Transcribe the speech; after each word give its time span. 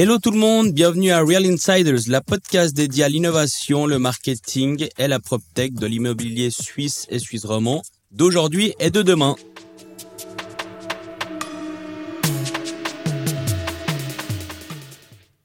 Hello 0.00 0.18
tout 0.18 0.30
le 0.30 0.38
monde, 0.38 0.70
bienvenue 0.70 1.10
à 1.10 1.18
Real 1.22 1.44
Insiders, 1.44 2.02
la 2.06 2.20
podcast 2.20 2.72
dédiée 2.72 3.02
à 3.02 3.08
l'innovation, 3.08 3.84
le 3.84 3.98
marketing 3.98 4.86
et 4.96 5.08
la 5.08 5.18
PropTech 5.18 5.74
de 5.74 5.86
l'immobilier 5.88 6.50
suisse 6.50 7.08
et 7.10 7.18
suisse 7.18 7.44
romand 7.44 7.82
d'aujourd'hui 8.12 8.74
et 8.78 8.92
de 8.92 9.02
demain. 9.02 9.34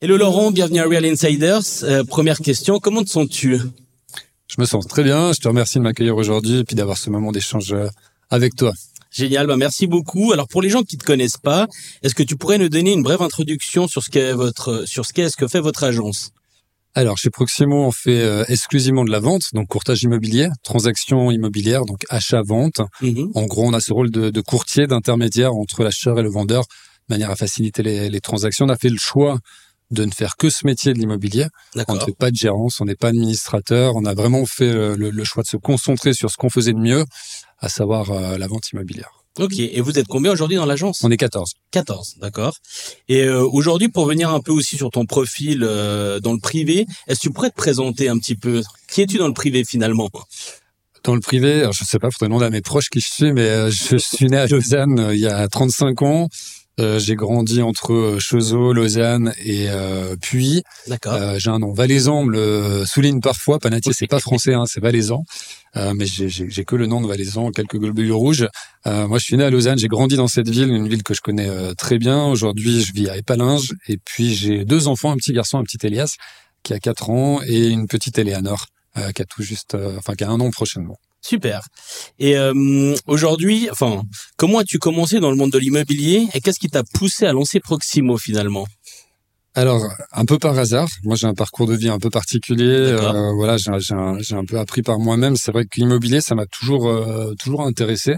Hello 0.02 0.18
Laurent, 0.18 0.52
bienvenue 0.52 0.82
à 0.82 0.86
Real 0.86 1.06
Insiders. 1.06 1.64
Euh, 1.82 2.04
première 2.04 2.38
question, 2.38 2.78
comment 2.78 3.04
te 3.04 3.10
sens-tu? 3.10 3.58
Je 3.58 4.56
me 4.60 4.66
sens 4.66 4.86
très 4.86 5.02
bien, 5.02 5.34
je 5.34 5.40
te 5.40 5.48
remercie 5.48 5.80
de 5.80 5.84
m'accueillir 5.84 6.16
aujourd'hui 6.16 6.60
et 6.60 6.64
puis 6.64 6.76
d'avoir 6.76 7.00
ce 7.00 7.10
moment 7.10 7.32
d'échange 7.32 7.74
euh, 7.74 7.88
avec 8.30 8.56
toi. 8.56 8.74
Génial, 9.14 9.46
bah 9.46 9.58
merci 9.58 9.86
beaucoup. 9.86 10.34
Alors 10.34 10.48
pour 10.48 10.62
les 10.62 10.70
gens 10.70 10.82
qui 10.82 10.98
te 10.98 11.06
connaissent 11.06 11.38
pas, 11.38 11.68
est-ce 12.02 12.16
que 12.16 12.24
tu 12.24 12.36
pourrais 12.36 12.58
nous 12.58 12.70
donner 12.70 12.94
une 12.94 13.04
brève 13.04 13.22
introduction 13.22 13.88
sur 13.88 14.04
ce 14.04 14.10
qu'est 14.10 14.34
votre 14.34 14.86
sur 14.88 15.06
ce 15.06 15.14
qu'est 15.14 15.30
ce 15.30 15.38
que 15.38 15.48
fait 15.48 15.60
votre 15.60 15.84
agence? 15.84 16.32
Alors 16.96 17.18
chez 17.18 17.30
Proximo, 17.30 17.86
on 17.86 17.92
fait 17.92 18.22
euh, 18.22 18.44
exclusivement 18.50 19.04
de 19.04 19.12
la 19.12 19.20
vente, 19.20 19.54
donc 19.54 19.68
courtage 19.68 20.02
immobilier, 20.04 20.50
transactions 20.64 21.32
immobilières, 21.32 21.86
donc 21.86 22.06
achat-vente. 22.10 22.82
Mhm. 23.02 23.32
En 23.36 23.46
gros, 23.46 23.66
on 23.68 23.74
a 23.74 23.80
ce 23.80 23.94
rôle 23.94 24.10
de, 24.12 24.32
de 24.32 24.42
courtier, 24.42 24.88
d'intermédiaire 24.88 25.54
entre 25.54 25.84
l'acheteur 25.84 26.20
et 26.20 26.24
le 26.24 26.30
vendeur, 26.30 26.64
de 26.64 27.14
manière 27.14 27.32
à 27.32 27.36
faciliter 27.36 27.84
les, 27.84 28.10
les 28.10 28.20
transactions. 28.20 28.66
On 28.66 28.70
a 28.70 28.78
fait 28.78 28.90
le 28.90 28.98
choix 28.98 29.40
de 29.92 30.06
ne 30.06 30.12
faire 30.12 30.38
que 30.38 30.50
ce 30.50 30.66
métier 30.66 30.94
de 30.94 31.00
l'immobilier. 31.00 31.48
On 31.88 31.96
ne 31.96 32.00
fait 32.00 32.16
pas 32.18 32.32
de 32.32 32.36
gérance, 32.36 32.82
on 32.82 32.86
n'est 32.86 32.96
pas 32.96 33.10
administrateur. 33.10 33.96
On 33.96 34.06
a 34.06 34.14
vraiment 34.14 34.46
fait 34.46 34.72
le, 34.74 35.10
le 35.10 35.24
choix 35.24 35.44
de 35.44 35.48
se 35.48 35.58
concentrer 35.58 36.14
sur 36.14 36.32
ce 36.32 36.38
qu'on 36.38 36.50
faisait 36.50 36.74
de 36.74 36.80
mieux, 36.80 37.06
à 37.64 37.70
savoir 37.70 38.12
euh, 38.12 38.38
la 38.38 38.48
vente 38.48 38.70
immobilière. 38.72 39.24
Ok. 39.40 39.58
Et 39.58 39.82
vous 39.82 39.98
êtes 39.98 40.08
combien 40.08 40.32
aujourd'hui 40.32 40.58
dans 40.58 40.66
l'agence? 40.66 41.04
On 41.04 41.10
est 41.10 41.18
14. 41.18 41.54
14, 41.72 42.18
d'accord. 42.20 42.56
Et 43.10 43.24
euh, 43.24 43.44
aujourd'hui, 43.44 43.90
pour 43.90 44.06
venir 44.06 44.30
un 44.30 44.42
peu 44.42 44.52
aussi 44.52 44.78
sur 44.78 44.92
ton 44.92 45.06
profil 45.06 45.64
euh, 45.64 46.20
dans 46.20 46.34
le 46.34 46.40
privé, 46.40 46.86
est-ce 47.08 47.20
que 47.20 47.28
tu 47.28 47.32
pourrais 47.32 47.50
te 47.50 47.56
présenter 47.56 48.10
un 48.10 48.20
petit 48.20 48.36
peu? 48.36 48.62
Qui 48.88 49.02
es-tu 49.02 49.18
dans 49.18 49.28
le 49.28 49.34
privé 49.34 49.64
finalement? 49.64 50.10
Dans 51.04 51.16
le 51.16 51.22
privé, 51.22 51.68
je 51.72 51.84
sais 51.84 52.00
pas, 52.00 52.12
faudrait 52.12 52.28
demander 52.28 52.46
à 52.46 52.50
mes 52.50 52.62
proches 52.62 52.90
qui 52.90 53.00
je 53.00 53.10
suis, 53.10 53.34
mais 53.34 53.42
euh, 53.42 53.72
je 53.72 53.98
suis 53.98 54.28
né 54.28 54.38
à 54.38 54.46
Lausanne 54.46 55.00
euh, 55.00 55.16
il 55.16 55.22
y 55.22 55.28
a 55.28 55.48
35 55.48 56.02
ans. 56.04 56.30
Euh, 56.80 56.98
j'ai 56.98 57.16
grandi 57.16 57.62
entre 57.62 57.94
euh, 57.94 58.20
Cheseaux, 58.20 58.74
Lausanne 58.74 59.32
et 59.46 59.68
euh, 59.70 60.16
Puy. 60.20 60.64
D'accord. 60.88 61.14
Euh, 61.14 61.36
j'ai 61.38 61.52
un 61.52 61.60
nom 61.60 61.72
valaisan, 61.72 62.22
on 62.22 62.26
me 62.26 62.32
le 62.80 62.86
souligne 62.86 63.20
parfois. 63.22 63.60
Panatier, 63.60 63.94
c'est 63.94 64.08
pas 64.08 64.20
français, 64.20 64.56
hein, 64.56 64.64
c'est 64.66 64.80
valaisan. 64.80 65.24
Euh, 65.78 65.94
mais 65.96 66.06
j'ai- 66.08 66.66
que 66.66 66.76
le 66.76 66.88
nom 66.88 67.00
de 67.02 67.08
valaisan, 67.08 67.52
quelques 67.52 67.78
globules 67.78 68.12
rouges. 68.12 68.48
Euh, 68.88 69.08
moi, 69.08 69.20
je 69.20 69.24
suis 69.26 69.38
né 69.38 69.44
à 69.44 69.50
Lausanne, 69.52 69.78
j'ai 69.78 69.88
grandi 69.88 70.16
dans 70.16 70.28
cette 70.28 70.50
ville, 70.50 70.70
une 70.70 70.88
ville 70.88 71.04
que 71.04 71.14
je 71.14 71.22
connais 71.22 71.48
euh, 71.48 71.74
très 71.76 72.00
bien. 72.00 72.26
Aujourd'hui, 72.26 72.82
je 72.84 72.92
vis 72.94 73.08
à 73.10 73.18
Épalinges. 73.18 73.74
Et 73.88 73.98
puis, 73.98 74.34
j'ai 74.34 74.66
deux 74.66 74.88
enfants, 74.88 75.12
un 75.12 75.18
petit 75.18 75.34
garçon, 75.34 75.60
un 75.60 75.64
petit 75.64 75.78
Elias, 75.86 76.16
qui 76.64 76.74
a 76.74 76.80
4 76.80 77.10
ans, 77.12 77.40
et 77.46 77.68
une 77.68 77.88
petite 77.88 78.18
Eleanor, 78.18 78.66
euh, 78.98 79.12
qui 79.12 79.22
a 79.22 79.26
tout 79.26 79.44
juste, 79.44 79.76
euh, 79.76 79.96
enfin, 80.00 80.16
qui 80.16 80.24
a 80.24 80.30
un 80.30 80.40
an 80.40 80.50
prochainement. 80.50 80.98
Super. 81.24 81.62
Et 82.20 82.38
euh, 82.38 82.96
aujourd'hui, 83.08 83.70
enfin, 83.72 84.04
comment 84.36 84.60
as-tu 84.60 84.78
commencé 84.78 85.22
dans 85.22 85.32
le 85.32 85.38
monde 85.38 85.52
de 85.52 85.58
l'immobilier 85.58 86.28
et 86.34 86.42
qu'est-ce 86.42 86.60
qui 86.60 86.68
t'a 86.68 86.84
poussé 86.84 87.26
à 87.26 87.32
lancer 87.32 87.62
Proximo 87.62 88.18
finalement? 88.18 88.68
Alors, 89.56 89.88
un 90.12 90.26
peu 90.26 90.38
par 90.38 90.58
hasard, 90.58 90.90
moi 91.04 91.16
j'ai 91.16 91.28
un 91.28 91.34
parcours 91.34 91.68
de 91.68 91.76
vie 91.76 91.88
un 91.88 92.00
peu 92.00 92.10
particulier. 92.10 92.66
Euh, 92.66 93.32
voilà, 93.34 93.56
j'ai 93.58 93.72
un, 93.72 94.46
peu 94.46 94.60
appris 94.60 94.82
par 94.82 95.00
moi-même. 95.00 95.38
C'est 95.38 95.52
vrai 95.52 95.66
que 95.66 95.80
l'immobilier, 95.80 96.22
ça 96.22 96.36
m'a 96.36 96.48
toujours 96.48 96.90
euh, 96.90 97.34
toujours 97.36 97.62
intéressé. 97.62 98.16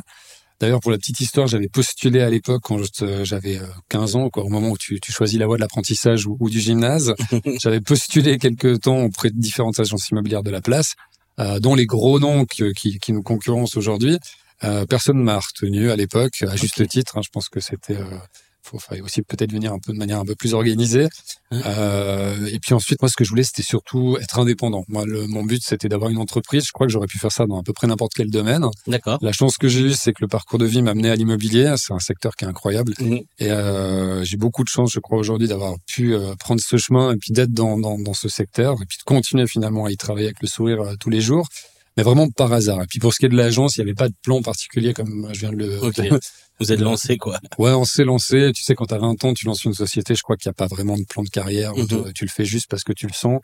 D'ailleurs, 0.62 0.80
pour 0.80 0.92
la 0.92 0.97
petite 0.97 1.19
histoire, 1.19 1.47
j'avais 1.47 1.68
postulé 1.68 2.22
à 2.22 2.30
l'époque 2.30 2.62
quand 2.63 2.80
j'avais 3.24 3.57
euh, 3.57 3.68
15 3.90 4.16
ans, 4.16 4.30
quoi, 4.30 4.44
au 4.44 4.50
moment 4.50 4.69
où 4.69 4.78
tu, 4.78 5.00
tu 5.01 5.12
choisis 5.12 5.38
la 5.38 5.46
voie 5.46 5.57
de 5.57 5.62
l'apprentissage 5.62 6.25
ou, 6.25 6.38
ou 6.40 6.50
du 6.50 6.62
gymnase. 6.62 7.13
j'avais 7.62 7.81
postulé 7.81 8.38
quelques 8.38 8.80
temps 8.81 9.03
auprès 9.03 9.30
de 9.30 9.38
différentes 9.38 9.80
agences 9.80 10.09
immobilières 10.09 10.44
de 10.44 10.51
la 10.51 10.62
place, 10.62 10.94
euh, 10.94 11.15
dont 11.38 11.75
les 11.75 11.85
gros 11.85 12.19
noms 12.19 12.46
qui, 12.46 12.72
qui, 12.73 13.00
qui 13.00 13.13
nous 13.13 13.23
concurrencent 13.23 13.78
aujourd'hui. 13.78 14.19
Euh, 14.63 14.85
personne 14.85 15.18
ne 15.18 15.23
m'a 15.23 15.40
retenu 15.40 15.91
à 15.91 15.96
l'époque, 15.96 16.44
à 16.47 16.56
juste 16.56 16.88
titre. 16.88 17.18
hein, 17.18 17.22
je 17.23 17.29
pense 17.29 17.50
que 17.50 17.59
c'était 17.59 17.97
euh, 17.97 18.18
faut 18.66 18.80
fallait 18.80 19.02
aussi 19.02 19.22
peut-être 19.22 19.52
venir 19.52 19.74
un 19.74 19.80
peu 19.80 19.94
de 19.94 19.98
manière 19.98 20.20
un 20.20 20.26
peu 20.26 20.36
plus 20.36 20.53
organisée. 20.53 21.08
Hein. 21.52 21.62
Euh, 21.66 22.48
et 22.48 22.59
puis 22.59 22.74
ensuite, 22.74 23.02
moi, 23.02 23.09
ce 23.09 23.16
que 23.16 23.24
je 23.24 23.30
voulais, 23.30 23.44
c'était 23.44 23.64
surtout 23.64 24.18
être 24.22 24.40
indépendant. 24.40 24.84
Moi, 24.88 25.06
le, 25.06 25.28
mon 25.28 25.44
but, 25.44 25.62
c'était 25.64 25.88
d'avoir 25.88 26.09
une 26.09 26.18
entreprise. 26.18 26.66
Je 26.66 26.72
crois 26.72 26.88
que 26.88 26.94
j'aurais 26.94 27.08
pu 27.08 27.20
faire 27.20 27.31
ça 27.31 27.46
dans 27.46 27.59
à 27.59 27.64
peu 27.64 27.74
près 27.74 27.88
n'importe 27.88 28.14
quel 28.16 28.30
domaine. 28.30 28.66
D'accord. 28.88 29.20
La 29.22 29.31
chance 29.31 29.58
que 29.58 29.68
j'ai 29.68 29.81
eue, 29.81 29.94
c'est 29.94 30.14
que 30.14 30.22
le 30.22 30.28
parcours 30.28 30.59
de 30.59 30.66
vie 30.66 30.81
m'a 30.81 30.92
amené 30.92 31.09
à 31.09 31.16
l'immobilier. 31.16 31.75
C'est 31.78 31.94
un 31.94 32.00
secteur 32.00 32.36
qui 32.36 32.46
est 32.46 32.48
incroyable. 32.48 32.94
Mhm. 33.00 33.22
Et 33.40 33.52
euh, 33.52 34.24
j'ai 34.24 34.38
beaucoup 34.38 34.64
de 34.64 34.70
chance, 34.70 34.92
je 34.94 35.00
crois, 35.00 35.18
aujourd'hui, 35.18 35.48
d'avoir 35.48 35.75
pu 35.86 36.14
euh, 36.14 36.36
prendre 36.36 36.62
ce 36.62 36.78
chemin 36.78 37.14
et 37.14 37.18
puis 37.18 37.31
d'être 37.31 37.52
dans, 37.52 37.78
dans, 37.78 38.00
dans 38.00 38.14
ce 38.14 38.30
secteur 38.30 38.74
et 38.81 38.86
puis 38.86 38.98
de 38.98 39.04
continuer 39.04 39.48
finalement 39.48 39.86
à 39.86 39.92
y 39.92 39.98
travailler 39.98 40.28
avec 40.28 40.42
le 40.42 40.48
sourire 40.48 40.96
tous 41.00 41.09
les 41.09 41.22
jours. 41.22 41.48
Mais 41.97 42.03
vraiment 42.03 42.29
par 42.29 42.51
hasard. 42.51 42.81
Et 42.83 42.88
puis 42.88 43.00
pour 43.00 43.13
ce 43.13 43.19
qui 43.19 43.25
est 43.25 43.29
de 43.29 43.38
l'agence, 43.38 43.78
il 43.78 43.79
n'y 43.81 43.83
avait 43.89 43.95
pas 43.95 44.09
de 44.09 44.16
plan 44.22 44.41
particulier 44.41 44.94
comme 44.94 45.29
je 45.33 45.39
viens 45.39 45.51
de 45.51 45.56
le. 45.57 45.79
Vous 46.59 46.72
êtes 46.72 46.79
lancé 46.79 47.17
quoi 47.17 47.39
Ouais, 47.57 47.72
on 47.72 47.83
s'est 47.85 48.06
lancé. 48.06 48.51
Tu 48.53 48.63
sais, 48.63 48.75
quand 48.75 48.85
t'as 48.85 48.97
20 48.97 49.23
ans, 49.25 49.33
tu 49.33 49.45
lances 49.45 49.63
une 49.66 49.73
société. 49.73 50.16
Je 50.16 50.22
crois 50.23 50.38
qu'il 50.38 50.47
n'y 50.50 50.51
a 50.51 50.53
pas 50.53 50.67
vraiment 50.67 50.97
de 50.97 51.03
plan 51.03 51.23
de 51.23 51.29
carrière. 51.29 51.75
Mhm. 51.75 51.88
Tu- 51.88 52.13
Tu 52.13 52.25
le 52.25 52.29
fais 52.29 52.45
juste 52.45 52.67
parce 52.69 52.83
que 52.83 52.94
tu 52.94 53.07
le 53.07 53.13
sens. 53.13 53.39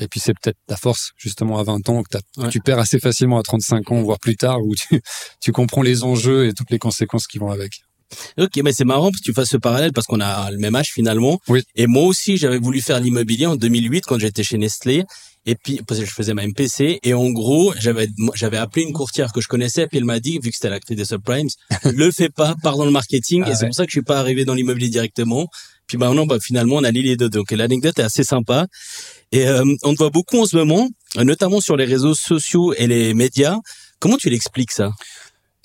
Et 0.00 0.08
puis 0.08 0.18
c'est 0.18 0.32
peut-être 0.34 0.56
ta 0.66 0.76
force 0.76 1.12
justement 1.16 1.58
à 1.58 1.62
20 1.62 1.88
ans 1.88 2.02
que, 2.02 2.18
Ouais. 2.40 2.48
tu 2.48 2.60
perds 2.60 2.78
assez 2.80 2.98
facilement 2.98 3.38
à 3.38 3.42
35 3.42 3.92
ans, 3.92 4.02
voire 4.02 4.18
plus 4.18 4.36
tard, 4.36 4.58
où 4.62 4.74
tu, 4.74 5.00
tu 5.40 5.52
comprends 5.52 5.82
les 5.82 6.02
enjeux 6.02 6.48
et 6.48 6.52
toutes 6.52 6.70
les 6.70 6.78
conséquences 6.80 7.26
qui 7.28 7.38
vont 7.38 7.50
avec. 7.50 7.82
Ok, 8.38 8.56
mais 8.62 8.72
c'est 8.72 8.84
marrant 8.84 9.10
que 9.10 9.18
tu 9.22 9.32
fasses 9.32 9.50
ce 9.50 9.56
parallèle 9.56 9.92
parce 9.92 10.06
qu'on 10.06 10.20
a 10.20 10.50
le 10.50 10.58
même 10.58 10.74
âge 10.74 10.90
finalement. 10.92 11.38
Oui. 11.48 11.62
Et 11.74 11.86
moi 11.86 12.04
aussi, 12.04 12.36
j'avais 12.36 12.58
voulu 12.58 12.80
faire 12.80 12.98
l'immobilier 13.00 13.46
en 13.46 13.56
2008 13.56 14.04
quand 14.06 14.18
j'étais 14.18 14.42
chez 14.42 14.58
Nestlé. 14.58 15.04
Et 15.46 15.56
puis, 15.56 15.80
parce 15.86 16.00
que 16.00 16.06
je 16.06 16.12
faisais 16.12 16.34
ma 16.34 16.46
MPC. 16.46 17.00
Et 17.02 17.14
en 17.14 17.30
gros, 17.30 17.74
j'avais, 17.78 18.08
j'avais 18.34 18.56
appelé 18.56 18.84
une 18.84 18.92
courtière 18.92 19.32
que 19.32 19.40
je 19.40 19.48
connaissais. 19.48 19.86
Puis 19.86 19.98
elle 19.98 20.04
m'a 20.04 20.20
dit, 20.20 20.38
vu 20.42 20.50
que 20.50 20.56
c'était 20.56 20.70
la 20.70 20.80
clé 20.80 20.96
des 20.96 21.04
subprimes, 21.04 21.48
le 21.84 22.10
fais 22.10 22.30
pas, 22.30 22.54
pars 22.62 22.76
dans 22.76 22.86
le 22.86 22.90
marketing. 22.90 23.42
Ah 23.44 23.50
et 23.50 23.54
c'est 23.54 23.62
ouais. 23.62 23.68
pour 23.68 23.74
ça 23.74 23.84
que 23.84 23.90
je 23.90 23.98
suis 23.98 24.02
pas 24.02 24.18
arrivé 24.18 24.44
dans 24.44 24.54
l'immobilier 24.54 24.88
directement. 24.88 25.48
Puis 25.86 25.98
maintenant, 25.98 26.26
bah, 26.26 26.38
finalement, 26.40 26.76
on 26.76 26.84
a 26.84 26.90
lié 26.90 27.02
les 27.02 27.16
deux. 27.16 27.28
Donc 27.28 27.50
l'anecdote 27.50 27.98
est 27.98 28.02
assez 28.02 28.24
sympa. 28.24 28.66
Et 29.32 29.46
euh, 29.46 29.64
on 29.82 29.92
te 29.92 29.98
voit 29.98 30.10
beaucoup 30.10 30.40
en 30.40 30.46
ce 30.46 30.56
moment, 30.56 30.88
notamment 31.16 31.60
sur 31.60 31.76
les 31.76 31.84
réseaux 31.84 32.14
sociaux 32.14 32.72
et 32.74 32.86
les 32.86 33.12
médias. 33.14 33.58
Comment 33.98 34.16
tu 34.16 34.30
l'expliques 34.30 34.72
ça? 34.72 34.92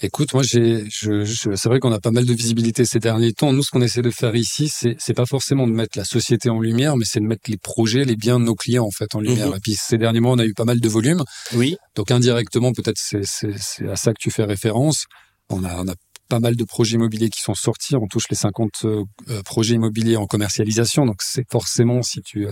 Écoute, 0.02 0.34
moi, 0.34 0.44
j'ai, 0.44 0.86
je, 0.90 1.26
je- 1.26 1.56
c'est 1.56 1.68
vrai 1.68 1.80
qu'on 1.80 1.92
a 1.92 2.00
pas 2.00 2.12
mal 2.12 2.26
de 2.26 2.34
visibilité 2.34 2.86
ces 2.86 3.00
derniers 3.00 3.34
temps. 3.34 3.52
Nous, 3.52 3.64
ce 3.64 3.70
qu'on 3.72 3.82
essaie 3.82 4.02
de 4.02 4.12
faire 4.12 4.34
ici, 4.36 4.70
c'est, 4.70 4.96
c'est 4.98 5.14
pas 5.14 5.26
forcément 5.26 5.68
de 5.68 5.74
mettre 5.74 5.98
la 5.98 6.06
société 6.06 6.50
en 6.50 6.62
lumière, 6.62 6.96
mais 6.96 7.04
c'est 7.04 7.20
de 7.20 7.26
mettre 7.26 7.50
les 7.50 7.58
projets, 7.58 8.06
les 8.06 8.16
biens 8.16 8.40
de 8.40 8.46
nos 8.46 8.56
clients 8.56 8.86
en 8.86 8.92
fait 8.92 9.14
en 9.14 9.20
lumière. 9.20 9.50
Mhm. 9.50 9.58
Et 9.58 9.60
puis 9.60 9.76
ces 9.76 9.98
derniers 9.98 10.22
mois, 10.22 10.32
on 10.32 10.40
a 10.40 10.46
eu 10.46 10.54
pas 10.54 10.64
mal 10.64 10.80
de 10.80 10.88
volume. 10.90 11.24
Oui. 11.54 11.76
Donc 11.96 12.12
indirectement, 12.12 12.72
peut-être 12.72 12.98
c'est, 12.98 13.26
c'est, 13.26 13.58
c'est 13.58 13.90
à 13.90 13.98
ça 13.98 14.14
que 14.14 14.20
tu 14.20 14.32
fais 14.32 14.46
référence. 14.46 15.06
On 15.50 15.66
a, 15.66 15.76
on 15.84 15.88
a 15.88 15.96
pas 16.30 16.40
mal 16.40 16.56
de 16.56 16.64
projets 16.64 16.96
immobiliers 16.96 17.30
qui 17.30 17.42
sont 17.42 17.56
sortis. 17.56 17.96
On 17.98 18.08
touche 18.08 18.30
les 18.30 18.38
50 18.38 18.70
euh, 18.86 19.04
euh, 19.30 19.42
projets 19.44 19.76
immobiliers 19.76 20.16
en 20.16 20.28
commercialisation. 20.28 21.06
Donc 21.06 21.22
c'est 21.24 21.44
forcément 21.52 22.04
si 22.04 22.22
tu 22.22 22.48
euh, 22.48 22.52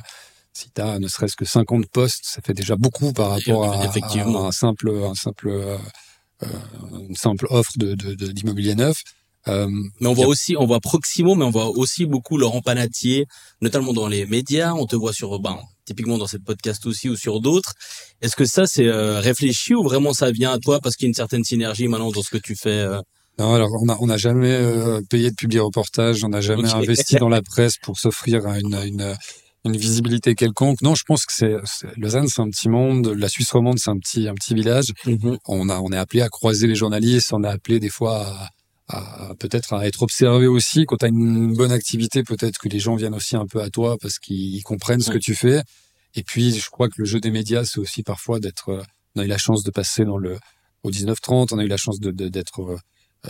si 0.51 0.69
as 0.79 0.99
ne 0.99 1.07
serait-ce 1.07 1.35
que 1.35 1.45
50 1.45 1.85
postes, 1.87 2.23
ça 2.25 2.41
fait 2.43 2.53
déjà 2.55 2.75
beaucoup 2.75 3.13
par 3.13 3.29
rapport 3.29 3.71
à, 3.71 3.85
un 3.85 4.51
simple 4.51 4.89
un 4.89 5.13
simple 5.13 5.49
euh, 5.49 5.77
une 7.09 7.15
simple 7.15 7.47
offre 7.49 7.71
de, 7.77 7.95
de, 7.95 8.13
de- 8.15 8.31
d'immobilier 8.31 8.75
neuf. 8.75 8.97
Euh, 9.47 9.67
Mais 10.01 10.07
on 10.07 10.13
voit 10.13 10.25
a- 10.25 10.27
aussi, 10.27 10.55
on 10.57 10.65
voit 10.65 10.81
Proximo, 10.81 11.35
mais 11.35 11.45
on 11.45 11.49
voit 11.51 11.69
aussi 11.69 12.05
beaucoup 12.05 12.37
Laurent 12.37 12.61
Panatier, 12.61 13.25
notamment 13.61 13.93
dans 13.93 14.07
les 14.09 14.25
médias. 14.25 14.73
On 14.73 14.85
te 14.85 14.95
voit 14.97 15.13
sur, 15.13 15.39
ben, 15.39 15.57
typiquement 15.85 16.17
dans 16.17 16.27
cette 16.27 16.43
podcast 16.43 16.85
aussi 16.85 17.07
ou 17.07 17.15
sur 17.15 17.39
d'autres. 17.39 17.73
Est-ce 18.21 18.35
que 18.35 18.43
ça 18.45 18.67
c'est 18.67 18.87
euh, 18.87 19.19
réfléchi 19.21 19.73
ou 19.73 19.83
vraiment 19.83 20.13
ça 20.13 20.31
vient 20.31 20.51
à 20.51 20.59
toi 20.59 20.79
parce 20.81 20.95
qu'il 20.95 21.05
y 21.05 21.07
a 21.07 21.11
une 21.11 21.13
certaine 21.13 21.45
synergie 21.45 21.87
maintenant 21.87 22.11
dans 22.11 22.21
ce 22.23 22.29
que 22.29 22.37
tu 22.37 22.55
fais 22.57 22.69
euh? 22.69 22.99
Non, 23.39 23.53
alors 23.53 23.69
on 23.81 23.87
a 23.87 23.95
on 24.01 24.07
n'a 24.07 24.17
jamais 24.17 24.51
euh, 24.51 24.99
payé 25.09 25.29
de 25.29 25.35
public 25.35 25.61
reportage, 25.61 26.23
on 26.25 26.29
n'a 26.29 26.41
jamais 26.41 26.67
investi 26.73 27.15
dans 27.15 27.29
la 27.29 27.41
presse 27.41 27.75
pour 27.81 27.97
s'offrir 27.99 28.45
à 28.47 28.59
une, 28.59 28.73
à 28.73 28.85
une 28.85 29.15
une 29.65 29.75
visibilité 29.77 30.33
quelconque. 30.35 30.81
Non, 30.81 30.95
je 30.95 31.03
pense 31.05 31.25
que 31.25 31.33
c'est 31.33 31.55
Lausanne, 31.97 32.27
c'est 32.27 32.41
un 32.41 32.49
petit 32.49 32.69
monde, 32.69 33.07
la 33.17 33.27
Suisse 33.29 33.51
romande, 33.51 33.79
c'est 33.79 33.89
un 33.89 33.97
petit 33.97 34.27
un 34.27 34.33
petit 34.33 34.53
village. 34.53 34.85
On 35.45 35.69
a 35.69 35.79
on 35.79 35.91
est 35.91 35.97
appelé 35.97 36.21
à 36.21 36.29
croiser 36.29 36.67
les 36.67 36.75
journalistes, 36.75 37.33
on 37.33 37.43
est 37.43 37.47
appelé 37.47 37.79
des 37.79 37.89
fois 37.89 38.49
à, 38.87 39.27
à 39.29 39.35
peut-être 39.35 39.73
à 39.73 39.85
être 39.85 40.03
observé 40.03 40.47
aussi. 40.47 40.85
Quand 40.85 40.97
tu 40.97 41.05
as 41.05 41.09
une 41.09 41.53
bonne 41.55 41.71
activité, 41.73 42.23
peut-être 42.23 42.57
que 42.59 42.69
les 42.69 42.79
gens 42.79 42.95
viennent 42.95 43.15
aussi 43.15 43.35
un 43.35 43.45
peu 43.45 43.61
à 43.61 43.69
toi 43.69 43.97
parce 44.01 44.19
qu'ils 44.19 44.63
comprennent 44.63 45.01
ce 45.01 45.09
Ouais. 45.09 45.15
que 45.15 45.19
tu 45.23 45.35
fais. 45.35 45.61
Et 46.15 46.23
puis, 46.23 46.57
je 46.57 46.69
crois 46.69 46.87
que 46.87 46.95
le 46.99 47.05
jeu 47.05 47.19
des 47.19 47.29
médias, 47.31 47.65
c'est 47.65 47.79
aussi 47.79 48.01
parfois 48.03 48.39
d'être. 48.39 48.81
On 49.15 49.21
a 49.21 49.25
eu 49.25 49.27
la 49.27 49.37
chance 49.37 49.63
de 49.63 49.71
passer 49.71 50.05
dans 50.05 50.17
le 50.17 50.37
au 50.83 50.91
19-30, 50.91 51.49
on 51.51 51.57
a 51.59 51.63
eu 51.63 51.67
la 51.67 51.77
chance 51.77 51.99
de 51.99 52.11
de- 52.11 52.29
d'être 52.29 52.61
euh, 52.61 53.27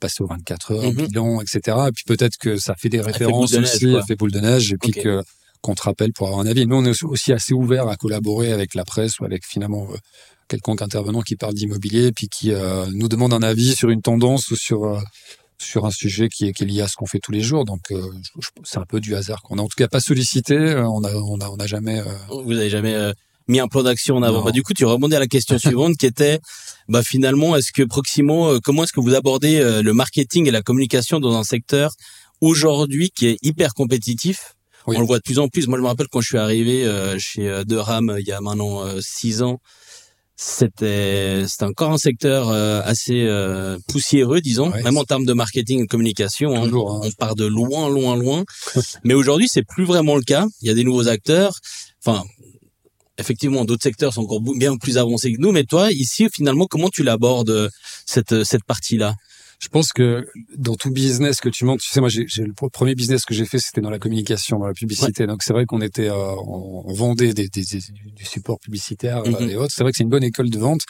passé 0.00 0.22
aux 0.22 0.26
24 0.26 0.72
heures, 0.72 0.82
Mhm. 0.92 1.06
bilan, 1.06 1.40
etc. 1.40 1.76
Et 1.88 1.92
puis 1.92 2.04
peut-être 2.06 2.36
que 2.36 2.58
ça 2.58 2.74
fait 2.74 2.88
des 2.90 3.00
références 3.00 3.52
de 3.52 3.60
aussi, 3.60 3.96
fait 4.06 4.16
boule 4.16 4.32
de 4.32 4.40
neige, 4.40 4.72
et 4.72 4.76
puis 4.76 4.92
que 4.92 5.22
qu'on 5.60 5.74
te 5.74 5.82
rappelle 5.82 6.12
pour 6.12 6.28
avoir 6.28 6.40
un 6.40 6.46
avis. 6.46 6.66
Nous, 6.66 6.76
on 6.76 6.84
est 6.84 7.02
aussi 7.04 7.32
assez 7.32 7.54
ouvert 7.54 7.88
à 7.88 7.96
collaborer 7.96 8.52
avec 8.52 8.74
la 8.74 8.84
presse 8.84 9.20
ou 9.20 9.24
avec 9.24 9.44
finalement 9.46 9.86
euh, 9.90 9.96
quelconque 10.48 10.82
intervenant 10.82 11.22
qui 11.22 11.36
parle 11.36 11.54
d'immobilier, 11.54 12.12
puis 12.12 12.28
qui 12.28 12.52
euh, 12.52 12.86
nous 12.92 13.08
demande 13.08 13.32
un 13.32 13.42
avis 13.42 13.74
sur 13.74 13.90
une 13.90 14.02
tendance 14.02 14.50
ou 14.50 14.56
sur 14.56 14.84
euh, 14.84 14.98
sur 15.58 15.84
un 15.86 15.90
sujet 15.90 16.28
qui 16.28 16.46
est, 16.46 16.52
qui 16.52 16.64
est 16.64 16.66
lié 16.66 16.82
à 16.82 16.88
ce 16.88 16.96
qu'on 16.96 17.06
fait 17.06 17.18
tous 17.18 17.32
les 17.32 17.40
jours. 17.40 17.64
Donc, 17.64 17.90
euh, 17.90 18.02
c'est 18.64 18.78
un 18.78 18.86
peu 18.86 19.00
du 19.00 19.14
hasard 19.14 19.42
qu'on 19.42 19.58
a 19.58 19.62
en 19.62 19.66
tout 19.68 19.76
cas 19.76 19.88
pas 19.88 20.00
sollicité. 20.00 20.54
Euh, 20.54 20.88
on 20.88 21.02
a, 21.04 21.14
on 21.14 21.40
a, 21.40 21.48
on 21.48 21.56
a 21.56 21.66
jamais. 21.66 21.98
Euh, 21.98 22.42
Vous 22.44 22.56
avez 22.56 22.70
jamais 22.70 23.12
mis 23.48 23.60
un 23.60 23.68
plan 23.68 23.82
d'action 23.82 24.16
en 24.16 24.22
avant. 24.22 24.42
Bah, 24.42 24.52
du 24.52 24.62
coup, 24.62 24.72
tu 24.72 24.84
rebondis 24.84 25.16
à 25.16 25.18
la 25.18 25.26
question 25.26 25.58
suivante 25.58 25.96
qui 25.96 26.06
était, 26.06 26.40
bah, 26.88 27.02
finalement, 27.02 27.56
est-ce 27.56 27.72
que 27.72 27.82
Proximo, 27.82 28.60
comment 28.60 28.84
est-ce 28.84 28.92
que 28.92 29.00
vous 29.00 29.14
abordez 29.14 29.60
le 29.82 29.92
marketing 29.92 30.46
et 30.46 30.50
la 30.50 30.62
communication 30.62 31.20
dans 31.20 31.36
un 31.36 31.44
secteur 31.44 31.92
aujourd'hui 32.40 33.10
qui 33.10 33.26
est 33.26 33.38
hyper 33.42 33.74
compétitif? 33.74 34.54
On 34.96 35.00
le 35.00 35.06
voit 35.06 35.18
de 35.18 35.22
plus 35.22 35.38
en 35.38 35.48
plus. 35.48 35.68
Moi, 35.68 35.78
je 35.78 35.82
me 35.82 35.88
rappelle 35.88 36.08
quand 36.08 36.20
je 36.20 36.28
suis 36.28 36.38
arrivé 36.38 36.86
chez 37.18 37.62
Durham 37.66 38.16
il 38.18 38.26
y 38.26 38.32
a 38.32 38.40
maintenant 38.40 38.84
six 39.00 39.42
ans 39.42 39.60
c'était 40.40 41.44
c'était 41.48 41.64
encore 41.64 41.90
un 41.90 41.98
secteur 41.98 42.48
euh, 42.48 42.80
assez 42.84 43.24
euh, 43.26 43.76
poussiéreux 43.88 44.40
disons. 44.40 44.70
Même 44.70 44.96
en 44.96 45.02
termes 45.02 45.24
de 45.24 45.32
marketing 45.32 45.80
et 45.80 45.82
de 45.82 45.88
communication 45.88 46.54
hein. 46.54 46.68
Hein. 46.68 46.70
on 46.72 47.10
part 47.18 47.34
de 47.34 47.44
loin 47.44 47.88
loin 47.88 48.16
loin. 48.16 48.44
Mais 49.04 49.14
aujourd'hui 49.14 49.48
c'est 49.48 49.64
plus 49.64 49.84
vraiment 49.84 50.14
le 50.14 50.22
cas. 50.22 50.46
Il 50.62 50.68
y 50.68 50.70
a 50.70 50.74
des 50.74 50.84
nouveaux 50.84 51.08
acteurs. 51.08 51.54
Enfin 52.06 52.24
effectivement 53.18 53.64
d'autres 53.64 53.82
secteurs 53.82 54.14
sont 54.14 54.22
encore 54.22 54.40
bien 54.40 54.76
plus 54.76 54.96
avancés 54.96 55.32
que 55.32 55.40
nous. 55.40 55.50
Mais 55.50 55.64
toi 55.64 55.90
ici 55.90 56.28
finalement 56.32 56.66
comment 56.66 56.88
tu 56.88 57.02
l'abordes 57.02 57.68
cette 58.06 58.44
cette 58.44 58.64
partie 58.64 58.96
là 58.96 59.16
je 59.58 59.68
pense 59.68 59.92
que 59.92 60.26
dans 60.56 60.76
tout 60.76 60.90
business 60.90 61.40
que 61.40 61.48
tu 61.48 61.64
montes, 61.64 61.80
tu 61.80 61.88
sais, 61.88 62.00
moi, 62.00 62.08
j'ai 62.08 62.44
le 62.44 62.52
premier 62.52 62.94
business 62.94 63.24
que 63.24 63.34
j'ai 63.34 63.44
fait, 63.44 63.58
c'était 63.58 63.80
dans 63.80 63.90
la 63.90 63.98
communication, 63.98 64.58
dans 64.58 64.68
la 64.68 64.72
publicité. 64.72 65.26
Donc, 65.26 65.42
c'est 65.42 65.52
vrai 65.52 65.66
qu'on 65.66 65.80
était, 65.80 66.08
euh, 66.08 66.34
on, 66.46 66.92
vendait 66.92 67.34
des, 67.34 67.48
des, 67.48 67.64
du 67.64 68.24
support 68.24 68.60
publicitaire 68.60 69.18
euh, 69.18 69.30
mm-hmm. 69.30 69.50
et 69.50 69.56
autres. 69.56 69.72
C'est 69.74 69.82
vrai 69.82 69.90
que 69.90 69.96
c'est 69.98 70.04
une 70.04 70.10
bonne 70.10 70.22
école 70.22 70.50
de 70.50 70.58
vente. 70.58 70.82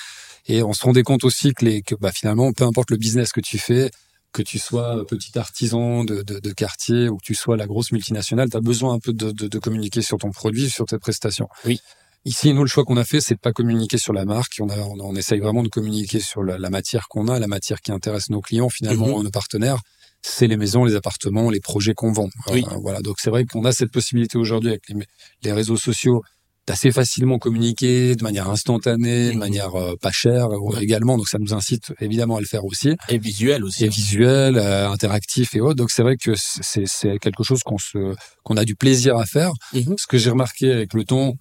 Et 0.47 0.63
on 0.63 0.75
se 0.75 0.85
rendait 0.85 1.03
compte 1.03 1.25
aussi 1.25 1.53
que, 1.55 1.65
les, 1.65 1.83
que 1.83 1.95
bah, 1.95 2.13
finalement, 2.13 2.53
peu 2.53 2.65
importe 2.65 2.91
le 2.91 2.99
business 2.99 3.33
que 3.33 3.41
tu 3.41 3.59
fais, 3.59 3.91
que 4.33 4.43
tu 4.43 4.59
sois 4.59 5.07
petit 5.07 5.39
artisan 5.39 6.05
de, 6.05 6.23
de, 6.23 6.39
de 6.39 6.53
quartier 6.53 7.09
ou 7.09 7.17
que 7.17 7.25
tu 7.25 7.35
sois 7.35 7.57
la 7.57 7.67
grosse 7.67 7.93
multinationale, 7.93 8.51
tu 8.51 8.57
as 8.59 8.61
besoin 8.61 8.95
un 8.95 8.99
peu 8.99 9.15
de, 9.15 9.31
de, 9.31 9.49
de 9.49 9.59
communiquer 9.59 10.03
sur 10.03 10.19
ton 10.19 10.31
produit, 10.31 10.69
sur 10.69 10.85
tes 10.85 10.99
prestations. 10.99 11.49
Oui. 11.65 11.81
Ici, 12.25 12.53
nous, 12.53 12.63
le 12.63 12.69
choix 12.69 12.85
qu'on 12.85 12.97
a 12.97 13.05
fait, 13.05 13.21
c'est 13.21 13.35
de 13.35 13.41
pas 13.41 13.53
communiquer 13.53 13.99
sur 13.99 14.13
la 14.13 14.25
marque. 14.25 14.55
On, 14.61 14.69
a, 14.69 14.77
on, 14.79 15.15
essaye 15.15 15.41
vraiment 15.41 15.63
de 15.63 15.69
communiquer 15.69 16.21
sur 16.21 16.43
la, 16.43 16.59
la 16.59 16.71
matière 16.71 17.09
qu'on 17.09 17.29
a, 17.29 17.39
la 17.39 17.47
matière 17.47 17.81
qui 17.81 17.93
intéresse 17.93 18.29
nos 18.31 18.41
clients, 18.41 18.69
finalement, 18.69 19.19
mhm. 19.19 19.25
nos 19.25 19.31
partenaires. 19.31 19.79
C'est 20.21 20.49
les 20.49 20.57
maisons, 20.57 20.85
les 20.85 20.97
appartements, 20.97 21.49
les 21.49 21.61
projets 21.61 21.95
qu'on 21.95 22.13
vend. 22.13 22.29
Oui. 22.51 22.65
Euh, 22.71 22.77
voilà. 22.83 23.01
Donc, 23.01 23.17
c'est 23.21 23.31
vrai 23.31 23.45
qu'on 23.45 23.65
a 23.65 23.73
cette 23.73 23.93
possibilité 23.93 24.37
aujourd'hui 24.37 24.71
avec 24.71 24.89
les, 24.89 25.07
les 25.43 25.53
réseaux 25.53 25.77
sociaux 25.77 26.23
d'assez 26.67 26.93
facilement 26.93 27.39
communiquer 27.39 28.15
de 28.15 28.23
manière 28.23 28.51
instantanée, 28.51 29.29
de 29.29 29.33
mhm. 29.33 29.39
manière 29.39 29.75
euh, 29.77 29.95
pas 29.99 30.11
chère 30.11 30.49
euh, 30.51 30.81
également. 30.81 31.17
Donc 31.17 31.29
ça 31.29 31.39
nous 31.39 31.55
incite 31.55 31.95
évidemment 31.99 32.37
à 32.37 32.41
le 32.41 32.47
faire 32.47 32.67
aussi. 32.67 32.95
Et 33.09 33.17
visuel 33.17 33.65
aussi. 33.65 33.87
Et 33.87 33.89
visuel, 33.89 34.59
interactif 34.59 35.55
et 35.55 35.63
autres. 35.63 35.77
Donc 35.77 35.91
c'est 35.91 36.03
vrai 36.03 36.17
que 36.19 36.33
c'est 36.37 37.19
quelque 37.21 37.43
chose 37.43 37.63
qu'on 37.63 37.79
se 37.79 38.15
qu'on 38.43 38.59
a 38.59 38.67
du 38.67 38.75
plaisir 38.75 39.17
à 39.17 39.25
faire. 39.25 39.53
Mhm. 39.73 39.95
Ce 39.97 40.07
que 40.07 40.19
j'ai 40.19 40.29
remarqué 40.29 40.71
avec 40.71 40.93
le 40.93 41.05
temps, 41.05 41.37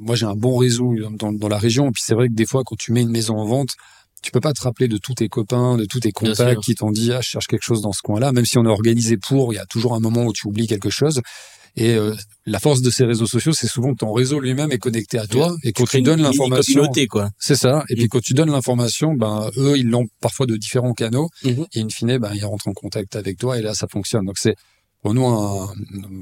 moi, 0.00 0.14
j'ai 0.14 0.26
un 0.26 0.34
bon 0.34 0.56
réseau 0.56 0.94
dans, 1.18 1.32
dans 1.32 1.48
la 1.48 1.58
région. 1.58 1.88
Et 1.88 1.90
puis 1.92 2.02
c'est 2.04 2.14
vrai 2.14 2.28
que 2.28 2.34
des 2.34 2.46
fois, 2.46 2.62
quand 2.64 2.76
tu 2.76 2.92
mets 2.92 3.02
une 3.02 3.10
maison 3.10 3.36
en 3.36 3.46
vente, 3.46 3.70
tu 4.22 4.30
peux 4.30 4.40
pas 4.40 4.52
te 4.52 4.62
rappeler 4.62 4.88
de 4.88 4.98
tous 4.98 5.14
tes 5.14 5.28
copains, 5.28 5.76
de 5.76 5.84
tous 5.84 6.00
tes 6.00 6.12
contacts 6.12 6.60
qui 6.62 6.74
t'ont 6.76 6.92
dit 6.92 7.12
ah 7.12 7.20
je 7.20 7.28
cherche 7.28 7.48
quelque 7.48 7.64
chose 7.64 7.82
dans 7.82 7.92
ce 7.92 8.02
coin-là. 8.02 8.32
Même 8.32 8.46
si 8.46 8.56
on 8.56 8.64
est 8.64 8.68
organisé 8.68 9.16
pour, 9.16 9.52
il 9.52 9.56
y 9.56 9.58
a 9.58 9.66
toujours 9.66 9.94
un 9.94 10.00
moment 10.00 10.24
où 10.24 10.32
tu 10.32 10.46
oublies 10.46 10.68
quelque 10.68 10.90
chose. 10.90 11.20
Et 11.74 11.94
euh, 11.94 12.14
la 12.44 12.60
force 12.60 12.82
de 12.82 12.90
ces 12.90 13.04
réseaux 13.04 13.26
sociaux, 13.26 13.52
c'est 13.52 13.66
souvent 13.66 13.92
que 13.92 13.98
ton 13.98 14.12
réseau 14.12 14.38
lui-même 14.40 14.70
est 14.72 14.78
connecté 14.78 15.18
à 15.18 15.26
toi 15.26 15.56
et 15.62 15.72
quand 15.72 15.86
tu, 15.86 16.02
donnes 16.02 16.20
l'information, 16.20 16.86
quoi. 17.08 17.30
C'est 17.38 17.56
ça. 17.56 17.82
Et 17.88 17.94
puis 17.94 18.04
mm. 18.04 18.08
quand 18.08 18.20
tu 18.20 18.34
donnes 18.34 18.50
l'information, 18.50 19.14
ben 19.14 19.50
eux 19.56 19.78
ils 19.78 19.88
l'ont 19.88 20.06
parfois 20.20 20.44
de 20.46 20.56
différents 20.56 20.92
canaux 20.92 21.28
mm-hmm. 21.44 21.66
et 21.72 21.80
in 21.80 21.88
fine 21.88 22.18
ben 22.18 22.30
ils 22.34 22.44
rentrent 22.44 22.68
en 22.68 22.74
contact 22.74 23.16
avec 23.16 23.38
toi 23.38 23.58
et 23.58 23.62
là 23.62 23.72
ça 23.74 23.86
fonctionne. 23.88 24.26
Donc 24.26 24.36
c'est 24.38 24.54
pour 25.02 25.14
nous, 25.14 25.26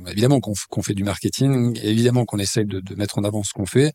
évidemment 0.09 0.41
qu'on 0.41 0.83
fait 0.83 0.95
du 0.95 1.05
marketing, 1.05 1.79
évidemment 1.83 2.25
qu'on 2.25 2.39
essaye 2.39 2.65
de, 2.65 2.81
de, 2.81 2.95
mettre 2.95 3.19
en 3.19 3.25
avant 3.25 3.43
ce 3.43 3.53
qu'on 3.53 3.67
fait. 3.67 3.93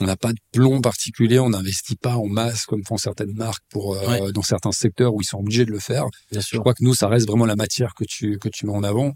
On 0.00 0.06
n'a 0.06 0.16
pas 0.16 0.32
de 0.32 0.38
plomb 0.52 0.80
particulier, 0.80 1.40
on 1.40 1.50
n'investit 1.50 1.96
pas 1.96 2.16
en 2.16 2.26
masse 2.26 2.64
comme 2.64 2.84
font 2.84 2.98
certaines 2.98 3.32
marques 3.32 3.64
pour 3.68 3.96
euh, 3.96 4.30
dans 4.30 4.42
certains 4.42 4.70
secteurs 4.70 5.12
où 5.12 5.20
ils 5.20 5.24
sont 5.24 5.38
obligés 5.38 5.64
de 5.64 5.72
le 5.72 5.80
faire. 5.80 6.04
Bien 6.30 6.40
sûr. 6.40 6.56
Je 6.56 6.60
crois 6.60 6.72
que 6.72 6.84
nous, 6.84 6.94
ça 6.94 7.08
reste 7.08 7.26
vraiment 7.26 7.46
la 7.46 7.56
matière 7.56 7.94
que 7.94 8.04
tu 8.04 8.38
que 8.38 8.48
tu 8.48 8.66
mets 8.66 8.72
en 8.72 8.84
avant. 8.84 9.12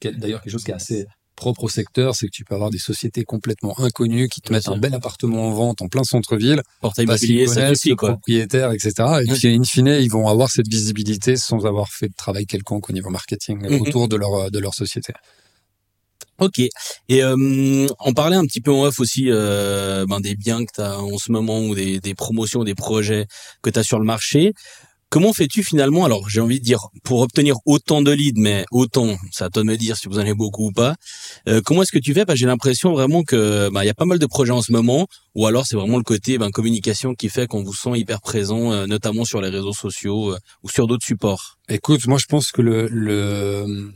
D'ailleurs, 0.00 0.40
quelque 0.40 0.52
chose 0.52 0.62
qui 0.62 0.70
est 0.70 0.74
assez 0.74 1.04
propre 1.38 1.64
au 1.64 1.68
secteur, 1.68 2.14
c'est 2.14 2.26
que 2.26 2.32
tu 2.32 2.44
peux 2.44 2.54
avoir 2.54 2.70
des 2.70 2.78
sociétés 2.78 3.24
complètement 3.24 3.78
inconnues 3.78 4.28
qui 4.28 4.40
te 4.40 4.52
mettent 4.52 4.68
un 4.68 4.76
bel 4.76 4.92
appartement 4.92 5.48
en 5.48 5.52
vente 5.52 5.80
en 5.82 5.88
plein 5.88 6.04
centre-ville, 6.04 6.62
portail 6.80 7.04
immobilier, 7.06 7.46
ça 7.46 7.70
aussi, 7.70 7.94
quoi. 7.94 8.10
propriétaires, 8.10 8.72
etc. 8.72 8.92
Et 9.22 9.32
puis, 9.32 9.54
in 9.54 9.62
fine, 9.62 9.96
ils 10.00 10.10
vont 10.10 10.28
avoir 10.28 10.50
cette 10.50 10.68
visibilité 10.68 11.36
sans 11.36 11.64
avoir 11.64 11.88
fait 11.88 12.08
de 12.08 12.14
travail 12.16 12.44
quelconque 12.44 12.90
au 12.90 12.92
niveau 12.92 13.10
marketing 13.10 13.62
mhm. 13.62 13.80
autour 13.80 14.08
de 14.08 14.16
leur 14.16 14.50
de 14.50 14.58
leur 14.58 14.74
société. 14.74 15.12
Ok. 16.40 16.60
Et 17.08 17.24
euh, 17.24 17.86
on 17.98 18.12
parlait 18.12 18.36
un 18.36 18.44
petit 18.44 18.60
peu 18.60 18.70
en 18.70 18.84
off 18.84 19.00
aussi 19.00 19.26
euh, 19.28 20.06
ben, 20.08 20.20
des 20.20 20.36
biens 20.36 20.64
que 20.64 20.72
tu 20.72 20.80
as 20.80 21.00
en 21.00 21.18
ce 21.18 21.32
moment 21.32 21.60
ou 21.60 21.74
des, 21.74 21.98
des 21.98 22.14
promotions, 22.14 22.62
des 22.62 22.76
projets 22.76 23.26
que 23.60 23.70
tu 23.70 23.78
as 23.78 23.82
sur 23.82 23.98
le 23.98 24.04
marché. 24.04 24.52
Comment 25.10 25.32
fais-tu 25.32 25.64
finalement 25.64 26.04
Alors, 26.04 26.28
j'ai 26.28 26.40
envie 26.40 26.60
de 26.60 26.64
dire, 26.64 26.80
pour 27.02 27.20
obtenir 27.20 27.56
autant 27.64 28.02
de 28.02 28.10
leads, 28.10 28.38
mais 28.38 28.66
autant, 28.70 29.16
ça 29.32 29.46
à 29.46 29.48
toi 29.48 29.62
de 29.62 29.66
me 29.66 29.76
dire 29.76 29.96
si 29.96 30.06
vous 30.06 30.18
en 30.18 30.20
avez 30.20 30.34
beaucoup 30.34 30.66
ou 30.66 30.72
pas. 30.72 30.96
Euh, 31.48 31.62
comment 31.64 31.82
est-ce 31.82 31.92
que 31.92 31.98
tu 31.98 32.12
fais? 32.12 32.26
J'ai 32.34 32.44
l'impression 32.44 32.92
vraiment 32.92 33.22
que 33.22 33.70
bah, 33.70 33.84
il 33.84 33.86
y 33.86 33.90
a 33.90 33.94
pas 33.94 34.04
mal 34.04 34.18
de 34.18 34.26
projets 34.26 34.52
en 34.52 34.60
ce 34.60 34.70
moment, 34.70 35.06
ou 35.34 35.46
alors 35.46 35.64
c'est 35.66 35.76
vraiment 35.76 35.96
le 35.96 36.02
côté 36.02 36.36
ben, 36.36 36.50
communication 36.50 37.14
qui 37.14 37.30
fait 37.30 37.46
qu'on 37.46 37.62
vous 37.62 37.72
sent 37.72 37.96
hyper 37.96 38.20
présent, 38.20 38.70
euh, 38.72 38.86
notamment 38.86 39.24
sur 39.24 39.40
les 39.40 39.48
réseaux 39.48 39.72
sociaux 39.72 40.32
euh, 40.32 40.38
ou 40.62 40.68
sur 40.68 40.86
d'autres 40.86 41.06
supports. 41.06 41.56
Écoute, 41.70 42.06
moi 42.06 42.18
je 42.18 42.26
pense 42.26 42.52
que 42.52 42.60
le, 42.60 42.86
le 42.88 43.90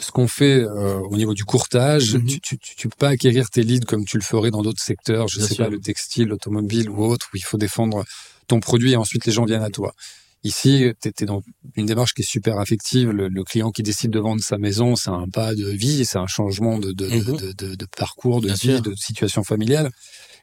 ce 0.00 0.10
qu'on 0.10 0.28
fait 0.28 0.62
au 0.64 1.16
niveau 1.16 1.32
du 1.32 1.44
courtage, 1.44 2.16
mhm. 2.16 2.26
tu, 2.26 2.40
tu, 2.40 2.58
tu, 2.58 2.88
peux 2.88 2.96
pas 2.98 3.08
acquérir 3.08 3.48
tes 3.48 3.62
leads 3.62 3.86
comme 3.86 4.04
tu 4.04 4.18
le 4.18 4.22
ferais 4.22 4.50
dans 4.50 4.60
d'autres 4.62 4.82
secteurs, 4.82 5.26
je 5.28 5.40
sais 5.40 5.54
pas 5.54 5.70
le 5.70 5.80
textile, 5.80 6.28
l'automobile 6.28 6.90
ou 6.90 7.02
autre, 7.04 7.28
où 7.32 7.36
il 7.36 7.44
faut 7.44 7.56
défendre 7.56 8.04
ton 8.46 8.60
produit 8.60 8.92
et 8.92 8.96
ensuite 8.96 9.24
les 9.24 9.32
gens 9.32 9.44
viennent 9.44 9.62
à 9.62 9.70
toi. 9.70 9.94
Ici, 10.44 10.92
tu 11.02 11.08
es 11.08 11.26
dans 11.26 11.42
une 11.74 11.86
démarche 11.86 12.14
qui 12.14 12.22
est 12.22 12.28
super 12.28 12.58
affective. 12.58 13.10
Le, 13.10 13.44
client 13.44 13.70
qui 13.70 13.82
décide 13.82 14.10
de 14.10 14.20
vendre 14.20 14.40
sa 14.42 14.58
maison, 14.58 14.94
c'est 14.94 15.10
un 15.10 15.28
pas 15.28 15.54
de 15.54 15.68
vie, 15.68 16.04
c'est 16.04 16.18
un 16.18 16.26
changement 16.26 16.78
de, 16.78 16.92
de, 16.92 17.08
mhm. 17.08 17.36
de, 17.36 17.52
de, 17.52 17.74
de 17.74 17.86
parcours, 17.96 18.40
de 18.40 18.52
vie, 18.52 18.80
de 18.80 18.94
situation 18.94 19.42
familiale. 19.42 19.90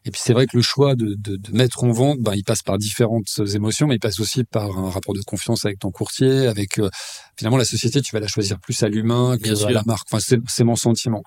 Et 0.06 0.12
puis 0.12 0.20
c'est 0.24 0.34
vrai 0.34 0.48
que 0.48 0.58
le 0.58 0.64
choix 0.64 0.96
de, 0.96 1.16
de, 1.18 1.38
de, 1.38 1.52
mettre 1.54 1.86
en 1.86 1.92
vente, 1.92 2.20
ben, 2.20 2.34
il 2.36 2.44
passe 2.44 2.62
par 2.62 2.78
différentes 2.78 3.40
émotions, 3.54 3.88
mais 3.88 3.96
il 3.96 4.00
passe 4.00 4.20
aussi 4.20 4.44
par 4.44 4.78
un 4.78 4.90
rapport 4.90 5.14
de 5.14 5.22
confiance 5.22 5.64
avec 5.64 5.80
ton 5.80 5.92
courtier, 5.92 6.48
avec 6.48 6.78
euh, 6.78 6.90
finalement 7.38 7.58
la 7.58 7.66
société, 7.66 8.02
tu 8.02 8.12
vas 8.12 8.20
la 8.20 8.28
choisir 8.28 8.60
plus 8.60 8.84
à 8.84 8.90
l'humain 8.90 9.38
que 9.38 9.66
à 9.66 9.72
la 9.72 9.84
marque. 9.86 10.08
Enfin, 10.12 10.22
c'est 10.48 10.64
mon 10.64 10.76
sentiment. 10.76 11.24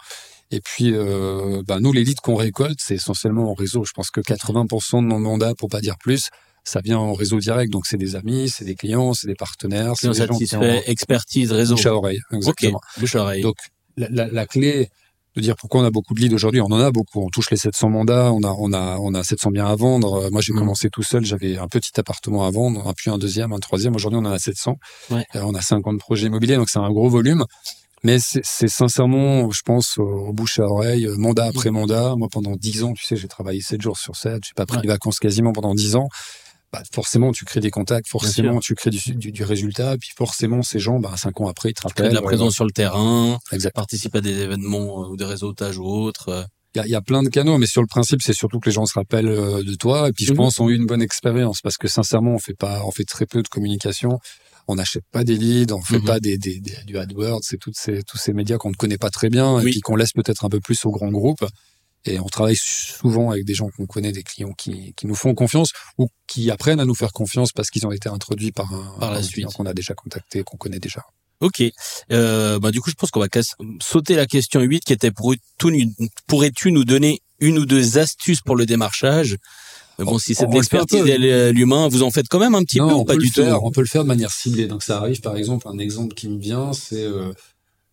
Et 0.50 0.60
puis, 0.60 0.92
euh, 0.92 1.62
ben, 1.66 1.80
nous, 1.80 1.92
les 1.92 2.04
leads 2.04 2.20
qu'on 2.22 2.36
récolte, 2.36 2.78
c'est 2.80 2.94
essentiellement 2.94 3.50
en 3.50 3.54
réseau. 3.54 3.84
Je 3.84 3.92
pense 3.92 4.10
que 4.10 4.20
80% 4.20 5.02
de 5.02 5.08
nos 5.08 5.18
mandats, 5.18 5.54
pour 5.54 5.68
pas 5.68 5.80
dire 5.80 5.96
plus, 5.98 6.28
ça 6.66 6.80
vient 6.80 6.98
en 6.98 7.12
réseau 7.12 7.38
direct. 7.38 7.72
Donc, 7.72 7.86
c'est 7.86 7.96
des 7.96 8.16
amis, 8.16 8.50
c'est 8.50 8.64
des 8.64 8.74
clients, 8.74 9.14
c'est 9.14 9.28
des 9.28 9.34
partenaires. 9.34 9.94
C'est 9.96 10.08
des 10.08 10.26
gens 10.26 10.36
qui 10.36 10.56
ont... 10.56 10.82
expertise, 10.86 11.52
réseau. 11.52 11.76
Bouche 11.76 11.86
à 11.86 11.94
oreille, 11.94 12.20
exactement. 12.32 12.80
bouche 12.98 13.14
à 13.14 13.22
oreille. 13.22 13.42
Donc, 13.42 13.56
la, 13.96 14.08
la, 14.10 14.26
la, 14.26 14.46
clé 14.46 14.90
de 15.36 15.40
dire 15.40 15.54
pourquoi 15.56 15.82
on 15.82 15.84
a 15.84 15.90
beaucoup 15.90 16.14
de 16.14 16.20
leads 16.20 16.34
aujourd'hui, 16.34 16.60
on 16.60 16.66
en 16.66 16.80
a 16.80 16.90
beaucoup. 16.90 17.22
On 17.22 17.28
touche 17.28 17.50
les 17.50 17.56
700 17.56 17.90
mandats, 17.90 18.32
on 18.32 18.42
a, 18.42 18.54
on 18.58 18.72
a, 18.72 18.98
on 18.98 19.14
a 19.14 19.22
700 19.22 19.50
biens 19.52 19.66
à 19.66 19.76
vendre. 19.76 20.28
Moi, 20.30 20.40
j'ai 20.40 20.52
mmh. 20.52 20.58
commencé 20.58 20.90
tout 20.90 21.02
seul, 21.02 21.24
j'avais 21.24 21.56
un 21.56 21.68
petit 21.68 21.98
appartement 21.98 22.44
à 22.46 22.50
vendre, 22.50 22.92
puis 22.96 23.10
un 23.10 23.18
deuxième, 23.18 23.52
un 23.52 23.58
troisième. 23.58 23.94
Aujourd'hui, 23.94 24.18
on 24.20 24.24
en 24.24 24.32
a 24.32 24.38
700. 24.38 24.76
Ouais. 25.10 25.24
Euh, 25.36 25.42
on 25.44 25.54
a 25.54 25.60
50 25.60 25.98
projets 25.98 26.26
immobiliers, 26.26 26.56
donc 26.56 26.68
c'est 26.68 26.78
un 26.78 26.90
gros 26.90 27.08
volume. 27.08 27.44
Mais 28.02 28.18
c'est 28.20 28.68
sincèrement, 28.68 29.50
je 29.50 29.62
pense, 29.62 29.98
au 29.98 30.32
bouche 30.32 30.60
à 30.60 30.64
oreille, 30.64 31.06
euh, 31.06 31.16
mandat 31.16 31.46
après 31.46 31.70
mmh. 31.70 31.74
mandat. 31.74 32.14
Moi, 32.16 32.28
pendant 32.30 32.54
10 32.56 32.84
ans, 32.84 32.92
tu 32.92 33.04
sais, 33.04 33.16
j'ai 33.16 33.28
travaillé 33.28 33.60
7 33.60 33.80
jours 33.80 33.98
sur 33.98 34.16
7, 34.16 34.42
j'ai 34.44 34.54
pas 34.54 34.66
pris 34.66 34.80
de 34.80 34.86
vacances 34.86 35.18
quasiment 35.18 35.52
pendant 35.52 35.74
10 35.74 35.96
ans 35.96 36.08
bah, 36.76 36.82
forcément 36.92 37.32
tu 37.32 37.44
crées 37.44 37.60
des 37.60 37.70
contacts, 37.70 38.08
forcément 38.08 38.60
tu 38.60 38.74
crées 38.74 38.90
du, 38.90 39.14
du, 39.14 39.32
du, 39.32 39.44
résultat, 39.44 39.96
puis 39.98 40.10
forcément 40.16 40.62
ces 40.62 40.78
gens, 40.78 40.98
bah, 40.98 41.14
cinq 41.16 41.40
ans 41.40 41.48
après, 41.48 41.70
ils 41.70 41.74
te 41.74 41.82
rappellent. 41.82 42.10
de 42.10 42.14
la 42.14 42.22
présence 42.22 42.54
sur 42.54 42.64
le 42.64 42.70
terrain, 42.70 43.38
exact. 43.52 43.74
participe 43.74 44.14
à 44.14 44.20
des 44.20 44.38
événements 44.40 45.04
euh, 45.04 45.08
ou 45.08 45.16
des 45.16 45.24
réseautages 45.24 45.78
ou 45.78 45.86
autres. 45.86 46.28
Euh. 46.28 46.42
Il 46.74 46.80
y, 46.80 46.82
a, 46.82 46.86
y 46.88 46.94
a, 46.94 47.00
plein 47.00 47.22
de 47.22 47.30
canaux, 47.30 47.56
mais 47.56 47.66
sur 47.66 47.80
le 47.80 47.86
principe, 47.86 48.20
c'est 48.20 48.34
surtout 48.34 48.60
que 48.60 48.68
les 48.68 48.74
gens 48.74 48.84
se 48.84 48.92
rappellent 48.92 49.28
euh, 49.28 49.62
de 49.62 49.74
toi, 49.74 50.08
et 50.08 50.12
puis 50.12 50.26
je 50.26 50.32
mhm. 50.32 50.36
pense 50.36 50.60
ont 50.60 50.68
eu 50.68 50.76
une 50.76 50.84
bonne 50.84 51.00
expérience, 51.00 51.62
parce 51.62 51.78
que 51.78 51.88
sincèrement, 51.88 52.34
on 52.34 52.38
fait 52.38 52.54
pas, 52.56 52.82
on 52.84 52.90
fait 52.90 53.04
très 53.04 53.24
peu 53.24 53.42
de 53.42 53.48
communication. 53.48 54.18
On 54.68 54.74
n'achète 54.74 55.04
pas 55.12 55.22
des 55.24 55.36
leads, 55.36 55.72
on 55.72 55.80
fait 55.80 56.00
mhm. 56.00 56.04
pas 56.04 56.20
des, 56.20 56.36
des, 56.36 56.60
du 56.86 56.98
AdWords, 56.98 57.40
c'est 57.42 57.56
toutes 57.56 57.76
ces, 57.76 58.02
tous 58.02 58.18
ces 58.18 58.34
médias 58.34 58.58
qu'on 58.58 58.70
ne 58.70 58.74
connaît 58.74 58.98
pas 58.98 59.10
très 59.10 59.30
bien, 59.30 59.60
et 59.60 59.64
puis 59.64 59.80
qu'on 59.80 59.96
laisse 59.96 60.12
peut-être 60.12 60.44
un 60.44 60.50
peu 60.50 60.60
plus 60.60 60.84
aux 60.84 60.90
grands 60.90 61.12
groupes. 61.12 61.46
Et 62.06 62.20
on 62.20 62.26
travaille 62.26 62.56
souvent 62.56 63.30
avec 63.30 63.44
des 63.44 63.54
gens 63.54 63.68
qu'on 63.76 63.86
connaît, 63.86 64.12
des 64.12 64.22
clients 64.22 64.52
qui, 64.52 64.94
qui, 64.94 65.06
nous 65.06 65.14
font 65.14 65.34
confiance 65.34 65.72
ou 65.98 66.08
qui 66.26 66.50
apprennent 66.50 66.80
à 66.80 66.84
nous 66.84 66.94
faire 66.94 67.12
confiance 67.12 67.52
parce 67.52 67.70
qu'ils 67.70 67.86
ont 67.86 67.92
été 67.92 68.08
introduits 68.08 68.52
par 68.52 68.72
un, 68.72 68.96
par 68.98 69.12
la 69.12 69.20
client 69.22 69.50
qu'on 69.50 69.66
a 69.66 69.74
déjà 69.74 69.94
contacté, 69.94 70.42
qu'on 70.42 70.56
connaît 70.56 70.78
déjà. 70.78 71.02
Ok. 71.40 71.62
Euh, 72.12 72.58
bah 72.58 72.70
du 72.70 72.80
coup, 72.80 72.90
je 72.90 72.94
pense 72.94 73.10
qu'on 73.10 73.20
va 73.20 73.28
sauter 73.82 74.14
la 74.14 74.26
question 74.26 74.60
8 74.60 74.84
qui 74.84 74.92
était 74.92 75.10
pourrais-tu 75.10 76.72
nous 76.72 76.84
donner 76.84 77.20
une 77.40 77.58
ou 77.58 77.66
deux 77.66 77.98
astuces 77.98 78.40
pour 78.40 78.56
le 78.56 78.66
démarchage? 78.66 79.36
Bon, 79.98 80.18
si 80.18 80.34
c'est 80.34 80.46
de 80.46 80.52
l'expertise 80.52 81.06
et 81.06 81.52
l'humain, 81.52 81.88
vous 81.88 82.02
en 82.02 82.10
faites 82.10 82.28
quand 82.28 82.38
même 82.38 82.54
un 82.54 82.62
petit 82.62 82.78
peu 82.78 82.92
ou 82.92 83.04
pas 83.04 83.16
du 83.16 83.30
tout? 83.30 83.40
On 83.40 83.70
peut 83.70 83.80
le 83.80 83.86
faire 83.86 84.02
de 84.02 84.08
manière 84.08 84.30
ciblée. 84.30 84.66
Donc 84.66 84.82
ça 84.82 84.98
arrive, 84.98 85.20
par 85.20 85.36
exemple, 85.36 85.66
un 85.68 85.78
exemple 85.78 86.14
qui 86.14 86.28
me 86.28 86.38
vient, 86.38 86.72
c'est 86.72 87.04
euh, 87.04 87.32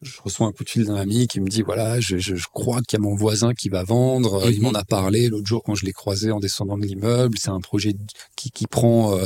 je 0.04 0.22
reçois 0.22 0.48
un 0.48 0.52
coup 0.52 0.64
de 0.64 0.70
fil 0.70 0.86
d'un 0.86 0.96
ami 0.96 1.28
qui 1.28 1.40
me 1.40 1.48
dit 1.48 1.62
voilà, 1.62 2.00
je, 2.00 2.18
je, 2.18 2.36
je 2.36 2.48
crois 2.52 2.82
qu'il 2.82 3.00
y 3.00 3.02
a 3.02 3.04
mon 3.04 3.16
voisin 3.16 3.54
qui 3.54 3.70
va 3.70 3.84
vendre. 3.84 4.50
Il 4.50 4.58
mhm. 4.58 4.64
m'en 4.64 4.74
a 4.74 4.84
parlé 4.84 5.30
l'autre 5.30 5.48
jour 5.48 5.64
quand 5.64 5.76
je 5.76 5.86
l'ai 5.86 5.94
croisé 5.94 6.32
en 6.32 6.40
descendant 6.40 6.78
de 6.78 6.86
l'immeuble. 6.86 7.38
C'est 7.40 7.50
un 7.50 7.62
projet 7.62 7.94
qui, 8.36 8.52
qui 8.52 8.68
prend 8.68 9.18
euh, 9.18 9.26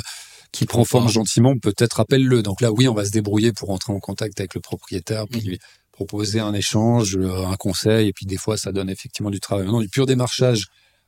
qui 0.51 0.65
prend 0.65 0.85
forme 0.85 1.09
gentiment. 1.09 1.57
Peut-être 1.57 1.99
appelle-le. 1.99 2.41
Donc 2.41 2.61
là, 2.61 2.71
oui, 2.71 2.87
on 2.87 2.93
va 2.93 3.05
se 3.05 3.11
débrouiller 3.11 3.51
pour 3.51 3.69
entrer 3.69 3.93
en 3.93 3.99
contact 3.99 4.39
avec 4.39 4.55
le 4.55 4.61
propriétaire, 4.61 5.25
puis 5.29 5.41
mhm. 5.41 5.47
lui 5.47 5.59
proposer 5.91 6.39
un 6.39 6.53
échange, 6.53 7.17
euh, 7.17 7.45
un 7.45 7.55
conseil. 7.55 8.09
Et 8.09 8.13
puis 8.13 8.25
des 8.25 8.37
fois, 8.37 8.57
ça 8.57 8.71
donne 8.71 8.89
effectivement 8.89 9.31
du 9.31 9.39
travail. 9.39 9.67
Non, 9.67 9.81
du 9.81 9.89
pur 9.89 10.05
démarchage 10.05 10.65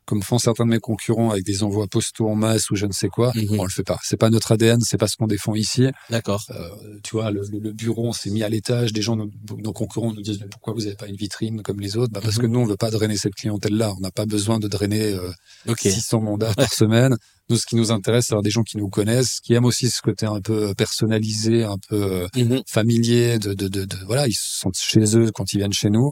comme 0.09 0.23
font 0.23 0.39
certains 0.39 0.65
de 0.65 0.71
mes 0.71 0.79
concurrents 0.79 1.29
avec 1.29 1.45
des 1.45 1.61
envois 1.61 1.85
postaux 1.85 2.27
en 2.27 2.33
masse 2.33 2.71
ou 2.71 2.75
je 2.75 2.87
ne 2.87 2.91
sais 2.91 3.09
quoi. 3.09 3.31
Mhm. 3.35 3.59
On 3.59 3.63
le 3.63 3.69
fait 3.69 3.83
pas. 3.83 3.99
C'est 4.01 4.17
pas 4.17 4.31
notre 4.31 4.51
ADN, 4.51 4.81
c'est 4.81 4.97
pas 4.97 5.07
ce 5.07 5.15
qu'on 5.15 5.27
défend 5.27 5.53
ici. 5.53 5.85
D'accord. 6.09 6.43
Euh, 6.49 6.97
tu 7.03 7.11
vois, 7.11 7.29
le, 7.29 7.43
le, 7.61 7.71
bureau, 7.73 8.07
on 8.07 8.11
s'est 8.11 8.31
mis 8.31 8.41
à 8.41 8.49
l'étage. 8.49 8.91
Des 8.91 9.03
gens, 9.03 9.15
nos, 9.15 9.29
nos, 9.55 9.71
concurrents 9.71 10.11
nous 10.11 10.23
disent 10.23 10.43
pourquoi 10.49 10.73
vous 10.73 10.81
n'avez 10.81 10.95
pas 10.95 11.05
une 11.05 11.15
vitrine 11.15 11.61
comme 11.61 11.79
les 11.79 11.95
autres? 11.95 12.11
Bah, 12.11 12.21
Parce 12.23 12.37
mhm. 12.37 12.41
que 12.41 12.47
nous, 12.47 12.59
on 12.59 12.65
veut 12.65 12.75
pas 12.75 12.89
drainer 12.89 13.17
cette 13.17 13.35
clientèle-là. 13.35 13.93
On 13.95 13.99
n'a 13.99 14.09
pas 14.09 14.25
besoin 14.25 14.57
de 14.57 14.67
drainer 14.67 15.13
euh, 15.13 15.29
600 15.77 16.21
mandats 16.21 16.53
par 16.57 16.73
semaine. 16.73 17.15
Nous, 17.51 17.57
ce 17.57 17.67
qui 17.67 17.75
nous 17.75 17.91
intéresse, 17.91 18.25
c'est 18.29 18.41
des 18.41 18.49
gens 18.49 18.63
qui 18.63 18.77
nous 18.77 18.89
connaissent, 18.89 19.39
qui 19.41 19.53
aiment 19.53 19.65
aussi 19.65 19.91
ce 19.91 20.01
côté 20.01 20.25
un 20.25 20.41
peu 20.41 20.73
personnalisé, 20.73 21.65
un 21.65 21.77
peu 21.87 22.01
euh, 22.01 22.27
mhm. 22.35 22.63
familier. 22.65 23.37
De, 23.37 23.53
de, 23.53 23.67
de, 23.67 23.85
de, 23.85 23.97
voilà, 24.07 24.27
ils 24.27 24.33
sont 24.35 24.71
chez 24.73 25.15
eux 25.15 25.29
quand 25.31 25.53
ils 25.53 25.57
viennent 25.57 25.71
chez 25.71 25.91
nous. 25.91 26.11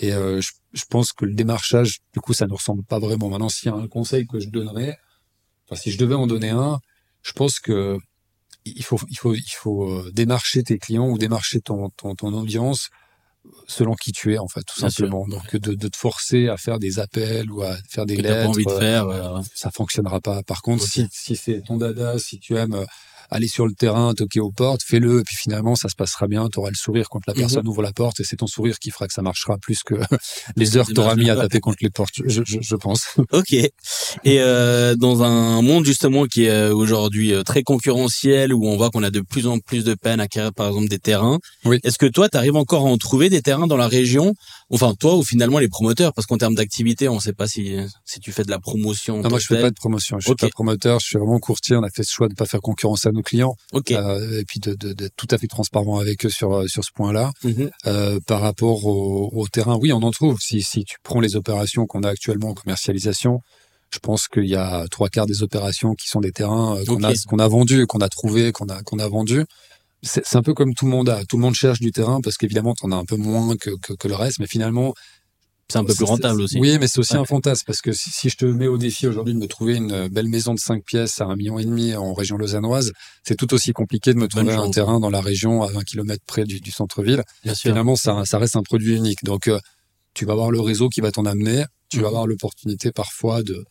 Et 0.00 0.12
euh, 0.12 0.40
je, 0.42 0.50
je, 0.72 0.84
pense 0.88 1.12
que 1.12 1.24
le 1.24 1.34
démarchage, 1.34 1.98
du 2.12 2.20
coup, 2.20 2.32
ça 2.32 2.46
ne 2.46 2.52
ressemble 2.52 2.84
pas 2.84 2.98
vraiment. 2.98 3.28
Maintenant, 3.28 3.48
s'il 3.48 3.70
y 3.70 3.74
a 3.74 3.76
un 3.76 3.88
conseil 3.88 4.26
que 4.26 4.40
je 4.40 4.48
donnerais, 4.48 4.98
enfin, 5.66 5.80
si 5.80 5.90
je 5.90 5.98
devais 5.98 6.14
en 6.14 6.26
donner 6.26 6.50
un, 6.50 6.80
je 7.22 7.32
pense 7.32 7.60
que 7.60 7.98
il 8.64 8.84
faut, 8.84 8.98
il 9.08 9.16
faut, 9.16 9.34
il 9.34 9.50
faut 9.50 9.88
euh, 9.88 10.10
démarcher 10.12 10.62
tes 10.62 10.78
clients 10.78 11.08
ou 11.08 11.18
démarcher 11.18 11.60
ton, 11.60 11.90
ton, 11.90 12.14
ton 12.14 12.32
audience 12.34 12.90
selon 13.66 13.94
qui 13.94 14.12
tu 14.12 14.34
es 14.34 14.38
en 14.38 14.48
fait 14.48 14.62
tout 14.62 14.78
simplement. 14.78 15.26
Donc 15.26 15.56
de, 15.56 15.74
de, 15.74 15.88
te 15.88 15.96
forcer 15.96 16.48
à 16.48 16.56
faire 16.56 16.78
des 16.78 16.98
appels 16.98 17.50
ou 17.50 17.62
à 17.62 17.76
faire 17.88 18.04
des 18.04 18.16
lettres 18.16 18.42
pas 18.42 18.48
envie 18.48 18.64
de 18.64 18.70
faire 18.70 19.08
euh, 19.08 19.40
ça 19.54 19.70
fonctionnera 19.70 20.20
pas. 20.20 20.42
Par 20.42 20.60
contre 20.60 20.84
si, 20.84 21.06
si 21.10 21.36
c'est 21.36 21.62
ton 21.62 21.76
dada 21.76 22.18
si 22.18 22.38
tu 22.38 22.56
aimes 22.56 22.84
aller 23.30 23.48
sur 23.48 23.66
le 23.66 23.72
terrain, 23.72 24.14
toquer 24.14 24.40
aux 24.40 24.50
portes, 24.50 24.82
fais-le, 24.82 25.20
et 25.20 25.22
puis 25.22 25.36
finalement, 25.36 25.74
ça 25.74 25.88
se 25.88 25.94
passera 25.94 26.26
bien, 26.26 26.48
tu 26.48 26.58
auras 26.58 26.70
le 26.70 26.76
sourire 26.76 27.08
quand 27.08 27.20
la 27.26 27.34
mhm. 27.34 27.40
personne 27.40 27.68
ouvre 27.68 27.82
la 27.82 27.92
porte, 27.92 28.20
et 28.20 28.24
c'est 28.24 28.36
ton 28.36 28.46
sourire 28.46 28.78
qui 28.78 28.90
fera 28.90 29.06
que 29.06 29.12
ça 29.12 29.22
marchera 29.22 29.58
plus 29.58 29.82
que 29.82 29.94
les 30.56 30.76
heures 30.76 30.86
que 30.86 30.92
tu 30.92 31.00
auras 31.00 31.16
mis 31.16 31.30
à 31.30 31.36
taper 31.36 31.60
contre 31.60 31.78
les 31.82 31.90
portes, 31.90 32.14
je, 32.24 32.42
je, 32.44 32.58
je 32.60 32.76
pense. 32.76 33.16
Ok. 33.32 33.52
Et 33.52 33.70
euh, 34.26 34.96
dans 34.96 35.22
un 35.22 35.60
monde 35.62 35.84
justement 35.84 36.24
qui 36.24 36.44
est 36.44 36.50
euh, 36.50 36.74
aujourd'hui 36.74 37.32
euh, 37.32 37.42
très 37.42 37.62
concurrentiel, 37.62 38.54
où 38.54 38.66
on 38.66 38.76
voit 38.76 38.90
qu'on 38.90 39.02
a 39.02 39.10
de 39.10 39.20
plus 39.20 39.46
en 39.46 39.58
plus 39.58 39.84
de 39.84 39.94
peine 39.94 40.20
à 40.20 40.24
acquérir 40.24 40.52
par 40.52 40.68
exemple 40.68 40.88
des 40.88 40.98
terrains, 40.98 41.38
oui. 41.64 41.78
est-ce 41.84 41.98
que 41.98 42.06
toi, 42.06 42.28
tu 42.28 42.36
arrives 42.36 42.56
encore 42.56 42.86
à 42.86 42.90
en 42.90 42.96
trouver 42.96 43.28
des 43.28 43.42
terrains 43.42 43.66
dans 43.66 43.76
la 43.76 43.88
région? 43.88 44.34
Enfin, 44.70 44.94
toi 44.98 45.16
ou 45.16 45.22
finalement 45.22 45.58
les 45.58 45.68
promoteurs, 45.68 46.12
parce 46.14 46.26
qu'en 46.26 46.38
termes 46.38 46.54
d'activité, 46.54 47.08
on 47.08 47.16
ne 47.16 47.20
sait 47.20 47.32
pas 47.32 47.46
si 47.46 47.76
si 48.04 48.20
tu 48.20 48.32
fais 48.32 48.44
de 48.44 48.50
la 48.50 48.58
promotion. 48.58 49.20
Non, 49.22 49.28
moi 49.28 49.38
je 49.38 49.46
fais 49.46 49.60
pas 49.60 49.70
de 49.70 49.74
promotion, 49.74 50.18
je 50.20 50.26
suis 50.26 50.34
pas 50.34 50.48
promoteur, 50.48 51.00
je 51.00 51.06
suis 51.06 51.18
vraiment 51.18 51.38
courtier. 51.38 51.76
On 51.76 51.82
a 51.82 51.90
fait 51.90 52.02
ce 52.02 52.12
choix 52.12 52.28
de 52.28 52.34
pas 52.34 52.46
faire 52.46 52.60
concurrence 52.60 53.06
à 53.06 53.12
nos 53.18 53.22
clients, 53.22 53.56
euh, 53.74 54.40
et 54.40 54.44
puis 54.44 54.60
de, 54.60 54.74
de, 54.74 54.92
de, 54.92 55.08
tout 55.16 55.26
à 55.30 55.38
fait 55.38 55.46
transparent 55.46 55.98
avec 55.98 56.24
eux 56.24 56.30
sur 56.30 56.68
sur 56.68 56.84
ce 56.84 56.90
point-là. 56.94 57.32
Mm-hmm. 57.44 57.70
euh, 57.86 58.20
par 58.26 58.40
rapport 58.40 58.86
au, 58.86 59.30
au, 59.32 59.46
terrain, 59.48 59.76
oui, 59.76 59.92
on 59.92 60.02
en 60.02 60.10
trouve. 60.10 60.40
Si 60.40 60.62
si 60.62 60.84
tu 60.84 60.96
prends 61.02 61.20
les 61.20 61.36
opérations 61.36 61.86
qu'on 61.86 62.02
a 62.02 62.08
actuellement 62.08 62.50
en 62.50 62.54
commercialisation, 62.54 63.40
je 63.90 63.98
pense 63.98 64.28
qu'il 64.28 64.46
y 64.46 64.56
a 64.56 64.86
trois 64.90 65.08
quarts 65.08 65.26
des 65.26 65.42
opérations 65.42 65.94
qui 65.94 66.08
sont 66.08 66.20
des 66.20 66.32
terrains 66.32 66.76
euh, 66.76 66.84
qu'on 66.84 67.02
a 67.02 67.12
qu'on 67.28 67.38
a 67.38 67.48
vendus, 67.48 67.86
qu'on 67.86 68.00
a 68.00 68.08
trouvé, 68.08 68.52
qu'on 68.52 68.68
a 68.68 68.82
qu'on 68.82 68.98
a 68.98 69.08
vendus 69.08 69.44
c'est 70.02 70.36
un 70.36 70.42
peu 70.42 70.54
comme 70.54 70.74
tout 70.74 70.84
le 70.84 70.92
monde 70.92 71.08
a. 71.08 71.24
Tout 71.24 71.36
le 71.36 71.42
monde 71.42 71.54
cherche 71.54 71.80
du 71.80 71.90
terrain 71.90 72.20
parce 72.20 72.36
qu'évidemment, 72.36 72.74
tu 72.74 72.86
en 72.86 72.92
as 72.92 72.96
un 72.96 73.04
peu 73.04 73.16
moins 73.16 73.56
que, 73.56 73.70
que, 73.82 73.94
que, 73.94 74.08
le 74.08 74.14
reste, 74.14 74.38
mais 74.38 74.46
finalement. 74.46 74.94
C'est 75.70 75.78
un 75.78 75.84
peu 75.84 75.94
plus 75.94 76.04
rentable 76.04 76.40
aussi. 76.40 76.58
Oui, 76.58 76.78
mais 76.78 76.86
c'est 76.86 76.98
aussi 76.98 77.16
un 77.16 77.26
fantasme 77.26 77.64
parce 77.66 77.82
que 77.82 77.92
si, 77.92 78.08
si, 78.10 78.30
je 78.30 78.36
te 78.36 78.46
mets 78.46 78.68
au 78.68 78.78
défi 78.78 79.06
aujourd'hui 79.06 79.34
de 79.34 79.38
me 79.38 79.46
trouver 79.46 79.76
une 79.76 80.08
belle 80.08 80.28
maison 80.28 80.54
de 80.54 80.58
5 80.58 80.82
pièces 80.82 81.20
à 81.20 81.26
un 81.26 81.36
million 81.36 81.58
et 81.58 81.64
demi 81.64 81.94
en 81.94 82.14
région 82.14 82.38
lausannoise, 82.38 82.92
c'est 83.22 83.36
tout 83.36 83.52
aussi 83.52 83.72
compliqué 83.72 84.14
de 84.14 84.18
me 84.18 84.28
trouver 84.28 84.54
un 84.54 84.70
terrain 84.70 84.98
dans 84.98 85.10
la 85.10 85.20
région 85.20 85.62
à 85.62 85.70
20 85.70 85.84
km 85.84 86.22
près 86.26 86.44
du, 86.44 86.60
du 86.60 86.70
centre-ville. 86.70 87.22
Finalement, 87.54 87.96
ça, 87.96 88.24
ça 88.24 88.38
reste 88.38 88.56
un 88.56 88.62
produit 88.62 88.96
unique. 88.96 89.22
Donc, 89.24 89.48
euh, 89.48 89.58
tu 90.14 90.24
vas 90.24 90.32
avoir 90.32 90.50
le 90.50 90.60
réseau 90.60 90.88
qui 90.88 91.02
va 91.02 91.12
t'en 91.12 91.26
amener. 91.26 91.64
Tu 91.90 91.98
vas 91.98 92.02
mhm. 92.02 92.08
avoir 92.08 92.26
l'opportunité 92.26 92.90
parfois 92.90 93.42
de, 93.42 93.64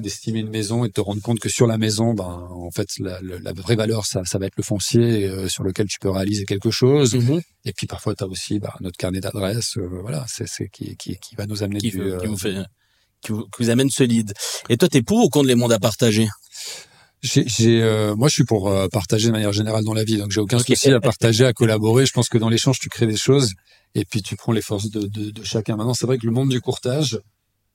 d'estimer 0.00 0.40
une 0.40 0.48
maison 0.48 0.84
et 0.84 0.88
de 0.88 0.92
te 0.94 1.00
rendre 1.00 1.20
compte 1.20 1.40
que 1.40 1.48
sur 1.50 1.66
la 1.66 1.76
maison, 1.76 2.14
ben, 2.14 2.48
en 2.50 2.70
fait, 2.70 2.88
la, 3.00 3.20
la 3.20 3.52
vraie 3.52 3.76
valeur, 3.76 4.06
ça, 4.06 4.22
ça 4.24 4.38
va 4.38 4.46
être 4.46 4.56
le 4.56 4.62
foncier 4.62 5.24
euh, 5.24 5.48
sur 5.48 5.62
lequel 5.62 5.86
tu 5.88 5.98
peux 5.98 6.08
réaliser 6.08 6.44
quelque 6.46 6.70
chose. 6.70 7.14
Mhm. 7.14 7.42
Et 7.66 7.72
puis 7.72 7.86
parfois, 7.86 8.14
tu 8.14 8.24
as 8.24 8.26
aussi 8.26 8.58
bah, 8.58 8.74
notre 8.80 8.96
carnet 8.96 9.20
d'adresses, 9.20 9.76
euh, 9.76 9.86
voilà, 10.00 10.24
c'est 10.26 10.68
qui, 10.70 10.96
qui, 10.96 11.18
qui 11.18 11.34
va 11.36 11.46
nous 11.46 11.62
amener 11.62 11.80
qui, 11.80 11.90
du, 11.90 12.02
qui 12.18 12.26
vous 12.26 12.38
fait, 12.38 12.54
qui 13.20 13.32
vous, 13.32 13.42
qui 13.42 13.62
vous 13.62 13.70
amène 13.70 13.90
solide. 13.90 14.32
Et 14.70 14.78
toi, 14.78 14.88
t'es 14.88 15.02
pour 15.02 15.22
ou 15.22 15.28
contre 15.28 15.48
les 15.48 15.54
mondes 15.54 15.72
à 15.72 15.78
partager? 15.78 16.28
J'ai, 17.22 17.82
euh, 17.82 18.14
moi, 18.14 18.28
je 18.28 18.34
suis 18.34 18.44
pour 18.44 18.72
partager 18.90 19.28
de 19.28 19.32
manière 19.32 19.52
générale 19.52 19.84
dans 19.84 19.94
la 19.94 20.04
vie, 20.04 20.18
donc 20.18 20.30
j'ai 20.30 20.40
aucun 20.40 20.58
souci 20.58 20.90
à 20.90 21.00
partager, 21.00 21.44
à 21.44 21.52
collaborer. 21.52 22.04
Je 22.06 22.12
pense 22.12 22.28
que 22.28 22.38
dans 22.38 22.50
l'échange, 22.50 22.78
tu 22.78 22.88
crées 22.88 23.06
des 23.06 23.16
choses 23.16 23.52
et 23.94 24.04
puis 24.04 24.22
tu 24.22 24.36
prends 24.36 24.52
les 24.52 24.62
forces 24.62 24.90
de, 24.90 25.06
de, 25.06 25.30
de 25.30 25.44
chacun. 25.44 25.76
Maintenant, 25.76 25.94
c'est 25.94 26.06
vrai 26.06 26.18
que 26.18 26.26
le 26.26 26.32
monde 26.32 26.50
du 26.50 26.60
courtage, 26.60 27.18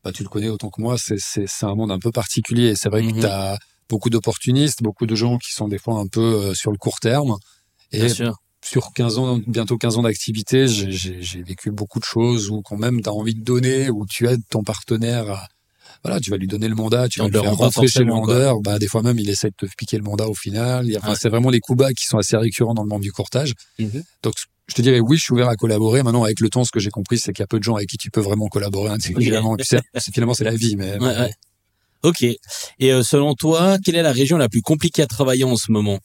bah, 0.03 0.11
tu 0.11 0.23
le 0.23 0.29
connais 0.29 0.49
autant 0.49 0.69
que 0.69 0.81
moi, 0.81 0.95
c'est 0.97 1.47
un 1.63 1.75
monde 1.75 1.91
un 1.91 1.99
peu 1.99 2.11
particulier. 2.11 2.75
C'est 2.75 2.89
vrai 2.89 3.01
que 3.01 3.13
mhm. 3.13 3.19
tu 3.19 3.25
as 3.25 3.57
beaucoup 3.89 4.09
d'opportunistes, 4.09 4.81
beaucoup 4.83 5.05
de 5.05 5.15
gens 5.15 5.37
qui 5.37 5.53
sont 5.53 5.67
des 5.67 5.79
fois 5.79 5.95
un 5.95 6.07
peu 6.07 6.21
euh, 6.21 6.53
sur 6.53 6.71
le 6.71 6.77
court 6.77 6.99
terme. 6.99 7.35
Et 7.91 8.07
sur 8.61 8.91
15 8.93 9.17
ans, 9.17 9.39
bientôt 9.47 9.77
15 9.77 9.97
ans 9.97 10.01
d'activité, 10.03 10.67
j'ai 10.67 11.43
vécu 11.43 11.71
beaucoup 11.71 11.99
de 11.99 12.05
choses 12.05 12.49
où 12.49 12.61
quand 12.61 12.77
même 12.77 13.01
tu 13.01 13.09
as 13.09 13.13
envie 13.13 13.33
de 13.33 13.43
donner, 13.43 13.89
où 13.89 14.05
tu 14.05 14.27
aides 14.27 14.43
ton 14.49 14.63
partenaire 14.63 15.31
à, 15.31 15.47
voilà, 16.03 16.19
tu 16.19 16.29
vas 16.29 16.37
lui 16.37 16.47
donner 16.47 16.67
le 16.67 16.75
mandat, 16.75 17.09
tu 17.09 17.19
vas 17.19 17.27
le 17.27 17.41
faire 17.41 17.55
rentrer 17.55 17.87
chez 17.87 18.03
le 18.03 18.11
vendeur. 18.11 18.61
Bah, 18.61 18.79
des 18.79 18.87
fois 18.87 19.01
même, 19.01 19.19
il 19.19 19.29
essaie 19.29 19.49
de 19.49 19.67
te 19.67 19.75
piquer 19.77 19.97
le 19.97 20.03
mandat 20.03 20.27
au 20.27 20.33
final. 20.33 20.87
Enfin, 20.97 21.15
c'est 21.15 21.29
vraiment 21.29 21.49
les 21.49 21.59
coups 21.59 21.79
bas 21.79 21.91
qui 21.93 22.05
sont 22.05 22.17
assez 22.17 22.37
récurrents 22.37 22.73
dans 22.73 22.83
le 22.83 22.89
monde 22.89 23.01
du 23.01 23.11
courtage. 23.11 23.53
Mhm. 23.79 24.03
Donc, 24.23 24.35
je 24.69 24.75
te 24.75 24.81
dirais 24.81 24.99
oui, 24.99 25.17
je 25.17 25.23
suis 25.23 25.33
ouvert 25.33 25.49
à 25.49 25.55
collaborer. 25.55 26.03
Maintenant, 26.03 26.23
avec 26.23 26.39
le 26.39 26.49
temps, 26.49 26.63
ce 26.63 26.71
que 26.71 26.79
j'ai 26.79 26.91
compris, 26.91 27.17
c'est 27.17 27.33
qu'il 27.33 27.41
y 27.41 27.43
a 27.43 27.47
peu 27.47 27.59
de 27.59 27.63
gens 27.63 27.75
avec 27.75 27.89
qui 27.89 27.97
tu 27.97 28.11
peux 28.11 28.21
vraiment 28.21 28.47
collaborer 28.47 28.91
intelligemment. 28.91 29.57
finalement, 30.13 30.33
c'est 30.33 30.43
la 30.43 30.55
vie, 30.55 30.75
mais. 30.75 30.97
Ouais, 30.99 31.07
ouais. 31.07 31.33
Ok. 32.03 32.23
Et 32.23 32.39
euh, 32.81 33.03
selon 33.03 33.33
toi, 33.33 33.77
quelle 33.83 33.95
est 33.95 34.01
la 34.01 34.13
région 34.13 34.37
la 34.37 34.47
plus 34.47 34.61
compliquée 34.61 35.01
à 35.01 35.07
travailler 35.07 35.43
en 35.43 35.57
ce 35.57 35.71
moment? 35.71 35.99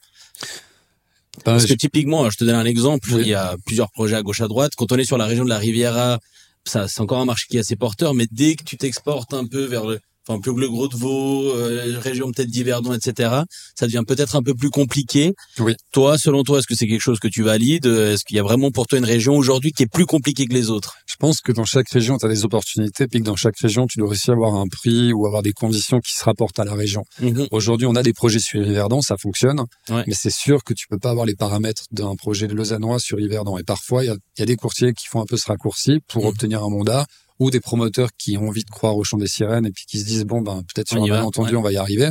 Ben, 1.38 1.52
Parce 1.52 1.66
que 1.66 1.74
typiquement, 1.74 2.28
je 2.30 2.38
te 2.38 2.44
donne 2.44 2.56
un 2.56 2.64
exemple. 2.64 3.10
Il 3.12 3.28
y 3.28 3.34
a 3.34 3.56
plusieurs 3.64 3.90
projets 3.90 4.16
à 4.16 4.22
gauche 4.22 4.40
à 4.40 4.48
droite. 4.48 4.72
Quand 4.76 4.90
on 4.90 4.96
est 4.96 5.04
sur 5.04 5.18
la 5.18 5.26
région 5.26 5.44
de 5.44 5.50
la 5.50 5.58
Riviera, 5.58 6.18
ça, 6.64 6.88
c'est 6.88 7.00
encore 7.00 7.20
un 7.20 7.24
marché 7.24 7.46
qui 7.48 7.56
est 7.56 7.60
assez 7.60 7.76
porteur. 7.76 8.14
Mais 8.14 8.26
dès 8.30 8.56
que 8.56 8.64
tu 8.64 8.76
t'exportes 8.76 9.34
un 9.34 9.46
peu 9.46 9.64
vers 9.64 9.84
le 9.84 10.00
enfin 10.26 10.40
plus 10.40 10.54
le 10.58 10.68
Gros 10.68 10.88
de 10.88 10.96
Vaud, 10.96 11.50
euh, 11.50 11.98
région 11.98 12.30
peut-être 12.30 12.48
d'Yverdon, 12.48 12.92
etc. 12.94 13.30
Ça 13.78 13.86
devient 13.86 14.02
peut-être 14.06 14.36
un 14.36 14.42
peu 14.42 14.54
plus 14.54 14.70
compliqué. 14.70 15.34
Oui. 15.58 15.74
Toi, 15.92 16.18
selon 16.18 16.42
toi, 16.42 16.58
est-ce 16.58 16.66
que 16.66 16.74
c'est 16.74 16.86
quelque 16.86 17.02
chose 17.02 17.18
que 17.18 17.28
tu 17.28 17.42
valides? 17.42 17.86
Est-ce 17.86 18.24
qu'il 18.24 18.36
y 18.36 18.40
a 18.40 18.42
vraiment 18.42 18.70
pour 18.70 18.86
toi 18.86 18.98
une 18.98 19.04
région 19.04 19.36
aujourd'hui 19.36 19.72
qui 19.72 19.82
est 19.82 19.92
plus 19.92 20.06
compliquée 20.06 20.46
que 20.46 20.54
les 20.54 20.70
autres? 20.70 20.96
Je 21.06 21.16
pense 21.16 21.40
que 21.40 21.52
dans 21.52 21.64
chaque 21.64 21.88
région, 21.90 22.18
tu 22.18 22.26
as 22.26 22.28
des 22.28 22.44
opportunités, 22.44 23.06
puis 23.06 23.20
que 23.20 23.24
dans 23.24 23.36
chaque 23.36 23.58
région, 23.58 23.86
tu 23.86 23.98
dois 23.98 24.08
aussi 24.08 24.30
avoir 24.30 24.54
un 24.54 24.66
prix 24.66 25.12
ou 25.12 25.26
avoir 25.26 25.42
des 25.42 25.52
conditions 25.52 26.00
qui 26.00 26.14
se 26.14 26.24
rapportent 26.24 26.58
à 26.58 26.64
la 26.64 26.74
région. 26.74 27.04
Mhm. 27.20 27.48
Aujourd'hui, 27.50 27.86
on 27.86 27.94
a 27.94 28.02
des 28.02 28.12
projets 28.12 28.38
sur 28.38 28.60
Yverdon, 28.60 29.02
ça 29.02 29.16
fonctionne, 29.16 29.60
ouais. 29.90 30.04
mais 30.06 30.14
c'est 30.14 30.32
sûr 30.32 30.64
que 30.64 30.74
tu 30.74 30.86
peux 30.88 30.98
pas 30.98 31.10
avoir 31.10 31.26
les 31.26 31.36
paramètres 31.36 31.84
d'un 31.92 32.14
projet 32.16 32.46
de 32.46 32.54
Lausannois 32.54 32.98
sur 32.98 33.20
Yverdon. 33.20 33.58
Et 33.58 33.62
parfois, 33.62 34.04
il 34.04 34.08
y 34.08 34.10
a, 34.10 34.16
y 34.38 34.42
a, 34.42 34.46
des 34.46 34.56
courtiers 34.56 34.92
qui 34.92 35.06
font 35.06 35.20
un 35.20 35.26
peu 35.26 35.36
ce 35.36 35.46
raccourci 35.46 36.00
pour 36.08 36.22
mhm. 36.22 36.28
obtenir 36.28 36.64
un 36.64 36.70
mandat 36.70 37.06
ou 37.44 37.50
des 37.50 37.60
promoteurs 37.60 38.10
qui 38.16 38.38
ont 38.38 38.48
envie 38.48 38.64
de 38.64 38.70
croire 38.70 38.96
au 38.96 39.04
chant 39.04 39.18
des 39.18 39.26
sirènes 39.26 39.66
et 39.66 39.70
puis 39.70 39.84
qui 39.86 39.98
se 39.98 40.04
disent 40.04 40.24
bon 40.24 40.40
ben 40.40 40.62
peut-être 40.74 40.88
sur 40.88 41.02
un 41.02 41.06
malentendu 41.06 41.54
on 41.56 41.62
va 41.62 41.72
y 41.72 41.76
arriver. 41.76 42.10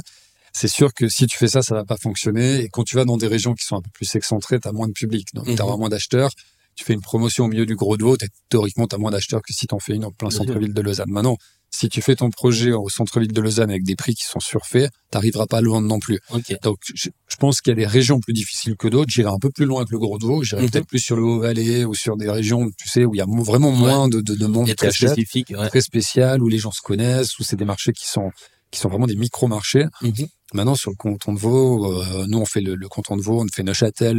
C'est 0.53 0.67
sûr 0.67 0.93
que 0.93 1.09
si 1.09 1.25
tu 1.25 1.35
fais 1.35 1.47
ça, 1.47 1.63
ça 1.63 1.73
va 1.73 1.83
pas 1.83 1.97
fonctionner. 1.97 2.59
Et 2.59 2.69
quand 2.69 2.83
tu 2.83 2.95
vas 2.95 3.05
dans 3.05 3.17
des 3.17 3.25
régions 3.25 3.55
qui 3.55 3.65
sont 3.65 3.75
un 3.75 3.81
peu 3.81 3.89
plus 3.91 4.13
excentrées, 4.13 4.59
tu 4.59 4.67
as 4.67 4.71
moins 4.71 4.87
de 4.87 4.93
public, 4.93 5.27
donc 5.33 5.45
tu 5.45 5.59
as 5.59 5.65
moins 5.65 5.89
d'acheteurs. 5.89 6.29
Tu 6.75 6.85
fais 6.85 6.93
une 6.93 7.01
promotion 7.01 7.45
au 7.45 7.47
milieu 7.47 7.65
du 7.65 7.75
gros 7.75 7.97
de 7.97 8.03
Vaud, 8.03 8.17
théoriquement 8.49 8.87
tu 8.87 8.95
as 8.95 8.99
moins 8.99 9.09
d'acheteurs 9.09 9.41
que 9.41 9.51
si 9.51 9.65
tu 9.65 9.73
en 9.73 9.79
fais 9.79 9.95
une 9.95 10.05
en 10.05 10.11
plein 10.11 10.29
centre-ville 10.29 10.73
de 10.73 10.81
Lausanne. 10.81 11.09
Maintenant, 11.09 11.37
si 11.73 11.89
tu 11.89 12.01
fais 12.01 12.15
ton 12.15 12.29
projet 12.29 12.71
au 12.71 12.87
centre-ville 12.87 13.33
de 13.33 13.41
Lausanne 13.41 13.71
avec 13.71 13.83
des 13.83 13.95
prix 13.95 14.13
qui 14.13 14.25
sont 14.25 14.39
surfaits, 14.39 14.91
t'arriveras 15.09 15.47
pas 15.47 15.59
loin 15.59 15.81
non 15.81 15.99
plus. 15.99 16.19
Okay. 16.29 16.57
Donc, 16.61 16.77
je, 16.93 17.09
je 17.27 17.35
pense 17.37 17.61
qu'il 17.61 17.71
y 17.71 17.73
a 17.73 17.75
des 17.75 17.87
régions 17.87 18.19
plus 18.19 18.33
difficiles 18.33 18.75
que 18.77 18.87
d'autres. 18.87 19.09
J'irai 19.09 19.31
un 19.31 19.39
peu 19.39 19.49
plus 19.49 19.65
loin 19.65 19.83
que 19.83 19.91
le 19.91 19.97
Gros 19.97 20.19
de 20.19 20.25
Vaud. 20.25 20.43
J'irai 20.43 20.61
mm 20.61 20.65
-hmm. 20.65 20.71
peut-être 20.71 20.87
plus 20.87 20.99
sur 20.99 21.15
le 21.15 21.23
Haut-Valais 21.23 21.83
ou 21.85 21.95
sur 21.95 22.15
des 22.15 22.29
régions, 22.29 22.69
tu 22.77 22.87
sais, 22.87 23.05
où 23.05 23.15
il 23.15 23.17
y 23.17 23.21
a 23.21 23.25
vraiment 23.51 23.71
moins 23.71 24.07
de, 24.07 24.21
de, 24.21 24.35
de 24.35 24.47
monde 24.47 24.73
très 24.75 24.91
spécifique, 24.91 25.49
ouais. 25.49 25.67
très 25.69 25.81
spécial, 25.81 26.43
où 26.43 26.47
les 26.47 26.59
gens 26.59 26.71
se 26.71 26.83
connaissent, 26.89 27.39
où 27.39 27.43
c'est 27.43 27.59
des 27.63 27.65
marchés 27.73 27.93
qui 27.99 28.07
sont 28.07 28.29
qui 28.73 28.79
sont 28.79 28.89
vraiment 28.89 29.07
des 29.07 29.15
micro-marchés. 29.15 29.85
-hmm. 30.01 30.27
Maintenant, 30.55 30.75
sur 30.75 30.91
le 30.91 30.95
canton 30.95 31.33
de 31.33 31.39
Vaud, 31.39 31.71
euh, 31.85 32.25
nous, 32.27 32.39
on 32.39 32.45
fait 32.53 32.61
le, 32.67 32.73
le, 32.75 32.87
canton 32.87 33.15
de 33.17 33.21
Vaud, 33.27 33.39
on 33.43 33.47
fait 33.55 33.63
Neuchâtel, 33.63 34.15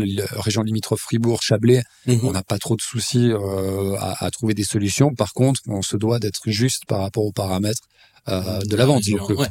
région 0.46 0.62
limitrophe 0.68 1.02
Fribourg, 1.06 1.40
Chablais. 1.48 1.82
-hmm. 2.06 2.20
On 2.28 2.32
n'a 2.36 2.42
pas 2.52 2.58
trop 2.64 2.76
de 2.80 2.84
soucis 2.92 3.28
euh, 3.30 3.96
à, 4.08 4.24
à, 4.24 4.30
trouver 4.36 4.54
des 4.60 4.68
solutions. 4.74 5.10
Par 5.22 5.32
contre, 5.40 5.60
on 5.78 5.82
se 5.90 5.96
doit 6.04 6.18
d'être 6.22 6.42
juste 6.62 6.82
par 6.90 7.00
rapport 7.04 7.24
aux 7.30 7.36
paramètres 7.42 7.84
euh, 8.28 8.60
de 8.64 8.76
la 8.76 8.86
vente, 8.86 9.02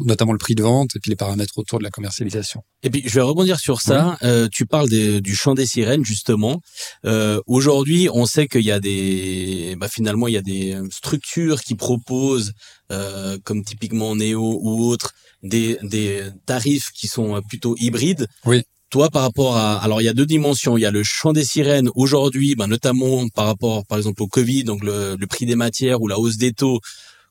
notamment 0.01 0.31
le 0.31 0.37
prix 0.37 0.55
de 0.55 0.63
vente 0.63 0.95
et 0.95 0.99
puis 0.99 1.09
les 1.09 1.15
paramètres 1.15 1.57
autour 1.57 1.79
de 1.79 1.83
la 1.83 1.89
commercialisation. 1.89 2.61
Et 2.81 2.89
puis 2.89 3.03
je 3.05 3.13
vais 3.13 3.21
rebondir 3.21 3.59
sur 3.59 3.81
ça. 3.81 4.17
Euh, 4.23 4.47
tu 4.51 4.65
parles 4.65 4.89
du 4.89 5.35
chant 5.35 5.53
des 5.53 5.65
sirènes 5.65 6.05
justement. 6.05 6.61
Euh, 7.05 7.39
Aujourd'hui, 7.47 8.09
on 8.11 8.25
sait 8.25 8.47
qu'il 8.47 8.61
y 8.61 8.71
a 8.71 8.79
des, 8.79 9.75
bah, 9.77 9.87
finalement, 9.87 10.27
il 10.27 10.33
y 10.33 10.37
a 10.37 10.41
des 10.41 10.77
structures 10.91 11.61
qui 11.61 11.75
proposent, 11.75 12.53
euh, 12.91 13.37
comme 13.43 13.63
typiquement 13.63 14.15
Neo 14.15 14.59
ou 14.61 14.85
autres, 14.85 15.11
des, 15.43 15.77
des 15.83 16.23
tarifs 16.45 16.89
qui 16.93 17.07
sont 17.07 17.41
plutôt 17.47 17.75
hybrides. 17.79 18.27
Oui. 18.45 18.63
Toi, 18.89 19.09
par 19.09 19.23
rapport 19.23 19.57
à, 19.57 19.77
alors 19.83 20.01
il 20.01 20.05
y 20.05 20.07
a 20.07 20.13
deux 20.13 20.25
dimensions. 20.25 20.77
Il 20.77 20.81
y 20.81 20.85
a 20.85 20.91
le 20.91 21.03
chant 21.03 21.33
des 21.33 21.43
sirènes 21.43 21.89
aujourd'hui, 21.95 22.55
bah, 22.55 22.67
notamment 22.67 23.27
par 23.29 23.47
rapport, 23.47 23.85
par 23.85 23.97
exemple, 23.97 24.21
au 24.21 24.27
Covid, 24.27 24.63
donc 24.65 24.83
le, 24.83 25.15
le 25.19 25.27
prix 25.27 25.45
des 25.45 25.55
matières 25.55 26.01
ou 26.01 26.07
la 26.07 26.19
hausse 26.19 26.37
des 26.37 26.53
taux 26.53 26.79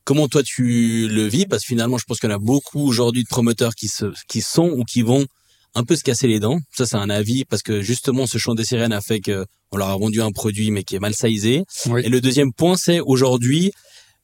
Comment 0.04 0.28
toi 0.28 0.42
tu 0.42 1.08
le 1.08 1.26
vis? 1.26 1.46
Parce 1.46 1.62
que 1.62 1.68
finalement, 1.68 1.98
je 1.98 2.04
pense 2.04 2.18
qu'il 2.18 2.28
y 2.28 2.32
en 2.32 2.36
a 2.36 2.38
beaucoup 2.38 2.80
aujourd'hui 2.80 3.22
de 3.22 3.28
promoteurs 3.28 3.74
qui 3.74 3.88
se, 3.88 4.06
qui 4.28 4.40
sont 4.40 4.68
ou 4.68 4.84
qui 4.84 5.02
vont 5.02 5.26
un 5.74 5.84
peu 5.84 5.96
se 5.96 6.02
casser 6.02 6.26
les 6.26 6.40
dents. 6.40 6.58
Ça, 6.72 6.86
c'est 6.86 6.96
un 6.96 7.10
avis 7.10 7.44
parce 7.44 7.62
que 7.62 7.82
justement, 7.82 8.26
ce 8.26 8.38
chant 8.38 8.54
des 8.54 8.64
sirènes 8.64 8.92
a 8.92 9.00
fait 9.00 9.20
que 9.20 9.46
on 9.70 9.76
leur 9.76 9.88
a 9.88 9.96
vendu 9.96 10.20
un 10.20 10.32
produit 10.32 10.70
mais 10.70 10.82
qui 10.84 10.96
est 10.96 11.00
mal 11.00 11.14
sizé. 11.14 11.64
Et 12.02 12.08
le 12.08 12.20
deuxième 12.20 12.52
point, 12.52 12.76
c'est 12.76 13.00
aujourd'hui, 13.00 13.72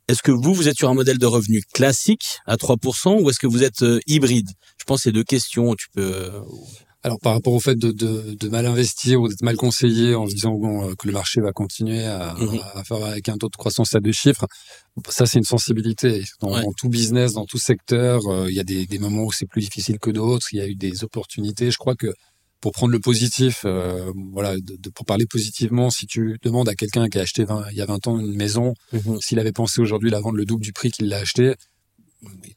est-ce 0.09 0.23
que 0.23 0.33
vous, 0.33 0.53
vous 0.53 0.69
êtes 0.69 0.77
sur 0.77 0.89
un 0.89 0.95
modèle 0.95 1.19
de 1.19 1.27
revenu 1.27 1.63
classique 1.73 2.39
à 2.47 2.57
3% 2.57 3.23
ou 3.23 3.31
est-ce 3.31 3.39
que 3.39 3.47
vous 3.47 3.63
êtes 3.63 3.83
euh, 3.83 4.01
hybride? 4.07 4.49
Je 4.79 4.85
pense 4.85 5.01
que 5.01 5.03
c'est 5.05 5.13
deux 5.13 5.25
questions. 5.25 5.75
Tu 5.75 5.87
peux 5.95 6.03
euh, 6.03 6.41
alors 7.05 7.19
par 7.21 7.33
rapport 7.33 7.53
au 7.53 7.61
fait 7.61 7.77
de, 7.77 7.93
de, 7.93 8.35
de 8.35 8.49
mal 8.49 8.67
investir 8.67 9.21
ou 9.21 9.29
d'être 9.29 9.43
mal 9.43 9.57
conseillé 9.57 10.15
en 10.15 10.27
se 10.27 10.35
disant 10.35 10.55
bon, 10.55 10.89
euh, 10.91 10.95
que 10.99 11.07
le 11.07 11.13
marché 11.13 11.41
va 11.41 11.53
continuer 11.53 12.05
à, 12.05 12.35
mhm. 12.35 12.59
à, 12.75 12.85
faire 12.85 13.05
avec 13.05 13.29
un 13.29 13.37
taux 13.37 13.49
de 13.49 13.57
croissance 13.57 13.95
à 13.95 14.01
deux 14.01 14.13
chiffres, 14.13 14.47
ça 15.09 15.27
c'est 15.27 15.39
une 15.39 15.45
sensibilité. 15.45 16.25
Dans, 16.41 16.73
tout 16.77 16.89
business, 16.89 17.35
dans 17.35 17.47
tout 17.47 17.59
secteur, 17.59 18.21
euh, 18.27 18.51
il 18.51 18.57
y 18.57 18.61
a 18.61 18.65
des, 18.65 18.87
des 18.87 18.99
moments 18.99 19.25
où 19.25 19.33
c'est 19.33 19.47
plus 19.47 19.61
difficile 19.61 19.99
que 19.99 20.11
d'autres. 20.11 20.49
Il 20.53 20.59
y 20.59 20.61
a 20.61 20.67
eu 20.67 20.75
des 20.75 21.05
opportunités. 21.05 21.71
Je 21.71 21.79
crois 21.79 21.95
que 21.95 22.13
pour 22.61 22.73
prendre 22.73 22.93
le 22.93 22.99
positif, 22.99 23.63
euh, 23.65 24.13
voilà, 24.33 24.57
de, 24.57 24.91
pour 24.91 25.07
parler 25.07 25.27
positivement, 25.27 25.91
si 25.91 26.07
tu 26.07 26.37
demandes 26.43 26.69
à 26.69 26.75
quelqu'un 26.75 27.09
qui 27.09 27.19
a 27.19 27.23
acheté 27.23 27.45
20, 27.45 27.67
il 27.71 27.77
y 27.77 27.81
a 27.81 27.87
20 27.87 28.09
ans 28.09 28.19
une 28.19 28.35
maison, 28.35 28.75
mhm. 28.93 29.21
s'il 29.21 29.39
avait 29.39 29.53
pensé 29.53 29.81
aujourd'hui 29.81 30.11
la 30.11 30.21
vendre 30.21 30.37
le 30.37 30.45
double 30.45 30.65
du 30.65 30.73
prix 30.73 30.91
qu'il 30.91 31.09
l'a 31.09 31.19
acheté, 31.19 31.55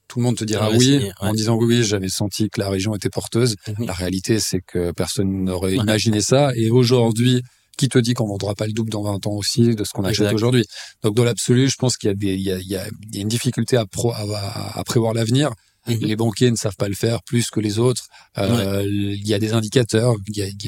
tout 0.07 0.19
le 0.19 0.23
monde 0.23 0.37
te 0.37 0.43
dira 0.43 0.71
oui, 0.71 1.09
en 1.19 1.33
disant 1.33 1.55
oui, 1.55 1.65
oui 1.65 1.83
j'avais 1.83 2.09
senti 2.09 2.49
que 2.49 2.59
la 2.59 2.69
région 2.69 2.95
était 2.95 3.09
porteuse. 3.09 3.55
Mhm. 3.67 3.85
La 3.85 3.93
réalité, 3.93 4.39
c'est 4.39 4.61
que 4.61 4.91
personne 4.91 5.45
n'aurait 5.45 5.75
imaginé 5.75 6.21
ça. 6.21 6.51
Et 6.55 6.71
aujourd'hui, 6.71 7.43
qui 7.77 7.89
te 7.89 7.97
dit 7.97 8.13
qu'on 8.13 8.27
vendra 8.27 8.53
pas 8.53 8.67
le 8.67 8.73
double 8.73 8.89
dans 8.89 9.03
20 9.03 9.27
ans 9.27 9.31
aussi 9.31 9.75
de 9.75 9.83
ce 9.83 9.91
qu'on 9.91 10.03
achète 10.03 10.33
aujourd'hui? 10.33 10.65
Donc 11.03 11.15
dans 11.15 11.23
l'absolu, 11.23 11.69
je 11.69 11.75
pense 11.75 11.97
qu'il 11.97 12.13
y 12.23 12.51
a 12.51 12.57
y 12.57 12.77
y 13.13 13.19
une 13.19 13.27
difficulté 13.27 13.77
à, 13.77 13.85
pro, 13.85 14.11
à, 14.11 14.79
à 14.79 14.83
prévoir 14.83 15.13
l'avenir. 15.13 15.53
Mhm. 15.87 15.97
Les 16.01 16.15
banquiers 16.15 16.51
ne 16.51 16.55
savent 16.55 16.75
pas 16.75 16.87
le 16.87 16.93
faire 16.93 17.23
plus 17.23 17.49
que 17.49 17.59
les 17.59 17.79
autres. 17.79 18.03
Euh, 18.37 18.83
Il 18.85 19.27
y 19.27 19.33
a 19.33 19.39
des 19.39 19.53
indicateurs. 19.53 20.15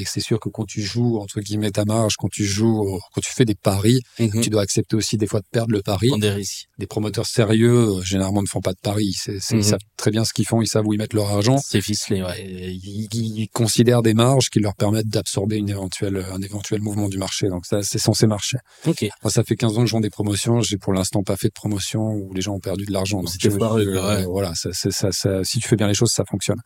C'est 0.06 0.20
sûr 0.20 0.40
que 0.40 0.48
quand 0.48 0.64
tu 0.64 0.82
joues 0.82 1.18
entre 1.18 1.40
guillemets 1.40 1.70
ta 1.70 1.84
marge, 1.84 2.14
quand 2.16 2.30
tu 2.30 2.44
joues, 2.44 3.00
quand 3.14 3.20
tu 3.20 3.32
fais 3.32 3.44
des 3.44 3.54
paris, 3.54 4.00
mhm. 4.18 4.40
tu 4.40 4.50
dois 4.50 4.62
accepter 4.62 4.96
aussi 4.96 5.16
des 5.16 5.26
fois 5.26 5.40
de 5.40 5.46
perdre 5.50 5.72
le 5.72 5.82
pari. 5.82 6.10
Des 6.18 6.30
risques. 6.30 6.66
Des 6.78 6.86
promoteurs 6.86 7.26
sérieux 7.26 7.98
euh, 7.98 8.02
généralement 8.02 8.42
ne 8.42 8.48
font 8.48 8.60
pas 8.60 8.72
de 8.72 8.80
paris. 8.82 9.14
C'est, 9.16 9.38
Ils 9.50 9.56
mhm. 9.56 9.62
savent 9.62 9.80
très 9.96 10.10
bien 10.10 10.24
ce 10.24 10.32
qu'ils 10.32 10.46
font. 10.46 10.62
Ils 10.62 10.66
savent 10.66 10.86
où 10.86 10.92
ils 10.92 10.98
mettent 10.98 11.14
leur 11.14 11.30
argent. 11.30 11.58
C'est 11.58 11.80
ficelé. 11.80 12.22
Ouais. 12.22 12.44
Ils, 12.44 13.08
ils, 13.12 13.48
considèrent 13.48 14.02
des 14.02 14.14
marges 14.14 14.50
qui 14.50 14.58
leur 14.58 14.74
permettent 14.74 15.08
d'absorber 15.08 15.56
une 15.56 15.70
éventuelle 15.70 16.24
un 16.32 16.40
éventuel 16.42 16.80
mouvement 16.80 17.08
du 17.08 17.18
marché. 17.18 17.48
Donc 17.48 17.66
ça, 17.66 17.82
c'est 17.82 17.98
censé 17.98 18.26
marcher. 18.26 18.58
Ok. 18.86 19.06
Moi, 19.22 19.30
ça 19.30 19.44
fait 19.44 19.56
15 19.56 19.78
ans 19.78 19.82
que 19.82 19.86
je 19.86 19.92
vends 19.92 20.00
des 20.00 20.10
promotions. 20.10 20.60
J'ai 20.60 20.76
pour 20.76 20.92
l'instant 20.92 21.22
pas 21.22 21.36
fait 21.36 21.48
de 21.48 21.52
promotion 21.52 22.00
où 22.00 22.32
les 22.34 22.40
gens 22.40 22.54
ont 22.54 22.60
perdu 22.60 22.84
de 22.84 22.92
l'argent. 22.92 23.24
C'était 23.26 23.48
euh, 23.48 24.26
Voilà, 24.26 24.54
ça, 24.54 24.70
ça, 24.72 25.03
ça, 25.12 25.44
si 25.44 25.58
tu 25.60 25.68
fais 25.68 25.76
bien 25.76 25.88
les 25.88 25.94
choses, 25.94 26.10
ça 26.10 26.24
fonctionne. 26.24 26.60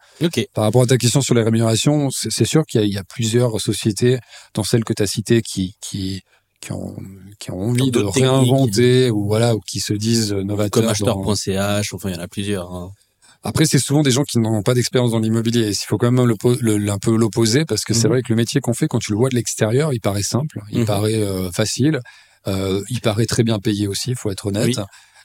Par 0.54 0.64
rapport 0.64 0.82
à 0.82 0.86
ta 0.86 0.96
question 0.96 1.20
sur 1.20 1.34
les 1.34 1.42
rémunérations, 1.42 2.10
c'est 2.10 2.44
sûr 2.44 2.64
qu'il 2.66 2.82
y, 2.82 2.90
y, 2.90 2.98
a 2.98 3.04
plusieurs 3.04 3.60
sociétés, 3.60 4.18
dans 4.54 4.64
celles 4.64 4.84
que 4.84 4.92
tu 4.92 5.02
as 5.02 5.06
citées, 5.06 5.42
qui, 5.42 5.76
qui, 5.80 6.22
qui 6.60 6.72
ont, 6.72 6.96
qui 7.38 7.50
ont 7.50 7.60
envie 7.60 7.90
de 7.90 8.00
réinventer 8.00 9.10
ou 9.10 9.26
voilà 9.26 9.54
ou 9.54 9.60
qui 9.60 9.80
se 9.80 9.92
disent 9.92 10.32
novateurs. 10.32 10.82
Comme 10.82 10.90
acheteur.ch, 10.90 11.94
enfin 11.94 12.10
il 12.10 12.16
y 12.16 12.18
en 12.18 12.22
a 12.22 12.28
plusieurs. 12.28 12.72
Hein. 12.72 12.90
Après, 13.44 13.66
c'est 13.66 13.78
souvent 13.78 14.02
des 14.02 14.10
gens 14.10 14.24
qui 14.24 14.38
n'ont 14.38 14.62
pas 14.62 14.74
d'expérience 14.74 15.12
dans 15.12 15.20
l'immobilier. 15.20 15.70
Il 15.70 15.86
faut 15.86 15.96
quand 15.96 16.10
même 16.10 16.26
le, 16.26 16.90
un 16.90 16.98
peu 16.98 17.16
l'opposer 17.16 17.64
parce 17.64 17.84
que 17.84 17.94
c'est 17.94 18.08
mhm. 18.08 18.12
vrai 18.12 18.22
que 18.22 18.32
le 18.32 18.36
métier 18.36 18.60
qu'on 18.60 18.74
fait, 18.74 18.88
quand 18.88 18.98
tu 18.98 19.12
le 19.12 19.18
vois 19.18 19.28
de 19.28 19.36
l'extérieur, 19.36 19.92
il 19.92 20.00
paraît 20.00 20.22
simple, 20.22 20.60
il 20.70 20.80
mhm. 20.80 20.86
paraît 20.86 21.22
euh, 21.22 21.50
facile, 21.52 22.00
euh, 22.48 22.82
il 22.90 23.00
paraît 23.00 23.26
très 23.26 23.44
bien 23.44 23.60
payé 23.60 23.86
aussi, 23.86 24.10
il 24.10 24.16
faut 24.16 24.30
être 24.30 24.46
honnête 24.46 24.78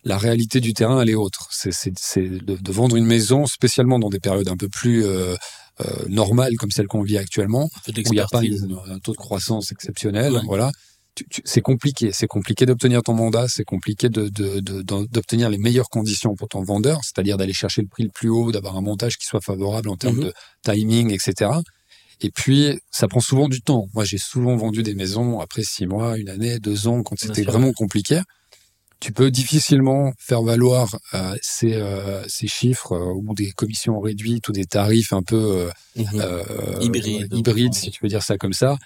la 0.03 0.17
réalité 0.17 0.59
du 0.59 0.73
terrain, 0.73 1.01
elle 1.01 1.09
est 1.09 1.15
autre. 1.15 1.47
C'est 1.51 2.19
de, 2.21 2.55
de, 2.55 2.71
vendre 2.71 2.95
une 2.95 3.05
maison, 3.05 3.45
spécialement 3.45 3.99
dans 3.99 4.09
des 4.09 4.19
périodes 4.19 4.49
un 4.49 4.57
peu 4.57 4.67
plus 4.67 5.05
euh, 5.05 5.35
euh, 5.81 5.85
normales 6.07 6.55
comme 6.57 6.71
celle 6.71 6.87
qu'on 6.87 7.03
vit 7.03 7.17
actuellement, 7.17 7.69
où 7.87 7.91
il 7.95 8.11
n'y 8.11 8.19
a 8.19 8.27
pas 8.27 8.41
un 8.41 8.99
taux 8.99 9.13
de 9.13 9.17
croissance 9.17 9.71
exceptionnel. 9.71 10.41
Voilà. 10.45 10.71
C'est 11.45 11.61
compliqué. 11.61 12.11
C'est 12.11 12.27
compliqué 12.27 12.65
d'obtenir 12.65 13.01
ton 13.03 13.13
mandat. 13.13 13.47
C'est 13.47 13.63
compliqué 13.63 14.09
d'obtenir 14.09 15.49
de, 15.49 15.51
les 15.51 15.59
meilleures 15.59 15.89
conditions 15.89 16.35
pour 16.35 16.49
ton 16.49 16.63
vendeur, 16.63 16.99
c'est-à-dire 17.03 17.37
d'aller 17.37 17.53
chercher 17.53 17.81
le 17.81 17.87
prix 17.87 18.03
le 18.03 18.09
plus 18.09 18.29
haut, 18.29 18.51
d'avoir 18.51 18.75
un 18.75 18.81
montage 18.81 19.17
qui 19.17 19.25
soit 19.25 19.41
favorable 19.41 19.89
en 19.89 19.95
termes 19.95 20.17
mhm. 20.17 20.23
de 20.25 20.33
timing, 20.63 21.11
etc. 21.11 21.51
Et 22.21 22.31
puis, 22.31 22.79
ça 22.89 23.07
prend 23.07 23.19
souvent 23.19 23.47
du 23.47 23.61
temps. 23.61 23.87
Moi, 23.93 24.05
j'ai 24.05 24.17
souvent 24.17 24.55
vendu 24.55 24.81
des 24.81 24.95
maisons 24.95 25.39
après 25.39 25.61
six 25.63 25.85
mois, 25.85 26.17
une 26.17 26.29
année, 26.29 26.59
deux 26.59 26.87
ans, 26.87 27.03
quand 27.03 27.17
c'était 27.17 27.43
vraiment 27.43 27.71
compliqué 27.73 28.21
tu 28.99 29.11
peux 29.11 29.31
difficilement 29.31 30.13
faire 30.17 30.41
valoir 30.43 30.97
euh, 31.13 31.35
ces, 31.41 31.73
euh, 31.73 32.23
ces, 32.27 32.47
chiffres 32.47 32.93
euh, 32.93 33.13
ou 33.13 33.33
des 33.33 33.51
commissions 33.51 33.99
réduites 33.99 34.47
ou 34.47 34.51
des 34.51 34.65
tarifs 34.65 35.13
un 35.13 35.23
peu 35.23 35.69
mhm. 35.95 36.05
hybrides, 36.81 37.33
hybride, 37.33 37.73
si 37.73 37.91
tu 37.91 37.99
veux 38.01 38.09
dire 38.09 38.23
ça 38.23 38.37
comme 38.37 38.53
ça, 38.53 38.77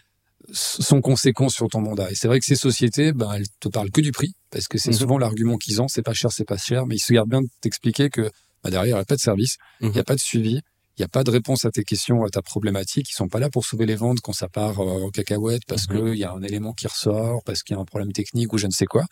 sont 0.52 1.02
conséquences 1.02 1.54
sur 1.54 1.68
ton 1.68 1.82
mandat. 1.82 2.12
Et 2.12 2.16
c'est 2.16 2.28
vrai 2.28 2.40
que 2.40 2.46
ces 2.46 2.56
sociétés, 2.56 3.12
ben, 3.12 3.34
elles 3.34 3.50
te 3.60 3.70
parlent 3.70 3.92
que 3.92 4.02
du 4.02 4.12
prix, 4.12 4.34
parce 4.50 4.68
que 4.68 4.78
c'est 4.78 4.92
mhm. 4.92 4.98
souvent 4.98 5.18
l'argument 5.18 5.58
qu'ils 5.58 5.82
ont, 5.82 5.88
c'est 5.88 6.02
pas 6.02 6.14
cher, 6.14 6.32
c'est 6.32 6.46
pas 6.46 6.58
cher, 6.58 6.86
mais 6.86 6.96
ils 6.96 7.00
se 7.00 7.14
gardent 7.14 7.30
bien 7.30 7.42
de 7.42 7.50
t'expliquer 7.62 8.10
que 8.10 8.32
bah, 8.64 8.72
derrière, 8.72 8.96
il 8.96 8.98
n'y 8.98 9.02
a 9.02 9.06
pas 9.06 9.16
de 9.16 9.22
service, 9.22 9.58
il 9.82 9.90
n'y 9.90 9.98
a 9.98 10.00
mhm. 10.00 10.04
pas 10.04 10.16
de 10.16 10.20
suivi, 10.20 10.62
il 10.98 11.02
n'y 11.02 11.06
a 11.06 11.10
pas 11.10 11.24
de 11.24 11.30
réponse 11.30 11.64
à 11.64 11.70
tes 11.70 11.84
questions, 11.84 12.24
à 12.24 12.30
ta 12.30 12.42
problématique. 12.42 13.12
Ils 13.12 13.14
sont 13.14 13.28
pas 13.28 13.40
là 13.40 13.52
pour 13.52 13.64
sauver 13.64 13.86
les 13.86 13.96
ventes 13.96 14.20
quand 14.22 14.34
ça 14.34 14.48
part 14.48 14.80
en 14.80 15.12
cacahuète 15.12 15.62
parce 15.68 15.86
qu'il 15.86 16.16
y 16.16 16.24
a 16.24 16.32
un 16.32 16.42
élément 16.42 16.74
qui 16.74 16.88
ressort, 16.88 17.44
parce 17.46 17.62
qu'il 17.62 17.76
y 17.76 17.78
a 17.78 17.82
un 17.82 17.86
problème 17.86 18.12
technique 18.12 18.52
ou 18.52 18.58
je 18.58 18.66
ne 18.66 18.72
sais 18.72 18.88
quoi. 18.88 19.06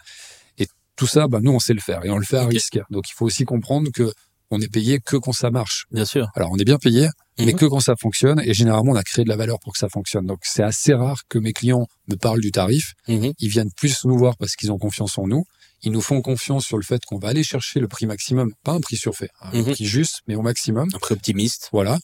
Tout 0.96 1.08
ça, 1.08 1.28
bah, 1.28 1.40
nous, 1.42 1.52
on 1.52 1.60
sait 1.60 1.74
le 1.74 1.82
faire 1.82 2.06
et 2.06 2.10
on 2.10 2.18
le 2.18 2.26
fait 2.26 2.38
à 2.38 2.46
risque. 2.46 2.80
Donc, 2.90 3.10
il 3.10 3.14
faut 3.14 3.26
aussi 3.26 3.44
comprendre 3.44 3.90
que 3.92 4.12
on 4.52 4.62
est 4.62 4.72
payé 4.72 5.00
que 5.00 5.18
quand 5.18 5.34
ça 5.34 5.50
marche. 5.50 5.86
Bien 5.92 6.06
sûr. 6.06 6.28
Alors, 6.36 6.52
on 6.52 6.58
est 6.58 6.66
bien 6.66 6.78
payé, 6.78 7.10
mais 7.40 7.48
mhm. 7.48 7.56
que 7.56 7.66
quand 7.66 7.80
ça 7.80 7.96
fonctionne. 8.00 8.40
Et 8.46 8.54
généralement, 8.54 8.92
on 8.92 8.96
a 8.96 9.04
créé 9.04 9.26
de 9.26 9.30
la 9.30 9.36
valeur 9.36 9.60
pour 9.60 9.74
que 9.74 9.80
ça 9.80 9.90
fonctionne. 9.90 10.26
Donc, 10.26 10.40
c'est 10.44 10.64
assez 10.64 10.94
rare 10.94 11.22
que 11.28 11.40
mes 11.40 11.54
clients 11.54 11.88
me 12.08 12.16
parlent 12.16 12.42
du 12.42 12.52
tarif. 12.52 12.94
Mhm. 13.08 13.34
Ils 13.40 13.50
viennent 13.50 13.72
plus 13.72 14.06
nous 14.06 14.18
voir 14.18 14.38
parce 14.38 14.56
qu'ils 14.56 14.72
ont 14.72 14.78
confiance 14.78 15.18
en 15.18 15.28
nous. 15.28 15.46
Ils 15.82 15.92
nous 15.92 16.02
font 16.02 16.22
confiance 16.22 16.66
sur 16.66 16.78
le 16.78 16.84
fait 16.84 17.04
qu'on 17.06 17.20
va 17.20 17.30
aller 17.30 17.44
chercher 17.44 17.80
le 17.80 17.88
prix 17.88 18.06
maximum, 18.06 18.54
pas 18.64 18.72
un 18.72 18.80
prix 18.80 18.96
surfait, 18.96 19.30
un 19.42 19.62
mhm. 19.62 19.72
prix 19.72 19.86
juste, 19.86 20.22
mais 20.28 20.36
au 20.36 20.42
maximum. 20.42 20.88
Un 20.94 21.00
prix 21.00 21.14
optimiste. 21.14 21.70
Voilà. 21.72 22.00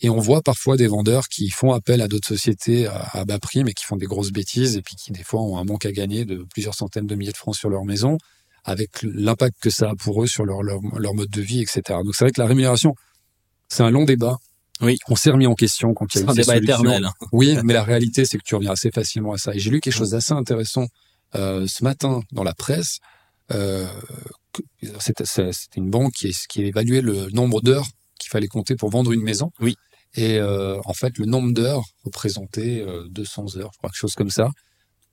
Et 0.00 0.10
on 0.10 0.18
voit 0.18 0.42
parfois 0.42 0.76
des 0.76 0.86
vendeurs 0.86 1.28
qui 1.28 1.48
font 1.48 1.72
appel 1.72 2.02
à 2.02 2.08
d'autres 2.08 2.28
sociétés 2.28 2.86
à, 2.86 3.24
bas 3.24 3.38
prix, 3.38 3.64
mais 3.64 3.72
qui 3.72 3.84
font 3.84 3.96
des 3.96 4.06
grosses 4.06 4.30
bêtises 4.30 4.76
et 4.76 4.82
puis 4.82 4.94
qui 4.94 5.10
des 5.10 5.22
fois 5.22 5.40
ont 5.40 5.56
un 5.56 5.64
manque 5.64 5.86
à 5.86 5.92
gagner 5.92 6.26
de 6.26 6.46
plusieurs 6.52 6.74
centaines 6.74 7.06
de 7.06 7.14
milliers 7.14 7.32
de 7.32 7.36
francs 7.36 7.56
sur 7.56 7.70
leur 7.70 7.84
maison 7.84 8.18
avec 8.66 9.02
l'impact 9.02 9.56
que 9.60 9.70
ça 9.70 9.90
a 9.90 9.94
pour 9.94 10.22
eux 10.22 10.26
sur 10.26 10.44
leur, 10.44 10.62
leur, 10.62 11.14
mode 11.14 11.30
de 11.30 11.40
vie, 11.40 11.62
etc. 11.62 11.82
Donc 12.04 12.14
c'est 12.14 12.24
vrai 12.24 12.32
que 12.32 12.40
la 12.40 12.48
rémunération, 12.48 12.94
c'est 13.68 13.84
un 13.84 13.90
long 13.90 14.04
débat. 14.04 14.38
Oui. 14.80 14.98
On 15.08 15.14
s'est 15.16 15.30
remis 15.30 15.46
en 15.46 15.54
question 15.54 15.94
quand 15.94 16.12
il 16.14 16.18
y 16.18 16.22
a 16.22 16.26
eu 16.26 16.30
un 16.30 16.34
débat 16.34 16.56
éternel. 16.56 17.08
Oui, 17.32 17.56
mais 17.64 17.72
la 17.72 17.84
réalité, 17.84 18.24
c'est 18.24 18.38
que 18.38 18.42
tu 18.44 18.56
reviens 18.56 18.72
assez 18.72 18.90
facilement 18.90 19.32
à 19.32 19.38
ça. 19.38 19.54
Et 19.54 19.58
j'ai 19.60 19.70
lu 19.70 19.80
quelque 19.80 19.94
chose 19.94 20.10
d'assez 20.10 20.32
intéressant 20.32 20.86
euh, 21.36 21.66
ce 21.68 21.84
matin 21.84 22.20
dans 22.32 22.42
la 22.42 22.54
presse. 22.54 22.98
Euh, 23.52 23.86
C'était 24.98 25.24
une 25.76 25.88
banque 25.88 26.12
qui, 26.12 26.34
qui 26.48 26.64
évaluait 26.64 27.00
le 27.00 27.30
nombre 27.30 27.62
d'heures 27.62 27.86
qu'il 28.18 28.30
fallait 28.30 28.48
compter 28.48 28.74
pour 28.74 28.90
vendre 28.90 29.12
une 29.12 29.22
maison. 29.22 29.52
Oui. 29.60 29.76
Et 30.16 30.38
euh, 30.38 30.80
en 30.84 30.94
fait, 30.94 31.18
le 31.18 31.26
nombre 31.26 31.52
d'heures 31.52 31.84
représentait 32.04 32.84
200 33.10 33.44
euh, 33.56 33.60
heures, 33.60 33.70
je 33.72 33.78
crois, 33.78 33.90
quelque 33.90 33.98
chose 33.98 34.14
comme 34.14 34.30
ça 34.30 34.50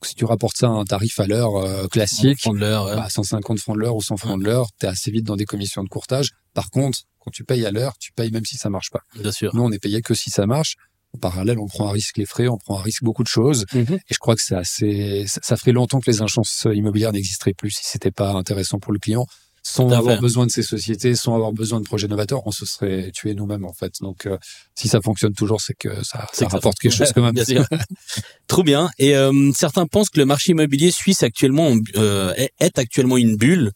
si 0.06 0.16
tu 0.16 0.26
rapportes 0.26 0.58
ça 0.58 0.68
à 0.68 0.72
un 0.72 0.86
tarif 0.86 1.20
à 1.20 1.28
l'heure 1.28 1.56
euh, 1.56 1.88
classique, 1.88 2.48
de 2.48 2.58
l'heure, 2.58 2.86
bah, 2.86 3.08
150 3.10 3.60
francs 3.60 3.76
de 3.76 3.82
l'heure 3.82 3.96
ou 3.96 4.02
100 4.02 4.18
francs 4.18 4.40
de 4.40 4.46
l'heure, 4.46 4.68
tu 4.80 4.86
es 4.86 4.90
assez 4.90 5.12
vite 5.12 5.26
dans 5.26 5.36
des 5.36 5.46
commissions 5.46 5.84
de 5.84 5.90
courtage. 5.90 6.32
Par 6.54 6.70
contre, 6.70 7.00
quand 7.20 7.32
tu 7.32 7.44
payes 7.44 7.66
à 7.66 7.72
l'heure, 7.72 7.94
tu 8.00 8.12
payes 8.12 8.32
même 8.32 8.46
si 8.46 8.58
ça 8.58 8.70
marche 8.70 8.92
pas. 8.92 9.02
Bien 9.20 9.32
sûr. 9.32 9.56
Nous, 9.56 9.64
on 9.64 9.72
est 9.72 9.80
payé 9.80 10.02
que 10.02 10.14
si 10.14 10.30
ça 10.30 10.46
marche. 10.46 10.76
En 11.16 11.20
parallèle, 11.20 11.60
on 11.60 11.68
prend 11.68 11.88
à 11.88 11.92
risque 11.92 12.18
les 12.18 12.26
frais, 12.26 12.48
on 12.48 12.58
prend 12.58 12.80
à 12.80 12.82
risque 12.82 13.04
beaucoup 13.04 13.24
de 13.24 13.28
choses. 13.28 13.66
Mhm. 13.74 13.94
Et 13.94 14.14
je 14.14 14.18
crois 14.18 14.36
que 14.36 14.42
c'est 14.42 14.56
assez, 14.56 15.26
ça, 15.28 15.40
ça 15.44 15.58
ferait 15.58 15.72
longtemps 15.72 16.00
que 16.00 16.10
les 16.10 16.24
agences 16.24 16.68
immobilières 16.74 17.12
n'existeraient 17.12 17.54
plus 17.54 17.70
si 17.70 17.84
c'était 17.84 18.12
pas 18.12 18.32
intéressant 18.32 18.80
pour 18.80 18.92
le 18.92 19.00
client 19.00 19.28
sans 19.64 19.90
avoir 19.92 20.20
besoin 20.20 20.46
de 20.46 20.52
ces 20.52 20.62
sociétés, 20.62 21.16
sans 21.16 21.36
avoir 21.36 21.54
besoin 21.54 21.80
de 21.80 21.86
projets 21.86 22.10
novateurs, 22.10 22.46
on 22.46 22.52
se 22.52 22.66
serait 22.66 23.12
tué 23.12 23.34
nous-mêmes 23.34 23.66
en 23.66 23.74
fait. 23.74 23.94
Donc 24.02 24.26
euh, 24.26 24.38
si 24.76 24.90
ça 24.90 25.00
fonctionne 25.02 25.34
toujours, 25.34 25.62
c'est 25.62 25.74
que 25.74 26.04
ça, 26.04 26.28
ça 26.34 26.48
rapporte 26.50 26.80
quelque 26.80 26.94
chose 26.94 27.14
quand 27.14 27.24
même. 27.24 27.34
bien 27.48 27.66
Trop 28.48 28.64
bien. 28.64 28.90
Et 29.00 29.16
euh, 29.16 29.52
certains 29.56 29.88
pensent 29.88 30.10
que 30.10 30.20
le 30.20 30.26
marché 30.26 30.52
immobilier 30.52 30.92
suisse 30.92 31.24
actuellement 31.24 31.76
euh, 31.96 32.34
est 32.60 32.78
actuellement 32.78 33.18
une 33.18 33.38
bulle. 33.38 33.72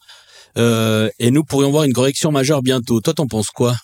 Euh, 0.58 1.08
et 1.18 1.30
nous 1.30 1.44
pourrions 1.44 1.70
voir 1.70 1.84
une 1.84 1.92
correction 1.92 2.32
majeure 2.32 2.62
bientôt. 2.62 3.00
Toi, 3.00 3.14
t'en 3.14 3.26
penses 3.26 3.48
quoi? 3.48 3.76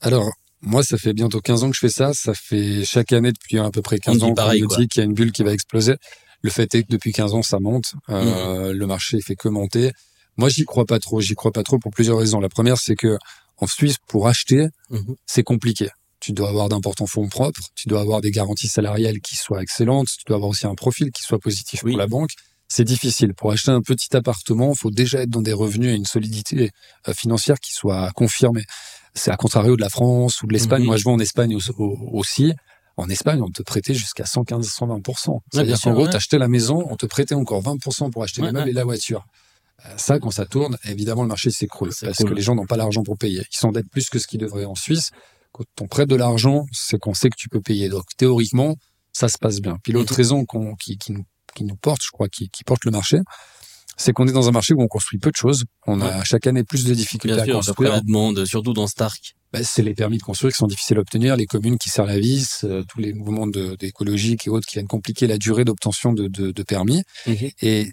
Alors, 0.00 0.30
moi, 0.60 0.82
ça 0.82 0.98
fait 0.98 1.12
bientôt 1.12 1.40
15 1.40 1.64
ans 1.64 1.70
que 1.70 1.74
je 1.74 1.80
fais 1.80 1.88
ça. 1.88 2.12
Ça 2.12 2.34
fait 2.34 2.84
chaque 2.84 3.12
année 3.12 3.32
depuis 3.32 3.58
à 3.58 3.70
peu 3.70 3.82
près 3.82 3.98
15 3.98 4.22
ans 4.22 4.34
qu'on 4.34 4.48
me 4.48 4.76
dit 4.78 4.88
qu'il 4.88 5.00
y 5.00 5.02
a 5.02 5.04
une 5.04 5.14
bulle 5.14 5.32
qui 5.32 5.42
va 5.42 5.52
exploser. 5.52 5.96
Le 6.42 6.50
fait 6.50 6.74
est 6.74 6.82
que 6.82 6.88
depuis 6.90 7.12
15 7.12 7.34
ans, 7.34 7.42
ça 7.42 7.58
monte. 7.60 7.94
Euh, 8.10 8.72
mmh. 8.72 8.76
Le 8.76 8.86
marché 8.86 9.20
fait 9.20 9.36
que 9.36 9.48
monter. 9.48 9.92
Moi, 10.36 10.48
j'y 10.48 10.64
crois 10.64 10.84
pas 10.84 10.98
trop. 10.98 11.20
J'y 11.20 11.34
crois 11.34 11.52
pas 11.52 11.62
trop 11.62 11.78
pour 11.78 11.92
plusieurs 11.92 12.18
raisons. 12.18 12.40
La 12.40 12.48
première, 12.48 12.78
c'est 12.78 12.96
que 12.96 13.18
en 13.58 13.66
Suisse, 13.66 13.96
pour 14.06 14.28
acheter, 14.28 14.68
mmh. 14.90 14.98
c'est 15.26 15.42
compliqué. 15.42 15.88
Tu 16.20 16.32
dois 16.32 16.48
avoir 16.48 16.68
d'importants 16.68 17.06
fonds 17.06 17.28
propres, 17.28 17.60
tu 17.74 17.88
dois 17.88 18.00
avoir 18.00 18.20
des 18.20 18.30
garanties 18.30 18.68
salariales 18.68 19.20
qui 19.20 19.36
soient 19.36 19.62
excellentes, 19.62 20.08
tu 20.08 20.24
dois 20.26 20.36
avoir 20.36 20.50
aussi 20.50 20.66
un 20.66 20.74
profil 20.74 21.10
qui 21.10 21.22
soit 21.22 21.38
positif 21.38 21.80
pour 21.80 21.96
la 21.96 22.06
banque. 22.06 22.30
C'est 22.68 22.84
difficile. 22.84 23.32
Pour 23.34 23.52
acheter 23.52 23.70
un 23.70 23.80
petit 23.80 24.14
appartement, 24.16 24.72
il 24.72 24.78
faut 24.78 24.90
déjà 24.90 25.22
être 25.22 25.30
dans 25.30 25.42
des 25.42 25.52
revenus 25.52 25.90
et 25.90 25.94
une 25.94 26.04
solidité 26.06 26.70
euh, 27.06 27.14
financière 27.14 27.60
qui 27.60 27.72
soit 27.72 28.10
confirmée. 28.12 28.64
C'est 29.14 29.30
à 29.30 29.36
contrario 29.36 29.76
de 29.76 29.80
la 29.80 29.88
France 29.88 30.42
ou 30.42 30.46
de 30.46 30.52
l'Espagne. 30.52 30.82
Mmh. 30.82 30.86
Moi, 30.86 30.96
je 30.96 31.04
vais 31.04 31.10
en 31.10 31.18
Espagne 31.18 31.56
aussi. 32.12 32.52
En 32.96 33.08
Espagne, 33.08 33.40
on 33.42 33.50
te 33.50 33.62
prêtait 33.62 33.94
jusqu'à 33.94 34.24
115, 34.24 34.66
120%. 34.66 35.40
C'est-à-dire 35.52 35.80
qu'en 35.80 35.92
gros, 35.92 36.08
t'achetais 36.08 36.38
la 36.38 36.48
maison, 36.48 36.86
on 36.90 36.96
te 36.96 37.06
prêtait 37.06 37.34
encore 37.34 37.62
20% 37.62 38.10
pour 38.10 38.24
acheter 38.24 38.42
les 38.42 38.52
meubles 38.52 38.70
et 38.70 38.72
la 38.72 38.84
voiture. 38.84 39.26
Euh, 39.84 39.94
ça, 39.96 40.18
quand 40.18 40.30
ça 40.30 40.46
tourne, 40.46 40.78
évidemment, 40.84 41.22
le 41.22 41.28
marché 41.28 41.50
s'écroule 41.50 41.90
parce 42.00 42.18
que 42.18 42.32
les 42.32 42.42
gens 42.42 42.54
n'ont 42.54 42.66
pas 42.66 42.76
l'argent 42.76 43.02
pour 43.02 43.18
payer. 43.18 43.42
Ils 43.52 43.56
s'endettent 43.56 43.90
plus 43.90 44.08
que 44.08 44.18
ce 44.18 44.26
qu'ils 44.26 44.40
devraient 44.40 44.64
en 44.64 44.74
Suisse. 44.74 45.10
Quand 45.52 45.64
on 45.80 45.86
prête 45.86 46.08
de 46.08 46.16
l'argent, 46.16 46.66
c'est 46.72 46.98
qu'on 46.98 47.14
sait 47.14 47.28
que 47.28 47.36
tu 47.36 47.48
peux 47.48 47.60
payer. 47.60 47.88
Donc, 47.88 48.04
théoriquement, 48.16 48.76
ça 49.12 49.28
se 49.28 49.38
passe 49.38 49.60
bien. 49.60 49.78
Puis 49.82 49.92
l'autre 49.92 50.12
mhm. 50.12 50.16
raison 50.16 50.44
qui, 50.78 50.98
qui, 50.98 51.12
nous, 51.12 51.24
qui 51.54 51.64
nous 51.64 51.76
porte, 51.76 52.02
je 52.02 52.10
crois, 52.10 52.28
qui, 52.28 52.48
qui 52.48 52.64
porte 52.64 52.84
le 52.84 52.90
marché, 52.90 53.18
c'est 53.96 54.12
qu'on 54.12 54.28
est 54.28 54.32
dans 54.32 54.48
un 54.48 54.52
marché 54.52 54.74
où 54.74 54.82
on 54.82 54.88
construit 54.88 55.18
peu 55.18 55.30
de 55.30 55.36
choses. 55.36 55.64
On 55.86 56.00
a 56.00 56.22
chaque 56.24 56.46
année 56.46 56.64
plus 56.64 56.84
de 56.84 56.94
difficultés 56.94 57.40
à 57.40 57.46
construire. 57.46 57.92
la 57.92 58.00
demande, 58.00 58.44
surtout 58.44 58.74
dans 58.74 58.86
Stark. 58.86 59.34
Ben, 59.52 59.64
c'est 59.64 59.82
les 59.82 59.94
permis 59.94 60.18
de 60.18 60.22
construire 60.22 60.52
qui 60.52 60.58
sont 60.58 60.66
difficiles 60.66 60.98
à 60.98 61.00
obtenir, 61.00 61.36
les 61.36 61.46
communes 61.46 61.78
qui 61.78 61.88
serrent 61.88 62.06
la 62.06 62.18
vis, 62.18 62.64
euh, 62.64 62.82
tous 62.86 63.00
les 63.00 63.14
mouvements 63.14 63.46
d'écologique 63.46 64.46
et 64.46 64.50
autres 64.50 64.66
qui 64.66 64.74
viennent 64.74 64.88
compliquer 64.88 65.26
la 65.26 65.38
durée 65.38 65.64
d'obtention 65.64 66.12
de, 66.12 66.28
de, 66.28 66.50
de, 66.50 66.62
permis. 66.62 67.04
Mhm. 67.26 67.50
Et 67.62 67.92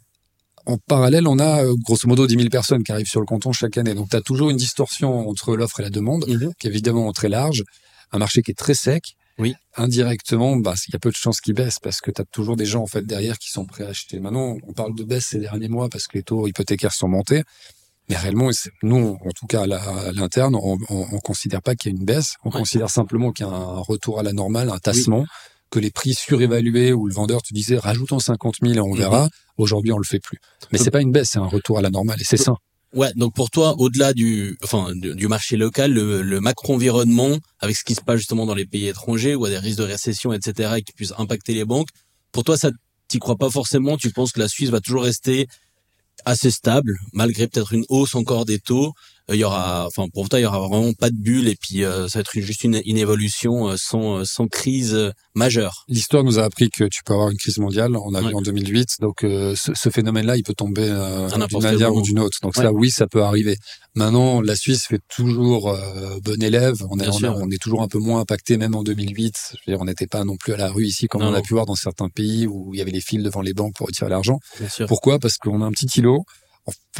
en 0.65 0.78
parallèle, 0.78 1.28
on 1.28 1.39
a 1.39 1.63
euh, 1.63 1.76
grosso 1.84 2.08
modo 2.08 2.28
10 2.28 2.36
000 2.36 2.49
personnes 2.49 2.84
qui 2.84 2.91
arrivent 2.91 3.10
sur 3.10 3.19
le 3.19 3.26
canton 3.26 3.52
chaque 3.52 3.78
année. 3.78 3.93
Donc, 3.93 4.10
tu 4.10 4.15
as 4.15 4.21
toujours 4.21 4.49
une 4.49 4.58
distorsion 4.58 5.28
entre 5.28 5.56
l'offre 5.56 5.80
et 5.80 5.84
la 5.84 5.89
demande, 5.89 6.28
mhm. 6.28 6.54
qui 6.60 6.67
est 6.67 6.69
évidemment 6.69 7.12
très 7.12 7.30
large, 7.30 7.63
un 8.12 8.17
marché 8.17 8.41
qui 8.41 8.52
est 8.52 8.58
très 8.58 8.73
sec. 8.73 9.15
Oui. 9.39 9.56
Indirectement, 9.76 10.56
bah, 10.58 10.76
il 10.88 10.93
y 10.93 10.95
a 10.95 10.99
peu 10.99 11.10
de 11.10 11.15
chances 11.15 11.41
qu'il 11.41 11.56
baisse 11.56 11.80
parce 11.80 12.02
que 12.02 12.12
tu 12.12 12.21
as 12.21 12.26
toujours 12.26 12.56
des 12.56 12.67
gens 12.67 12.84
en 12.84 12.88
fait 12.88 13.02
derrière 13.04 13.39
qui 13.39 13.49
sont 13.49 13.65
prêts 13.65 13.84
à 13.84 13.89
acheter. 13.89 14.19
Maintenant, 14.19 14.58
on 14.67 14.73
parle 14.73 14.93
de 14.95 15.04
baisse 15.04 15.26
ces 15.26 15.39
derniers 15.39 15.69
mois 15.69 15.89
parce 15.89 16.06
que 16.06 16.17
les 16.17 16.23
taux 16.23 16.47
hypothécaires 16.47 16.93
sont 16.93 17.08
montés. 17.08 17.43
Mais 18.10 18.15
réellement, 18.17 18.49
nous, 18.84 19.17
en 19.26 19.32
tout 19.32 19.47
cas 19.47 19.63
à 19.63 20.12
l'interne, 20.12 20.56
on, 20.56 20.78
on, 20.89 21.19
considère 21.19 21.62
pas 21.62 21.73
qu'il 21.73 21.91
y 21.91 21.95
a 21.95 21.97
une 21.97 22.06
baisse. 22.06 22.36
On 22.43 22.52
considère 22.52 22.89
simplement 22.89 23.32
qu'il 23.32 23.45
y 23.45 23.49
a 23.49 23.52
un 23.52 23.80
retour 23.80 24.19
à 24.19 24.23
la 24.23 24.34
normale, 24.34 24.69
un 24.69 24.78
tassement, 24.78 25.26
que 25.74 25.80
les 25.80 25.90
prix 25.90 26.14
surévalués 26.14 26.94
où 26.94 27.08
le 27.08 27.14
vendeur 27.16 27.42
te 27.42 27.52
disait 27.52 27.80
rajoutons 27.80 28.20
50 28.20 28.58
000 28.62 28.74
et 28.76 28.80
on 28.80 28.94
mhm. 28.94 28.98
verra. 28.98 29.30
Aujourd'hui, 29.58 29.92
on 29.92 29.98
le 29.98 30.04
fait 30.04 30.20
plus. 30.20 30.38
Mais 30.72 30.78
c'est 30.78 30.92
pas 30.92 31.02
une 31.02 31.12
baisse, 31.12 31.32
c'est 31.32 31.40
un 31.40 31.48
retour 31.48 31.80
à 31.80 31.82
la 31.82 31.90
normale 31.90 32.22
et 32.22 32.24
c'est 32.24 32.38
ça. 32.38 32.54
Ouais, 32.94 33.12
donc 33.16 33.34
pour 33.34 33.50
toi, 33.50 33.74
au-delà 33.80 34.14
du, 34.14 34.56
enfin, 34.64 34.92
du, 34.94 35.28
marché 35.28 35.58
local, 35.58 35.92
le, 35.92 36.22
le 36.22 36.40
macro-environnement, 36.40 37.40
avec 37.60 37.76
ce 37.76 37.84
qui 37.84 37.96
se 37.96 38.02
passe 38.02 38.18
justement 38.18 38.46
dans 38.46 38.54
les 38.54 38.68
pays 38.68 38.88
étrangers, 38.88 39.34
où 39.34 39.48
il 39.48 39.52
y 39.52 39.56
a 39.56 39.60
des 39.60 39.66
risques 39.66 39.80
de 39.80 39.84
récession, 39.84 40.32
etc., 40.32 40.74
et 40.78 40.84
qui 40.84 40.94
puissent 40.94 41.14
impacter 41.18 41.56
les 41.56 41.66
banques, 41.66 41.88
pour 42.32 42.44
toi, 42.44 42.56
ça, 42.56 42.70
t'y 43.08 43.18
crois 43.18 43.36
pas 43.36 43.50
forcément? 43.50 43.98
Tu 43.98 44.12
penses 44.12 44.32
que 44.32 44.40
la 44.40 44.48
Suisse 44.48 44.70
va 44.70 44.80
toujours 44.80 45.04
rester 45.04 45.48
assez 46.24 46.52
stable, 46.52 46.96
malgré 47.14 47.48
peut-être 47.48 47.74
une 47.74 47.86
hausse 47.90 48.14
encore 48.14 48.46
des 48.46 48.60
taux, 48.60 48.94
il 49.30 49.36
y 49.36 49.44
aura, 49.44 49.88
enfin 49.88 50.08
pour 50.14 50.28
toi, 50.28 50.40
il 50.40 50.44
y 50.44 50.46
aura 50.46 50.60
vraiment 50.60 50.92
pas 50.94 51.10
de 51.10 51.16
bulle 51.16 51.48
et 51.48 51.56
puis 51.56 51.84
euh, 51.84 52.08
ça 52.10 52.20
va 52.20 52.22
être 52.22 52.40
juste 52.42 52.64
une, 52.66 52.82
une 52.86 52.98
évolution 52.98 53.70
euh, 53.70 53.76
sans, 53.78 54.20
euh, 54.20 54.24
sans 54.26 54.48
crise 54.48 55.12
majeure. 55.34 55.86
L'histoire 55.88 56.26
nous 56.26 56.40
a 56.40 56.44
appris 56.44 56.70
que 56.70 56.84
tu 56.84 57.04
peux 57.06 57.14
avoir 57.14 57.30
une 57.30 57.38
crise 57.38 57.58
mondiale. 57.58 57.96
On 57.96 58.14
a 58.14 58.22
vu 58.22 58.34
en 58.34 58.42
2008, 58.42 58.98
donc 59.00 59.20
ce, 59.22 59.56
ce 59.56 59.90
phénomène-là, 59.90 60.36
il 60.38 60.44
peut 60.44 60.54
tomber 60.54 60.88
d'une 61.50 61.62
manière 61.62 61.94
ou 61.94 62.02
d'une 62.02 62.20
autre. 62.20 62.38
Donc 62.42 62.56
ça, 62.56 62.72
oui, 62.72 62.92
ça 62.92 63.08
peut 63.08 63.24
arriver. 63.24 63.58
Maintenant, 63.96 64.42
la 64.42 64.56
Suisse 64.56 64.88
fait 64.88 65.00
toujours 65.08 65.76
bon 66.24 66.44
élève. 66.44 66.76
On 66.90 67.00
est, 67.00 67.08
on, 67.08 67.50
est 67.50 67.62
toujours 67.62 67.82
un 67.82 67.88
peu 67.88 68.00
moins 68.00 68.20
impacté, 68.20 68.58
même 68.58 68.76
en 68.76 68.84
2008. 68.84 69.36
Je 69.52 69.58
veux 69.66 69.76
dire, 69.76 69.82
on 69.82 69.86
n'était 69.86 70.08
pas 70.08 70.24
non 70.24 70.36
plus 70.36 70.54
à 70.54 70.58
la 70.58 70.70
rue 70.70 70.86
ici, 70.86 71.08
comme 71.08 71.24
on 71.24 71.34
a 71.34 71.42
pu 71.42 71.54
voir 71.54 71.66
dans 71.66 71.76
certains 71.76 72.10
pays 72.10 72.46
où 72.46 72.74
il 72.74 72.78
y 72.78 72.82
avait 72.82 72.92
les 72.92 73.02
fils 73.02 73.24
devant 73.24 73.42
les 73.42 73.54
banques 73.54 73.76
pour 73.76 73.88
retirer 73.88 74.10
l'argent. 74.10 74.40
Pourquoi? 74.88 75.18
Parce 75.18 75.38
qu'on 75.38 75.62
a 75.62 75.66
un 75.66 75.72
petit 75.72 75.88
îlot 76.00 76.26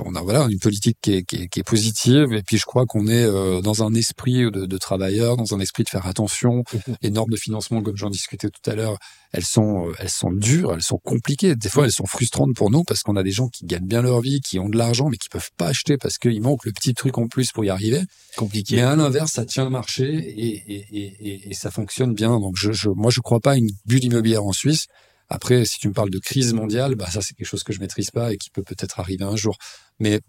on 0.04 0.16
a 0.16 0.22
voilà 0.22 0.48
une 0.50 0.60
politique 0.60 0.98
qui 1.02 1.14
est, 1.14 1.24
qui 1.24 1.44
est, 1.44 1.48
qui 1.48 1.60
est 1.60 1.64
positive 1.64 2.34
et 2.34 2.42
puis 2.42 2.58
je 2.58 2.66
crois 2.66 2.86
qu'on 2.86 3.08
est 3.08 3.24
euh, 3.24 3.62
dans 3.62 3.84
un 3.84 3.94
esprit 3.94 4.52
de, 4.52 4.66
de 4.66 4.78
travailleurs, 4.78 5.38
dans 5.38 5.54
un 5.54 5.60
esprit 5.60 5.84
de 5.84 5.90
faire 5.90 6.08
attention. 6.08 6.64
Mhm. 6.74 6.96
Les 7.02 7.10
normes 7.12 7.30
de 7.30 7.38
financement, 7.38 7.82
comme 7.82 7.96
j'en 7.96 8.10
discutais 8.10 8.50
tout 8.50 8.70
à 8.70 8.76
l'heure, 8.76 8.98
elles 9.32 9.46
sont 9.46 9.88
euh, 9.88 9.94
elles 10.00 10.10
sont 10.10 10.32
dures, 10.32 10.74
elles 10.74 10.82
sont 10.82 10.98
compliquées. 10.98 11.56
Des 11.56 11.70
fois, 11.70 11.86
elles 11.86 11.92
sont 11.92 12.06
frustrantes 12.06 12.56
pour 12.56 12.72
nous 12.72 12.84
parce 12.84 13.02
qu'on 13.04 13.16
a 13.16 13.24
des 13.24 13.32
gens 13.32 13.48
qui 13.48 13.66
gagnent 13.66 13.88
bien 13.88 14.02
leur 14.02 14.22
vie, 14.22 14.42
qui 14.42 14.60
ont 14.60 14.70
de 14.70 14.78
l'argent 14.78 15.10
mais 15.10 15.18
qui 15.18 15.30
peuvent 15.30 15.52
pas 15.58 15.68
acheter 15.68 15.98
parce 15.98 16.18
qu'il 16.18 16.42
manque 16.42 16.66
le 16.66 16.72
petit 16.72 16.94
truc 16.94 17.18
en 17.18 17.28
plus 17.28 17.52
pour 17.52 17.64
y 17.64 17.70
arriver. 17.70 18.02
Compliqué. 18.36 18.78
Mais 18.78 18.82
à 18.82 18.96
l'inverse, 18.96 19.32
ça 19.32 19.46
tient 19.46 19.64
le 19.64 19.70
marché 19.70 20.06
et, 20.06 20.74
et, 20.74 20.86
et, 20.92 21.50
et, 21.50 21.54
ça 21.54 21.72
fonctionne 21.72 22.14
bien. 22.14 22.40
Donc 22.40 22.56
je, 22.58 22.72
je 22.72 22.90
moi 22.90 23.12
je 23.12 23.22
crois 23.22 23.40
pas 23.40 23.52
à 23.52 23.56
une 23.56 23.70
bulle 23.86 24.04
immobilière 24.04 24.44
en 24.44 24.54
Suisse. 24.54 24.88
Après, 25.34 25.66
si 25.66 25.80
tu 25.80 25.88
me 25.88 25.94
parles 25.94 26.12
de 26.12 26.20
crise 26.20 26.54
mondiale, 26.54 26.94
bah 26.94 27.10
ça 27.10 27.22
c'est 27.22 27.34
quelque 27.34 27.48
chose 27.48 27.64
que 27.64 27.74
je 27.74 27.80
maîtrise 27.80 28.12
pas 28.12 28.32
et 28.32 28.38
qui 28.38 28.52
peut 28.52 28.62
peut-être 28.62 29.00
arriver 29.00 29.26
un 29.26 29.36
jour. 29.36 29.58
Mais 30.00 30.22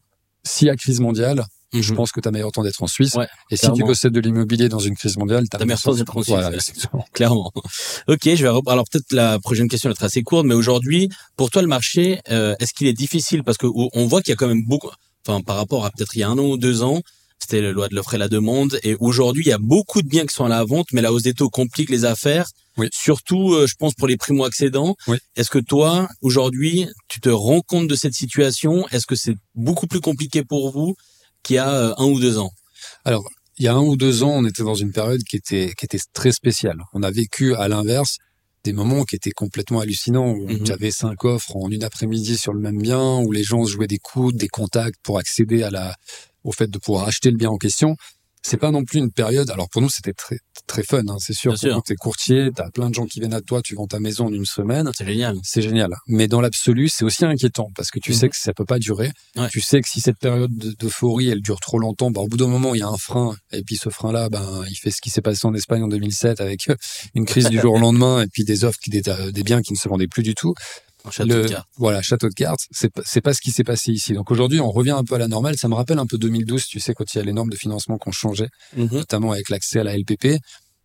s'il 0.45 0.69
y 0.69 0.71
a 0.71 0.77
crise 0.77 0.99
mondiale, 0.99 1.45
je 1.75 1.90
mhm. 1.90 1.97
pense 1.97 2.11
que 2.11 2.21
tu 2.21 2.29
as 2.29 2.31
meilleur 2.31 2.53
temps 2.53 2.62
d'être 2.62 2.83
en 2.83 2.87
Suisse. 2.87 3.14
et 3.51 3.57
si 3.59 3.71
tu 3.73 3.85
possèdes 3.85 4.14
de 4.14 4.21
l'immobilier 4.21 4.71
dans 4.71 4.79
une 4.79 4.97
crise 4.97 5.19
mondiale, 5.19 5.45
tu 5.47 5.57
as 5.59 5.62
meilleur 5.62 5.83
temps 5.83 5.93
d'être 5.93 6.17
en 6.17 6.23
Suisse. 6.23 6.35
Voilà, 6.90 7.05
clairement. 7.12 7.53
Ok, 8.09 8.23
je 8.25 8.43
vais 8.43 8.49
alors 8.49 8.87
peut-être 8.90 9.12
la 9.12 9.38
prochaine 9.40 9.69
question 9.69 9.90
va 9.90 9.93
être 9.93 10.05
assez 10.05 10.23
courte, 10.23 10.47
mais 10.47 10.55
aujourd'hui, 10.55 11.11
pour 11.37 11.51
toi 11.51 11.61
le 11.61 11.69
marché, 11.69 12.21
euh, 12.31 12.55
est-ce 12.59 12.73
qu'il 12.73 12.87
est 12.87 12.95
difficile? 12.95 13.45
Parce 13.45 13.59
que 13.59 13.67
on 13.67 14.07
voit 14.07 14.23
qu'il 14.23 14.31
y 14.31 14.33
a 14.33 14.37
quand 14.37 14.49
même 14.49 14.64
beaucoup, 14.64 14.90
enfin 15.27 15.43
par 15.43 15.57
rapport 15.57 15.85
à 15.85 15.90
peut-être 15.90 16.17
il 16.17 16.21
y 16.21 16.23
a 16.23 16.31
un 16.31 16.38
an 16.38 16.47
ou 16.47 16.57
deux 16.57 16.83
ans, 16.83 17.03
c'était 17.45 17.61
la 17.61 17.73
loi 17.73 17.89
de 17.89 17.95
l'offre 17.95 18.15
et 18.15 18.19
la 18.19 18.29
demande. 18.29 18.79
Et 18.83 18.97
aujourd'hui, 19.01 19.45
il 19.45 19.49
y 19.49 19.53
a 19.53 19.59
beaucoup 19.59 20.01
de 20.01 20.09
biens 20.09 20.25
qui 20.25 20.35
sont 20.35 20.47
à 20.47 20.49
la 20.49 20.65
vente, 20.65 20.87
mais 20.93 21.03
la 21.03 21.13
hausse 21.13 21.23
des 21.23 21.35
taux 21.35 21.51
complique 21.51 21.91
les 21.91 22.05
affaires. 22.05 22.47
Oui. 22.77 22.89
Surtout, 22.93 23.53
euh, 23.53 23.67
je 23.67 23.75
pense, 23.79 23.95
pour 23.95 24.09
les 24.09 24.17
primo-accédants. 24.17 24.97
Oui. 25.07 25.19
Est-ce 25.37 25.51
que 25.51 25.59
toi, 25.59 26.09
aujourd'hui, 26.23 26.89
tu 27.09 27.21
te 27.21 27.29
rends 27.29 27.61
compte 27.61 27.87
de 27.87 27.95
cette 27.95 28.15
situation? 28.15 28.89
Est-ce 28.89 29.07
que 29.07 29.15
c'est 29.15 29.37
beaucoup 29.55 29.87
plus 29.87 30.01
compliqué 30.01 30.43
pour 30.43 30.73
vous 30.73 30.95
qu'il 31.43 31.57
y 31.57 31.59
a 31.59 31.71
euh, 31.71 31.95
un 31.99 32.07
ou 32.07 32.19
deux 32.19 32.39
ans? 32.39 32.51
Alors, 33.05 33.25
il 33.59 33.65
y 33.65 33.69
a 33.69 33.75
un 33.75 33.83
ou 33.83 33.97
deux 33.97 34.23
ans, 34.23 34.33
on 34.33 34.47
était 34.47 34.65
dans 34.65 34.75
une 34.75 34.93
période 34.93 35.23
qui 35.23 35.37
était, 35.37 35.75
qui 35.79 35.85
était 35.85 36.01
très 36.13 36.33
spéciale. 36.33 36.79
On 36.95 37.03
a 37.03 37.11
vécu, 37.11 37.55
à 37.55 37.69
l'inverse, 37.69 38.19
des 38.64 38.72
moments 38.72 39.05
qui 39.05 39.16
étaient 39.16 39.31
complètement 39.31 39.81
hallucinants. 39.81 40.33
Où 40.33 40.46
mm 40.48 40.70
avais 40.70 40.90
cinq 40.90 41.24
offres 41.24 41.57
en 41.57 41.70
une 41.70 41.85
après-midi 41.85 42.37
sur 42.37 42.53
le 42.53 42.61
même 42.61 42.81
bien, 42.81 43.18
où 43.18 43.31
les 43.31 43.42
gens 43.42 43.64
jouaient 43.64 43.87
des 43.87 43.98
coudes, 43.98 44.37
des 44.37 44.48
contacts 44.48 44.98
pour 45.03 45.18
accéder 45.18 45.62
à 45.62 45.70
la, 45.70 45.94
au 46.42 46.53
fait 46.53 46.70
de 46.70 46.79
pouvoir 46.79 47.07
acheter 47.07 47.31
le 47.31 47.37
bien 47.37 47.50
en 47.50 47.59
question. 47.59 47.96
C'est 48.47 48.59
pas 48.59 48.71
non 48.71 48.85
plus 48.85 48.99
une 48.99 49.11
période. 49.11 49.51
Alors 49.51 49.71
pour 49.71 49.81
nous, 49.81 49.89
c'était 49.89 50.13
très 50.13 50.37
très 50.67 50.83
fun. 50.83 51.03
Hein, 51.09 51.17
c'est 51.19 51.33
sûr. 51.33 51.55
Quand 51.59 51.81
t'es 51.81 51.95
courtier, 51.95 52.51
t'as 52.55 52.69
plein 52.71 52.91
de 52.91 52.95
gens 52.95 53.07
qui 53.07 53.19
viennent 53.19 53.33
à 53.33 53.41
toi, 53.41 53.63
tu 53.63 53.75
vends 53.75 53.87
ta 53.87 54.01
maison 54.01 54.27
en 54.27 54.33
une 54.33 54.45
semaine. 54.45 54.91
C'est 54.95 55.07
génial. 55.07 55.39
C'est 55.43 55.63
génial. 55.63 55.95
Mais 56.07 56.29
dans 56.29 56.43
l'absolu, 56.43 56.91
c'est 56.91 57.07
aussi 57.07 57.25
inquiétant 57.25 57.71
parce 57.75 57.91
que 57.91 57.99
tu 57.99 58.13
mhm. 58.13 58.17
sais 58.19 58.29
que 58.29 58.37
ça 58.37 58.53
peut 58.53 58.67
pas 58.67 58.79
durer. 58.79 59.11
Tu 59.51 59.63
sais 59.63 59.81
que 59.81 59.89
si 59.89 60.01
cette 60.01 60.19
période 60.19 60.53
d'euphorie, 60.55 61.31
elle 61.31 61.41
dure 61.41 61.59
trop 61.59 61.79
longtemps, 61.79 62.11
bah, 62.11 62.21
au 62.21 62.29
bout 62.29 62.37
d'un 62.37 62.49
moment, 62.49 62.75
il 62.75 62.81
y 62.81 62.83
a 62.83 62.89
un 62.89 62.99
frein. 62.99 63.35
Et 63.51 63.63
puis 63.63 63.77
ce 63.77 63.89
frein-là, 63.89 64.29
ben, 64.29 64.63
il 64.69 64.77
fait 64.77 64.91
ce 64.91 65.01
qui 65.01 65.09
s'est 65.09 65.23
passé 65.23 65.47
en 65.47 65.55
Espagne 65.55 65.83
en 65.83 65.89
2007 65.89 66.43
avec 66.43 66.69
une 67.15 67.25
crise 67.25 67.49
du 67.49 67.59
jour 67.59 67.75
au 67.75 67.79
lendemain 67.81 68.21
et 68.21 68.27
puis 68.27 68.45
des 68.45 68.65
offres 68.65 68.79
qui 68.79 68.91
des, 68.91 69.03
des 69.33 69.43
biens 69.43 69.63
qui 69.63 69.73
ne 69.73 69.79
se 69.79 69.89
vendaient 69.89 70.07
plus 70.07 70.23
du 70.23 70.35
tout 70.35 70.55
château 71.11 71.43
de 71.43 71.49
cartes. 71.49 71.69
Voilà, 71.77 72.03
château 72.03 72.29
de 72.29 72.35
cartes. 72.35 72.61
C'est 72.71 72.90
c'est 73.05 73.21
pas 73.21 73.35
ce 73.35 73.40
qui 73.40 73.51
s'est 73.51 73.64
passé 73.64 73.93
ici. 73.93 74.12
Donc 74.12 74.31
aujourd'hui, 74.31 74.61
on 74.61 74.71
revient 74.71 74.93
un 74.93 75.05
peu 75.05 75.14
à 75.14 75.19
la 75.19 75.29
normale. 75.29 75.57
Ça 75.57 75.69
me 75.69 75.75
rappelle 75.75 75.99
un 75.99 76.07
peu 76.07 76.19
2012, 76.19 76.67
tu 76.67 76.81
sais, 76.81 76.95
quand 76.95 77.14
il 77.14 77.19
y 77.19 77.21
a 77.21 77.25
les 77.25 77.33
normes 77.33 77.51
de 77.51 77.57
financement 77.57 77.99
qui 77.99 78.09
ont 78.09 78.12
changé, 78.12 78.49
mhm. 78.77 78.88
notamment 78.90 79.33
avec 79.33 79.49
l'accès 79.49 79.81
à 79.81 79.85
la 79.85 79.97
LPP. 79.97 80.38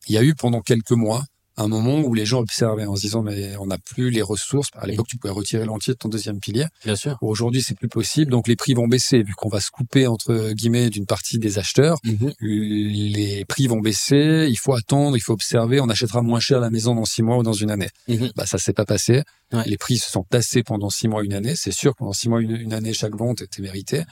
Il 0.08 0.15
y 0.15 0.17
a 0.17 0.23
eu 0.23 0.34
pendant 0.36 0.62
quelques 0.62 0.91
mois 0.91 1.23
un 1.63 1.67
moment 1.67 2.00
où 2.00 2.13
les 2.13 2.26
gens 2.26 2.39
observaient 2.39 2.86
en 2.86 2.95
se 2.95 3.02
disant 3.02 3.22
mais 3.22 3.56
on 3.58 3.67
n'a 3.67 3.78
plus 3.78 4.10
les 4.10 4.22
ressources. 4.22 4.69
À 4.76 4.88
l'époque, 4.88 5.08
tu 5.08 5.17
pouvais 5.17 5.34
retirer 5.34 5.65
l'entier 5.65 5.93
de 5.93 5.98
ton 5.98 6.10
deuxième 6.10 6.39
pilier. 6.39 6.65
Bien 6.86 6.95
sûr. 6.95 7.17
Aujourd'hui, 7.22 7.62
c'est 7.62 7.76
plus 7.76 7.89
possible. 7.89 8.32
Donc 8.32 8.48
les 8.48 8.56
prix 8.56 8.74
vont 8.74 8.88
baisser 8.88 9.24
vu 9.24 9.34
qu'on 9.34 9.50
va 9.50 9.60
se 9.60 9.72
couper 9.72 10.08
entre 10.08 10.52
guillemets 10.54 10.89
d'une 10.89 11.06
partie 11.06 11.39
des 11.39 11.60
acheteurs. 11.60 11.98
Mhm. 12.04 12.34
Les 12.41 13.45
prix 13.45 13.67
vont 13.67 13.80
baisser. 13.80 14.48
Il 14.50 14.58
faut 14.58 14.74
attendre, 14.74 15.17
il 15.17 15.22
faut 15.22 15.34
observer. 15.34 15.80
On 15.80 15.89
achètera 15.89 16.22
moins 16.22 16.39
cher 16.39 16.60
la 16.60 16.69
maison 16.69 16.95
dans 16.95 17.06
six 17.06 17.22
mois 17.22 17.38
ou 17.38 17.43
dans 17.43 17.54
une 17.54 17.72
année. 17.72 17.89
Mhm. 18.08 18.32
Bah 18.36 18.45
ça 18.45 18.58
s'est 18.58 18.74
pas 18.74 18.86
passé. 18.86 19.24
Les 19.65 19.78
prix 19.78 19.98
se 19.98 20.12
sont 20.12 20.24
tassés 20.24 20.63
pendant 20.63 20.89
six 20.89 21.08
mois, 21.08 21.24
une 21.24 21.34
année. 21.34 21.56
C'est 21.56 21.72
sûr, 21.72 21.95
pendant 21.95 22.13
six 22.13 22.30
mois, 22.30 22.41
une, 22.41 22.74
année, 22.74 22.93
chaque 22.93 23.15
vente 23.15 23.41
était 23.41 23.62
méritée. 23.62 24.04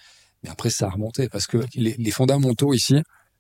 Mais 0.44 0.50
après, 0.50 0.70
ça 0.70 0.88
a 0.88 0.90
remonté 0.90 1.30
parce 1.30 1.48
que 1.48 1.58
les, 1.76 1.96
les 1.98 2.12
fondamentaux 2.12 2.74
ici, 2.74 2.96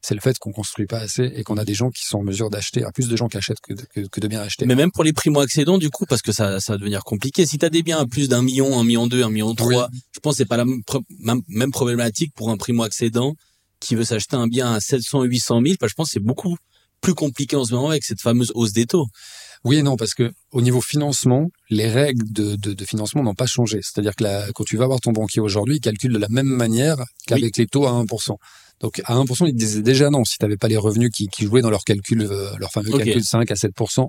c'est 0.08 0.16
le 0.16 0.22
fait 0.22 0.40
qu'on 0.40 0.54
construit 0.54 0.86
pas 0.86 1.00
assez 1.00 1.24
et 1.36 1.44
qu'on 1.44 1.58
a 1.58 1.66
des 1.66 1.74
gens 1.74 1.90
qui 1.90 2.06
sont 2.06 2.20
en 2.20 2.24
mesure 2.24 2.50
d'acheter, 2.50 2.86
à 2.86 2.94
plus 2.94 3.10
de 3.10 3.18
gens 3.18 3.28
qui 3.28 3.36
achètent 3.36 3.60
que 3.60 3.74
de, 3.74 4.08
que, 4.10 4.20
de 4.22 4.28
bien 4.30 4.40
acheter. 4.40 4.66
Mais 4.66 4.76
même 4.76 4.90
pour 4.90 5.04
les 5.04 5.12
primo-accédants, 5.12 5.78
du 5.78 5.90
coup, 5.90 6.06
parce 6.06 6.22
que 6.22 6.32
ça, 6.32 6.62
ça 6.62 6.74
va 6.74 6.78
devenir 6.78 7.04
compliqué. 7.04 7.46
Si 7.46 7.58
tu 7.58 7.66
as 7.66 7.70
des 7.70 7.84
biens 7.84 7.98
à 7.98 8.06
plus 8.06 8.30
d'un 8.30 8.42
million, 8.42 8.80
un 8.80 8.86
million 8.86 9.08
deux, 9.08 9.22
un 9.24 9.30
million 9.30 9.54
trois, 9.54 9.90
je 10.14 10.22
pense 10.22 10.36
que 10.36 10.38
c'est 10.38 10.46
pas 10.46 10.56
la 10.56 10.64
même, 10.64 11.42
même 11.50 11.72
problématique 11.72 12.34
pour 12.36 12.50
un 12.50 12.56
primo-accédant 12.56 13.36
qui 13.82 13.96
veut 13.96 14.06
s'acheter 14.06 14.38
un 14.38 14.48
bien 14.48 14.72
à 14.72 14.80
700, 14.80 15.24
800 15.24 15.62
000. 15.62 15.76
je 15.82 15.94
pense 15.94 16.08
que 16.08 16.14
c'est 16.14 16.24
beaucoup 16.24 16.56
plus 17.02 17.14
compliqué 17.14 17.58
en 17.58 17.66
ce 17.66 17.74
moment 17.74 17.90
avec 17.90 18.06
cette 18.06 18.22
fameuse 18.22 18.54
hausse 18.56 18.72
des 18.72 18.86
taux. 18.86 19.08
Oui 19.64 19.78
et 19.78 19.84
non, 19.84 19.96
parce 19.96 20.14
que 20.14 20.32
au 20.52 20.62
niveau 20.62 20.82
financement, 20.82 21.50
les 21.70 21.90
règles 21.90 22.32
de, 22.32 22.56
de, 22.56 22.74
de 22.74 22.86
financement 22.86 23.24
n'ont 23.24 23.36
pas 23.36 23.46
changé. 23.46 23.80
C'est-à-dire 23.82 24.16
que 24.16 24.24
la, 24.24 24.48
quand 24.54 24.64
tu 24.64 24.78
vas 24.78 24.88
voir 24.88 25.00
ton 25.00 25.12
banquier 25.12 25.42
aujourd'hui, 25.42 25.76
il 25.78 25.82
calcule 25.82 26.14
de 26.14 26.20
la 26.20 26.30
même 26.30 26.48
manière 26.48 26.98
qu'avec 27.26 27.58
les 27.58 27.68
taux 27.68 27.86
à 27.86 27.92
1%. 27.92 28.36
Donc 28.80 29.02
à 29.06 29.16
1%, 29.16 29.48
il 29.48 29.56
disait 29.56 29.82
déjà 29.82 30.10
non 30.10 30.24
si 30.24 30.38
tu 30.38 30.46
n'avais 30.46 30.58
pas 30.58 30.68
les 30.68 30.78
revenus 30.78 31.10
qui, 31.12 31.28
qui, 31.28 31.46
jouaient 31.46 31.62
dans 31.62 31.70
leur 31.70 31.84
calcul, 31.84 32.22
euh, 32.22 32.52
leur 32.60 32.72
fameux 32.72 32.92
calcul 32.92 33.24
5 33.24 33.50
à 33.50 33.56
7% 33.56 34.08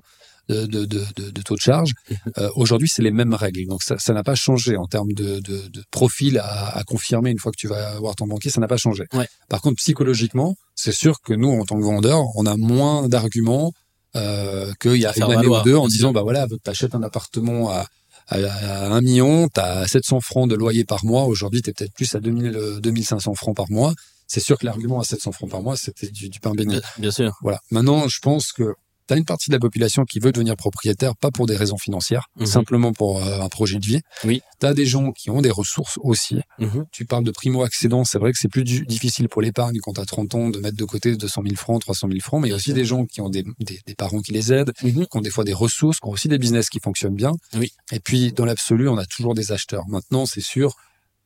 de, 0.49 0.65
de, 0.65 0.85
de, 0.85 1.29
de, 1.29 1.41
taux 1.41 1.55
de 1.55 1.61
charge. 1.61 1.93
Euh, 2.37 2.49
aujourd'hui, 2.55 2.87
c'est 2.87 3.01
les 3.01 3.11
mêmes 3.11 3.33
règles. 3.33 3.65
Donc 3.65 3.81
ça 3.81 4.13
n'a 4.13 4.23
pas 4.23 4.35
changé 4.35 4.77
en 4.77 4.85
termes 4.85 5.11
de, 5.13 5.41
profil 5.89 6.37
à, 6.37 6.77
à, 6.77 6.83
confirmer 6.83 7.31
une 7.31 7.39
fois 7.39 7.51
que 7.51 7.57
tu 7.57 7.67
vas 7.67 7.97
voir 7.99 8.15
ton 8.15 8.27
banquier, 8.27 8.51
ça 8.51 8.61
n'a 8.61 8.67
pas 8.67 8.77
changé. 8.77 9.05
Ouais. 9.13 9.27
Par 9.49 9.61
contre, 9.61 9.77
psychologiquement, 9.77 10.55
c'est 10.75 10.91
sûr 10.91 11.21
que 11.21 11.33
nous, 11.33 11.49
en 11.49 11.65
tant 11.65 11.77
que 11.77 11.83
vendeurs, 11.83 12.23
on 12.35 12.45
a 12.45 12.55
moins 12.55 13.07
d'arguments 13.07 13.73
euh, 14.15 14.71
qu'il 14.79 14.95
y 14.97 15.05
a 15.05 15.13
une 15.15 15.23
année 15.23 15.47
ou 15.47 15.61
deux 15.63 15.75
en 15.75 15.87
disant, 15.87 16.11
bah 16.11 16.21
voilà, 16.21 16.47
t'achètes 16.63 16.95
un 16.95 17.03
appartement 17.03 17.69
à, 17.69 17.85
à, 18.27 18.87
1 18.93 19.01
million, 19.01 19.47
t'as 19.47 19.87
700 19.87 20.21
francs 20.21 20.49
de 20.49 20.55
loyer 20.55 20.85
par 20.85 21.05
mois. 21.05 21.25
Aujourd'hui, 21.25 21.61
t'es 21.61 21.73
peut-être 21.73 21.93
plus 21.93 22.13
à 22.15 22.19
2000, 22.19 22.79
2500 22.81 23.33
francs 23.35 23.55
par 23.55 23.69
mois. 23.69 23.93
C'est 24.27 24.39
sûr 24.39 24.57
que 24.57 24.65
l'argument 24.65 24.99
à 24.99 25.03
700 25.03 25.31
francs 25.31 25.49
par 25.49 25.61
mois, 25.61 25.75
c'était 25.75 26.09
du, 26.09 26.29
du 26.29 26.39
pain 26.39 26.53
béni. 26.53 26.79
Bien 26.97 27.11
sûr. 27.11 27.35
Voilà. 27.41 27.59
Maintenant, 27.71 28.07
je 28.07 28.19
pense 28.19 28.51
que 28.51 28.75
tu 29.09 29.13
as 29.15 29.17
une 29.17 29.25
partie 29.25 29.49
de 29.49 29.55
la 29.55 29.59
population 29.59 30.05
qui 30.05 30.19
veut 30.19 30.31
devenir 30.31 30.55
propriétaire, 30.55 31.15
pas 31.15 31.31
pour 31.31 31.47
des 31.47 31.55
raisons 31.55 31.79
financières, 31.79 32.27
mhm. 32.35 32.45
simplement 32.45 32.93
pour 32.93 33.23
euh, 33.23 33.41
un 33.41 33.49
projet 33.49 33.79
de 33.79 33.85
vie. 33.85 34.01
Oui. 34.23 34.41
Tu 34.59 34.67
as 34.67 34.75
des 34.75 34.85
gens 34.85 35.11
qui 35.11 35.31
ont 35.31 35.41
des 35.41 35.49
ressources 35.49 35.97
aussi. 36.03 36.41
Mhm. 36.59 36.85
Tu 36.91 37.05
parles 37.05 37.23
de 37.23 37.31
primo-accédants, 37.31 38.03
c'est 38.03 38.19
vrai 38.19 38.31
que 38.31 38.37
c'est 38.37 38.49
plus 38.49 38.63
difficile 38.63 39.27
pour 39.27 39.41
l'épargne 39.41 39.79
quand 39.81 39.93
tu 39.93 40.01
as 40.01 40.05
30 40.05 40.35
ans 40.35 40.49
de 40.49 40.59
mettre 40.59 40.77
de 40.77 40.85
côté 40.85 41.15
200 41.15 41.41
000 41.43 41.55
francs, 41.55 41.81
300 41.81 42.07
000 42.07 42.19
francs, 42.19 42.39
mais 42.39 42.49
il 42.49 42.51
y 42.51 42.53
a 42.53 42.57
aussi 42.57 42.73
des 42.73 42.85
gens 42.85 43.05
qui 43.05 43.19
ont 43.21 43.29
des, 43.29 43.43
des, 43.59 43.79
des 43.83 43.95
parents 43.95 44.21
qui 44.21 44.31
les 44.31 44.53
aident, 44.53 44.73
mhm. 44.83 45.07
qui 45.07 45.17
ont 45.17 45.21
des 45.21 45.31
fois 45.31 45.43
des 45.43 45.53
ressources, 45.53 45.99
qui 45.99 46.07
ont 46.07 46.11
aussi 46.11 46.27
des 46.27 46.37
business 46.37 46.69
qui 46.69 46.79
fonctionnent 46.79 47.15
bien. 47.15 47.31
Oui. 47.55 47.71
Et 47.91 47.99
puis, 47.99 48.31
dans 48.31 48.45
l'absolu, 48.45 48.87
on 48.89 48.97
a 48.97 49.05
toujours 49.05 49.33
des 49.33 49.51
acheteurs. 49.51 49.87
Maintenant, 49.87 50.27
c'est 50.27 50.41
sûr 50.41 50.75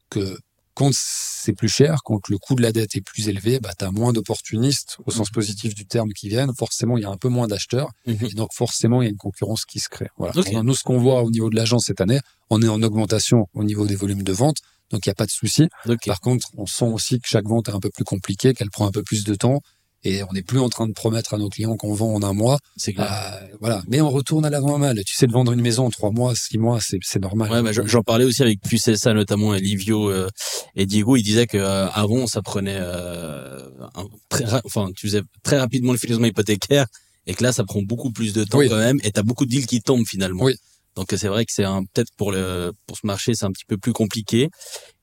que 0.10 0.38
quand 0.74 0.90
c'est 0.94 1.54
plus 1.54 1.70
cher, 1.70 2.00
quand 2.04 2.28
le 2.30 2.38
coût 2.38 2.56
de 2.56 2.62
la 2.62 2.72
dette 2.72 2.96
est 2.96 3.02
plus 3.02 3.30
élevé, 3.30 3.60
bah, 3.60 3.72
tu 3.78 3.86
as 3.86 3.92
moins 3.92 4.14
d'opportunistes 4.14 4.98
au 5.06 5.12
sens 5.12 5.30
positif 5.30 5.76
du 5.76 5.86
terme 5.86 6.10
qui 6.14 6.30
viennent. 6.30 6.52
Forcément, 6.58 6.98
il 6.98 7.02
y 7.02 7.06
a 7.06 7.10
un 7.10 7.18
peu 7.18 7.30
moins 7.30 7.48
d'acheteurs. 7.48 7.90
Mhm. 8.08 8.18
Et 8.22 8.34
donc, 8.34 8.50
forcément, 8.54 9.02
il 9.02 9.06
y 9.06 9.08
a 9.08 9.12
une 9.12 9.18
concurrence 9.18 9.66
qui 9.66 9.80
se 9.80 9.90
crée. 9.90 10.10
Voilà. 10.18 10.34
Nous, 10.64 10.76
ce 10.76 10.84
qu'on 10.84 10.98
voit 10.98 11.24
au 11.24 11.30
niveau 11.30 11.50
de 11.50 11.56
l'agence 11.56 11.86
cette 11.86 12.02
année, 12.02 12.20
on 12.50 12.62
est 12.62 12.68
en 12.68 12.82
augmentation 12.82 13.48
au 13.54 13.64
niveau 13.64 13.86
des 13.86 13.96
volumes 13.96 14.24
de 14.24 14.34
vente. 14.34 14.58
Donc, 14.90 15.06
il 15.06 15.10
n'y 15.10 15.14
a 15.14 15.16
pas 15.16 15.26
de 15.26 15.32
souci. 15.32 15.70
Par 16.06 16.20
contre, 16.20 16.50
on 16.58 16.66
sent 16.66 16.86
aussi 16.86 17.20
que 17.20 17.28
chaque 17.28 17.48
vente 17.48 17.70
est 17.70 17.74
un 17.74 17.80
peu 17.80 17.90
plus 17.90 18.04
compliquée, 18.04 18.54
qu'elle 18.54 18.70
prend 18.70 18.88
un 18.88 18.92
peu 18.92 19.04
plus 19.04 19.24
de 19.24 19.36
temps 19.36 19.62
et 20.04 20.24
on 20.24 20.34
n'est 20.34 20.42
plus 20.42 20.60
en 20.60 20.70
train 20.70 20.88
de 20.88 20.94
promettre 20.94 21.34
à 21.34 21.38
nos 21.38 21.50
clients 21.50 21.76
qu'on 21.78 21.94
vend 21.94 22.14
en 22.14 22.24
un 22.24 22.34
mois. 22.34 22.60
C'est 22.76 22.94
clair. 22.94 23.10
Euh, 23.12 23.48
voilà. 23.60 23.82
Mais 23.88 24.02
on 24.02 24.10
retourne 24.10 24.46
à 24.46 24.50
l'avant 24.50 24.78
mal. 24.78 25.00
Tu 25.06 25.16
sais, 25.16 25.28
de 25.28 25.32
vendre 25.32 25.52
une 25.52 25.62
maison 25.62 25.86
en 25.86 25.90
trois 25.90 26.12
mois, 26.12 26.36
six 26.36 26.58
mois, 26.58 26.80
c'est, 26.82 27.00
c'est 27.02 27.22
normal. 27.22 27.52
Ouais, 27.52 27.62
bah, 27.62 27.72
j'en 27.72 28.02
parlais 28.02 28.26
aussi 28.26 28.42
avec 28.42 28.60
ça 28.96 29.14
notamment 29.14 29.54
Livio 29.54 30.10
euh, 30.10 30.30
et 30.76 30.86
Diego. 30.86 31.16
Ils 31.16 31.24
disaient 31.24 31.48
que 31.48 31.58
euh, 31.58 31.88
avant, 31.90 32.28
ça 32.28 32.42
prenait, 32.42 32.78
un, 32.78 34.06
très, 34.30 34.46
enfin, 34.66 34.90
tu 34.96 35.08
faisais 35.08 35.22
très 35.44 35.60
rapidement 35.60 35.92
le 35.92 35.98
financement 35.98 36.28
hypothécaire 36.28 36.88
et 37.26 37.34
que 37.34 37.44
là, 37.44 37.52
ça 37.52 37.64
prend 37.64 37.82
beaucoup 37.82 38.12
plus 38.12 38.34
de 38.34 38.44
temps 38.44 38.60
quand 38.60 38.78
même. 38.78 39.00
Et 39.04 39.12
t'as 39.12 39.24
beaucoup 39.24 39.46
de 39.46 39.52
deals 39.52 39.68
qui 39.68 39.82
tombent 39.82 40.06
finalement. 40.06 40.44
Oui. 40.44 40.56
Donc 40.96 41.08
c'est 41.16 41.28
vrai 41.28 41.46
que 41.46 41.52
c'est 41.52 41.64
un 41.64 41.84
peut-être 41.84 42.12
pour 42.18 42.32
le 42.32 42.72
pour 42.86 42.98
ce 42.98 43.08
marché 43.08 43.34
c'est 43.34 43.46
un 43.46 43.52
petit 43.52 43.66
peu 43.66 43.78
plus 43.78 43.94
compliqué. 43.94 44.50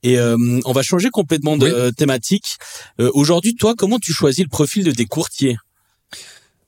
Et 0.03 0.19
euh, 0.19 0.37
on 0.65 0.73
va 0.73 0.83
changer 0.83 1.11
complètement 1.11 1.57
de 1.57 1.91
thématique. 1.91 2.47
Euh, 3.01 3.11
aujourd'hui, 3.15 3.55
toi, 3.55 3.75
comment 3.77 3.99
tu 3.99 4.13
choisis 4.13 4.45
le 4.45 4.49
profil 4.49 4.85
de 4.85 4.93
tes 4.93 5.07
courtiers? 5.07 5.57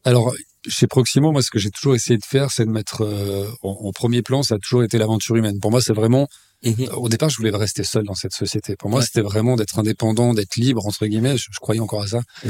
Alors 0.05 0.33
chez 0.69 0.87
Proximo, 0.87 1.33
moi, 1.33 1.43
ce 1.43 1.51
que 1.51 1.59
j'ai 1.59 1.71
toujours 1.71 1.95
essayé 1.95 2.19
de 2.19 2.25
faire, 2.25 2.51
c'est 2.51 2.65
de 2.65 2.71
mettre 2.71 3.03
euh, 3.03 3.49
en, 3.63 3.93
premier 3.93 4.23
plan, 4.23 4.43
ça 4.43 4.57
a 4.57 4.59
toujours 4.59 4.85
été 4.85 4.99
l'aventure 4.99 5.37
humaine. 5.37 5.59
Pour 5.61 5.71
moi, 5.71 5.81
c'est 5.81 5.93
vraiment 5.93 6.29
Mhm. 6.65 6.89
Au 6.95 7.09
départ, 7.09 7.29
je 7.29 7.37
voulais 7.39 7.51
rester 7.51 7.83
seul 7.83 8.05
dans 8.05 8.15
cette 8.15 8.33
société. 8.33 8.77
Pour 8.77 8.89
moi, 8.89 9.03
c'était 9.03 9.21
vraiment 9.21 9.57
d'être 9.57 9.79
indépendant, 9.79 10.33
d'être 10.33 10.57
libre, 10.57 10.87
entre 10.87 11.07
guillemets. 11.07 11.37
Je, 11.37 11.49
croyais 11.61 11.81
encore 11.81 12.03
à 12.03 12.07
ça 12.07 12.21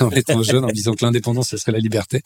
en 0.00 0.10
étant 0.10 0.42
jeune, 0.42 0.64
en 0.64 0.68
disant 0.68 0.94
que 0.94 1.04
l'indépendance, 1.04 1.48
ce 1.48 1.56
serait 1.56 1.72
la 1.72 1.78
liberté. 1.78 2.22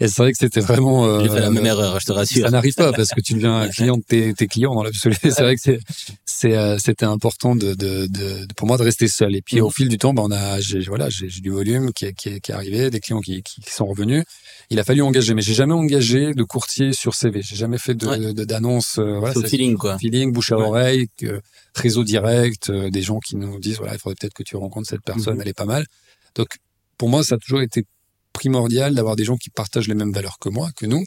Et 0.00 0.08
c'est 0.08 0.22
vrai 0.22 0.32
que 0.32 0.38
c'était 0.38 0.60
vraiment... 0.60 1.06
Euh, 1.06 1.22
J'ai 1.22 1.28
fait 1.28 1.40
la 1.40 1.50
même 1.50 1.66
erreur, 1.66 2.00
je 2.00 2.06
te 2.06 2.12
rassure. 2.12 2.44
Ça 2.44 2.50
n'arrive 2.50 2.74
pas 2.74 2.92
parce 2.92 3.10
que 3.10 3.20
tu 3.20 3.34
deviens 3.34 3.68
client 3.68 3.96
de 3.96 4.02
tes, 4.02 4.34
tes 4.34 4.46
clients 4.46 4.74
dans 4.74 4.82
l'absolu. 4.82 5.16
C'est 5.22 5.42
vrai 5.42 5.54
que 5.54 5.62
c'est, 5.62 5.80
c'est, 6.24 6.56
euh, 6.56 6.78
c'était 6.78 7.06
important 7.06 7.54
de, 7.54 7.74
de, 7.74 8.06
de, 8.06 8.46
pour 8.56 8.66
moi 8.66 8.76
de 8.76 8.82
rester 8.82 9.08
seul. 9.08 9.36
Et 9.36 9.42
puis, 9.42 9.60
au 9.60 9.66
mhm. 9.66 9.72
fil 9.72 9.88
du 9.88 9.98
temps, 9.98 10.14
ben, 10.14 10.22
on 10.24 10.32
a, 10.32 10.60
j'ai, 10.60 10.80
voilà, 10.80 11.08
j'ai, 11.08 11.28
du 11.28 11.50
volume 11.50 11.92
qui, 11.92 12.12
qui, 12.14 12.40
qui 12.40 12.50
est 12.50 12.54
arrivé, 12.54 12.90
des 12.90 13.00
clients 13.00 13.20
qui, 13.20 13.42
qui, 13.42 13.62
sont 13.70 13.86
revenus. 13.86 14.24
Il 14.70 14.78
a 14.78 14.84
fallu 14.84 15.02
engager, 15.02 15.34
mais 15.34 15.42
j'ai 15.42 15.54
jamais 15.54 15.74
engagé 15.74 16.34
de 16.34 16.42
courtier 16.42 16.92
sur 16.92 17.14
CV. 17.14 17.42
J'ai 17.42 17.56
jamais 17.56 17.78
fait 17.78 17.94
de, 17.94 18.32
d'annonce. 18.44 18.98
Euh, 18.98 19.18
voilà, 19.18 19.34
feeling, 19.48 19.76
quoi. 19.76 19.98
Feeling, 19.98 20.32
bouche 20.32 20.47
à 20.52 20.58
oreille, 20.58 21.08
que, 21.16 21.40
réseau 21.74 22.04
direct, 22.04 22.70
euh, 22.70 22.90
des 22.90 23.02
gens 23.02 23.18
qui 23.18 23.36
nous 23.36 23.58
disent 23.58 23.78
voilà, 23.78 23.94
il 23.94 23.98
faudrait 23.98 24.16
peut-être 24.18 24.34
que 24.34 24.42
tu 24.42 24.56
rencontres 24.56 24.88
cette 24.88 25.02
personne, 25.02 25.36
mhm. 25.36 25.42
elle 25.42 25.48
est 25.48 25.56
pas 25.56 25.64
mal. 25.64 25.84
Donc 26.34 26.48
pour 26.96 27.08
moi, 27.08 27.22
ça 27.22 27.36
a 27.36 27.38
toujours 27.38 27.62
été 27.62 27.84
primordial 28.32 28.94
d'avoir 28.94 29.16
des 29.16 29.24
gens 29.24 29.36
qui 29.36 29.50
partagent 29.50 29.88
les 29.88 29.94
mêmes 29.94 30.12
valeurs 30.12 30.38
que 30.38 30.48
moi, 30.48 30.70
que 30.76 30.86
nous. 30.86 31.04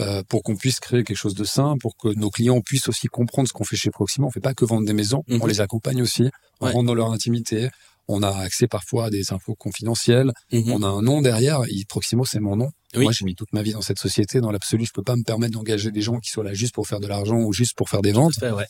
Euh, 0.00 0.22
pour 0.26 0.42
qu'on 0.42 0.56
puisse 0.56 0.80
créer 0.80 1.04
quelque 1.04 1.18
chose 1.18 1.34
de 1.34 1.44
sain, 1.44 1.76
pour 1.78 1.96
que 1.96 2.08
nos 2.08 2.30
clients 2.30 2.60
puissent 2.62 2.88
aussi 2.88 3.08
comprendre 3.08 3.46
ce 3.46 3.52
qu'on 3.52 3.64
fait 3.64 3.76
chez 3.76 3.90
Proxima. 3.90 4.26
On 4.26 4.30
fait 4.30 4.40
pas 4.40 4.54
que 4.54 4.64
vendre 4.64 4.86
des 4.86 4.94
maisons, 4.94 5.22
on 5.28 5.36
mhm. 5.36 5.48
les 5.48 5.60
accompagne 5.60 6.00
aussi, 6.00 6.30
on 6.60 6.72
rentre 6.72 6.86
dans 6.86 6.94
leur 6.94 7.12
intimité, 7.12 7.68
on 8.08 8.22
a 8.22 8.30
accès 8.30 8.66
parfois 8.66 9.06
à 9.06 9.10
des 9.10 9.32
infos 9.32 9.54
confidentielles, 9.54 10.32
mhm. 10.52 10.70
on 10.72 10.82
a 10.82 10.88
un 10.88 11.02
nom 11.02 11.22
derrière, 11.22 11.62
Proximo 11.88 12.24
c'est 12.24 12.40
mon 12.40 12.56
nom. 12.56 12.70
Moi 12.94 13.12
j'ai 13.12 13.24
mis 13.24 13.34
toute 13.34 13.52
ma 13.52 13.62
vie 13.62 13.72
dans 13.72 13.82
cette 13.82 13.98
société, 13.98 14.40
dans 14.40 14.50
l'absolu 14.50 14.84
je 14.84 14.92
peux 14.92 15.02
pas 15.02 15.16
me 15.16 15.22
permettre 15.22 15.54
d'engager 15.54 15.90
des 15.90 16.02
gens 16.02 16.18
qui 16.18 16.30
soient 16.30 16.44
là 16.44 16.54
juste 16.54 16.74
pour 16.74 16.86
faire 16.86 17.00
de 17.00 17.06
l'argent 17.06 17.40
ou 17.40 17.52
juste 17.52 17.74
pour 17.76 17.88
faire 17.88 18.02
des 18.02 18.12
ventes. 18.12 18.34
ouais. 18.42 18.66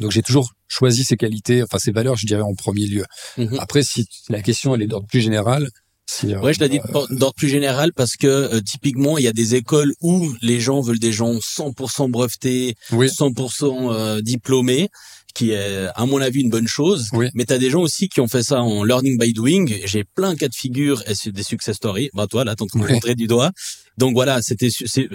Donc 0.00 0.10
j'ai 0.10 0.22
toujours 0.22 0.52
choisi 0.68 1.04
ces 1.04 1.16
qualités, 1.16 1.62
enfin 1.62 1.78
ces 1.78 1.92
valeurs, 1.92 2.16
je 2.16 2.26
dirais 2.26 2.42
en 2.42 2.54
premier 2.54 2.86
lieu. 2.86 3.04
Mhm. 3.38 3.56
Après, 3.58 3.82
si 3.82 4.06
la 4.28 4.42
question 4.42 4.74
elle 4.74 4.82
est 4.82 4.86
d'ordre 4.86 5.06
plus 5.06 5.20
général, 5.20 5.70
si, 6.08 6.32
euh, 6.32 6.40
ouais, 6.40 6.54
je 6.54 6.60
l'ai 6.60 6.68
dit 6.68 6.78
euh, 6.78 7.06
d'ordre 7.10 7.34
plus 7.34 7.48
général 7.48 7.92
parce 7.92 8.16
que 8.16 8.26
euh, 8.26 8.60
typiquement 8.60 9.18
il 9.18 9.24
y 9.24 9.28
a 9.28 9.32
des 9.32 9.56
écoles 9.56 9.92
où 10.00 10.32
les 10.40 10.60
gens 10.60 10.80
veulent 10.80 11.00
des 11.00 11.12
gens 11.12 11.32
100% 11.34 12.10
brevetés, 12.10 12.76
100% 12.90 14.20
diplômés, 14.22 14.88
qui 15.36 15.50
est 15.50 15.88
à 15.94 16.06
mon 16.06 16.18
avis 16.18 16.40
une 16.40 16.50
bonne 16.50 16.66
chose. 16.66 17.08
Oui. 17.12 17.28
Mais 17.34 17.44
tu 17.44 17.52
as 17.52 17.58
des 17.58 17.68
gens 17.70 17.82
aussi 17.82 18.08
qui 18.08 18.20
ont 18.20 18.28
fait 18.28 18.42
ça 18.42 18.62
en 18.62 18.84
learning 18.84 19.18
by 19.18 19.32
doing. 19.32 19.66
J'ai 19.84 20.04
plein 20.04 20.32
de 20.32 20.38
cas 20.38 20.48
de 20.48 20.54
figure 20.54 21.02
et 21.06 21.14
c'est 21.14 21.30
des 21.30 21.42
success 21.42 21.76
stories. 21.76 22.10
Bah 22.14 22.26
toi 22.26 22.44
là, 22.44 22.54
train 22.56 22.66
de 22.72 22.92
montrer 22.92 23.14
du 23.14 23.26
doigt. 23.26 23.52
Donc 23.98 24.14
voilà, 24.14 24.40
c'était 24.40 24.68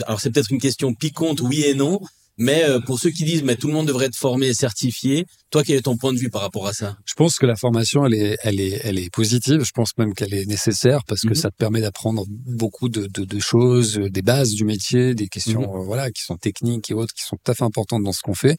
alors 0.05 0.21
c'est 0.21 0.29
peut-être 0.31 0.51
une 0.51 0.61
question 0.61 0.93
piquante, 0.93 1.41
oui 1.41 1.63
et 1.63 1.73
non. 1.73 1.99
Mais 2.37 2.63
euh, 2.63 2.79
pour 2.79 2.99
ceux 2.99 3.09
qui 3.09 3.23
disent, 3.23 3.43
mais 3.43 3.55
tout 3.55 3.67
le 3.67 3.73
monde 3.73 3.87
devrait 3.87 4.05
être 4.05 4.15
formé 4.15 4.47
et 4.47 4.53
certifié, 4.53 5.25
toi, 5.51 5.63
quel 5.63 5.75
est 5.75 5.81
ton 5.81 5.97
point 5.97 6.13
de 6.13 6.17
vue 6.17 6.29
par 6.29 6.41
rapport 6.41 6.65
à 6.65 6.73
ça? 6.73 6.97
Je 7.05 7.13
pense 7.13 7.37
que 7.37 7.45
la 7.45 7.55
formation, 7.55 8.05
elle 8.05 8.13
est, 8.13 8.37
elle 8.41 8.59
est, 8.59 8.79
elle 8.83 8.97
est 8.97 9.09
positive. 9.09 9.63
Je 9.63 9.71
pense 9.71 9.97
même 9.97 10.13
qu'elle 10.13 10.33
est 10.33 10.45
nécessaire 10.45 11.03
parce 11.05 11.21
que 11.21 11.29
mhm. 11.29 11.35
ça 11.35 11.51
te 11.51 11.55
permet 11.57 11.81
d'apprendre 11.81 12.25
beaucoup 12.29 12.87
de, 12.87 13.07
de, 13.07 13.25
de, 13.25 13.39
choses, 13.39 13.99
euh, 13.99 14.09
des 14.09 14.21
bases 14.21 14.51
du 14.53 14.63
métier, 14.63 15.13
des 15.13 15.27
questions, 15.27 15.61
mhm. 15.61 15.81
euh, 15.81 15.83
voilà, 15.83 16.09
qui 16.09 16.23
sont 16.23 16.37
techniques 16.37 16.89
et 16.89 16.93
autres, 16.93 17.13
qui 17.13 17.23
sont 17.23 17.35
tout 17.35 17.51
à 17.51 17.53
fait 17.53 17.65
importantes 17.65 18.01
dans 18.03 18.13
ce 18.13 18.21
qu'on 18.21 18.33
fait. 18.33 18.57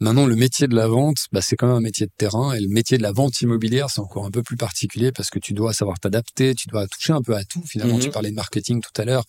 Maintenant, 0.00 0.26
le 0.26 0.36
métier 0.36 0.68
de 0.68 0.76
la 0.76 0.86
vente, 0.86 1.26
bah, 1.32 1.40
c'est 1.42 1.56
quand 1.56 1.66
même 1.66 1.76
un 1.76 1.80
métier 1.80 2.06
de 2.06 2.12
terrain 2.16 2.52
et 2.52 2.60
le 2.60 2.68
métier 2.68 2.98
de 2.98 3.02
la 3.02 3.12
vente 3.12 3.40
immobilière, 3.40 3.90
c'est 3.90 4.00
encore 4.00 4.24
un 4.24 4.30
peu 4.30 4.44
plus 4.44 4.56
particulier 4.56 5.10
parce 5.10 5.30
que 5.30 5.40
tu 5.40 5.54
dois 5.54 5.72
savoir 5.72 5.98
t'adapter, 5.98 6.54
tu 6.54 6.68
dois 6.68 6.86
toucher 6.86 7.12
un 7.12 7.22
peu 7.22 7.34
à 7.34 7.44
tout. 7.44 7.62
Finalement, 7.66 7.96
mhm. 7.96 8.02
tu 8.02 8.10
parlais 8.10 8.30
de 8.30 8.36
marketing 8.36 8.80
tout 8.80 9.02
à 9.02 9.04
l'heure. 9.04 9.24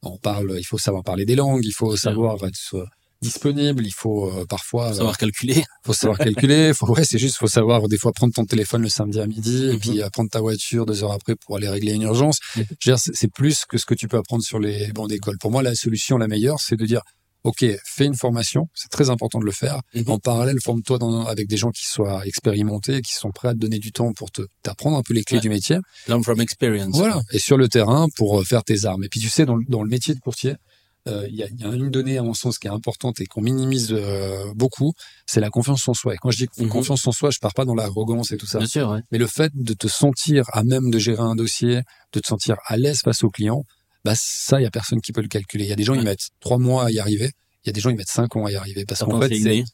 On 0.00 0.16
parle, 0.16 0.56
il 0.58 0.64
faut 0.64 0.78
savoir 0.78 1.02
parler 1.02 1.26
des 1.26 1.36
langues, 1.36 1.64
il 1.64 1.72
faut 1.72 1.96
savoir 1.96 2.42
être 2.44 2.86
disponible. 3.24 3.84
Il 3.84 3.92
faut 3.92 4.30
euh, 4.30 4.44
parfois 4.46 4.88
faut 4.88 4.94
savoir 4.94 5.18
calculer. 5.18 5.64
Faut 5.84 5.92
savoir 5.92 6.18
calculer. 6.18 6.72
Faut 6.74 6.86
ouais, 6.92 7.04
c'est 7.04 7.18
juste 7.18 7.36
faut 7.36 7.46
savoir 7.46 7.88
des 7.88 7.98
fois 7.98 8.12
prendre 8.12 8.32
ton 8.32 8.44
téléphone 8.44 8.82
le 8.82 8.88
samedi 8.88 9.20
à 9.20 9.26
midi 9.26 9.66
et 9.66 9.72
mhm. 9.72 9.78
puis 9.80 10.02
euh, 10.02 10.08
prendre 10.10 10.30
ta 10.30 10.40
voiture 10.40 10.86
deux 10.86 11.02
heures 11.02 11.12
après 11.12 11.34
pour 11.34 11.56
aller 11.56 11.68
régler 11.68 11.92
une 11.92 12.02
urgence. 12.02 12.38
c'est 12.80 13.32
plus 13.32 13.64
que 13.64 13.78
ce 13.78 13.86
que 13.86 13.94
tu 13.94 14.08
peux 14.08 14.18
apprendre 14.18 14.42
sur 14.42 14.58
les 14.58 14.92
bancs 14.92 15.08
d'école. 15.08 15.38
Pour 15.38 15.50
moi, 15.50 15.62
la 15.62 15.74
solution 15.74 16.18
la 16.18 16.28
meilleure, 16.28 16.60
c'est 16.60 16.76
de 16.76 16.86
dire 16.86 17.02
Ok, 17.44 17.62
fais 17.84 18.06
une 18.06 18.14
formation, 18.14 18.68
c'est 18.72 18.88
très 18.88 19.10
important 19.10 19.38
de 19.38 19.44
le 19.44 19.52
faire. 19.52 19.82
Mhm. 19.94 20.04
En 20.08 20.18
parallèle, 20.18 20.56
forme-toi 20.64 20.98
avec 21.28 21.46
des 21.46 21.58
gens 21.58 21.70
qui 21.70 21.84
soient 21.84 22.26
expérimentés, 22.26 23.02
qui 23.02 23.12
sont 23.12 23.32
prêts 23.32 23.48
à 23.48 23.52
te 23.52 23.58
donner 23.58 23.78
du 23.78 23.92
temps 23.92 24.14
pour 24.14 24.30
te 24.30 24.40
t'apprendre 24.62 24.96
un 24.96 25.02
peu 25.02 25.12
les 25.12 25.24
clés 25.24 25.40
du 25.40 25.50
métier. 25.50 25.76
Learn 26.08 26.24
from 26.24 26.40
experience. 26.40 26.96
Voilà. 26.96 27.20
Et 27.32 27.38
sur 27.38 27.58
le 27.58 27.68
terrain 27.68 28.06
pour 28.16 28.40
euh, 28.40 28.44
faire 28.44 28.64
tes 28.64 28.86
armes. 28.86 29.04
Et 29.04 29.08
puis 29.10 29.20
tu 29.20 29.28
sais, 29.28 29.44
dans, 29.44 29.58
dans 29.68 29.82
le 29.82 29.90
métier 29.90 30.14
de 30.14 30.20
courtier, 30.20 30.52
euh, 30.52 30.73
il 31.06 31.34
y, 31.34 31.42
a, 31.42 31.48
y, 31.48 31.64
a, 31.64 31.68
une 31.68 31.90
donnée 31.90 32.16
à 32.16 32.22
mon 32.22 32.34
sens 32.34 32.58
qui 32.58 32.66
est 32.66 32.70
importante 32.70 33.20
et 33.20 33.26
qu'on 33.26 33.42
minimise 33.42 33.88
euh, 33.92 34.52
beaucoup, 34.54 34.94
c'est 35.26 35.40
la 35.40 35.50
confiance 35.50 35.86
en 35.88 35.94
soi. 35.94 36.14
Et 36.14 36.16
quand 36.16 36.30
je 36.30 36.38
dis 36.38 36.48
mhm. 36.58 36.68
confiance 36.68 37.06
en 37.06 37.12
soi, 37.12 37.30
je 37.30 37.38
pars 37.38 37.52
pas 37.52 37.64
dans 37.64 37.74
l'arrogance 37.74 38.32
et 38.32 38.38
tout 38.38 38.46
ça. 38.46 38.58
Bien 38.58 38.66
sûr, 38.66 38.88
ouais. 38.90 39.00
Mais 39.12 39.18
le 39.18 39.26
fait 39.26 39.52
de 39.54 39.74
te 39.74 39.86
sentir 39.86 40.44
à 40.52 40.64
même 40.64 40.90
de 40.90 40.98
gérer 40.98 41.22
un 41.22 41.34
dossier, 41.34 41.82
de 42.12 42.20
te 42.20 42.26
sentir 42.26 42.56
à 42.66 42.76
l'aise 42.76 43.00
face 43.02 43.22
au 43.22 43.30
client, 43.30 43.64
bah 44.04 44.14
ça, 44.16 44.60
il 44.60 44.64
y 44.64 44.66
a 44.66 44.70
personne 44.70 45.00
qui 45.00 45.12
peut 45.12 45.22
le 45.22 45.28
calculer. 45.28 45.64
Il 45.64 45.70
y 45.70 45.72
a 45.72 45.76
des 45.76 45.84
gens 45.84 45.96
qui 45.96 46.04
mettent 46.04 46.28
trois 46.40 46.58
mois 46.58 46.86
à 46.86 46.90
y 46.90 46.98
arriver. 46.98 47.32
Il 47.64 47.68
y 47.68 47.70
a 47.70 47.72
des 47.72 47.80
gens 47.80 47.90
qui 47.90 47.96
mettent 47.96 48.08
cinq 48.08 48.36
ans 48.36 48.46
à 48.46 48.52
y 48.52 48.56
arriver 48.56 48.84
parce 48.84 49.00
qu'en 49.00 49.20
fait, 49.20 49.34
c'est 49.34 49.64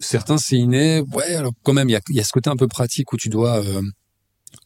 certains 0.00 0.38
c'est 0.38 0.56
inné. 0.56 1.02
Ouais, 1.12 1.34
alors 1.34 1.52
quand 1.62 1.72
même, 1.72 1.88
il 1.88 1.92
y 1.92 1.96
a, 1.96 2.00
y 2.08 2.20
a, 2.20 2.24
ce 2.24 2.32
côté 2.32 2.50
un 2.50 2.56
peu 2.56 2.68
pratique 2.68 3.12
où 3.12 3.16
tu 3.16 3.28
dois 3.28 3.64
euh, 3.64 3.82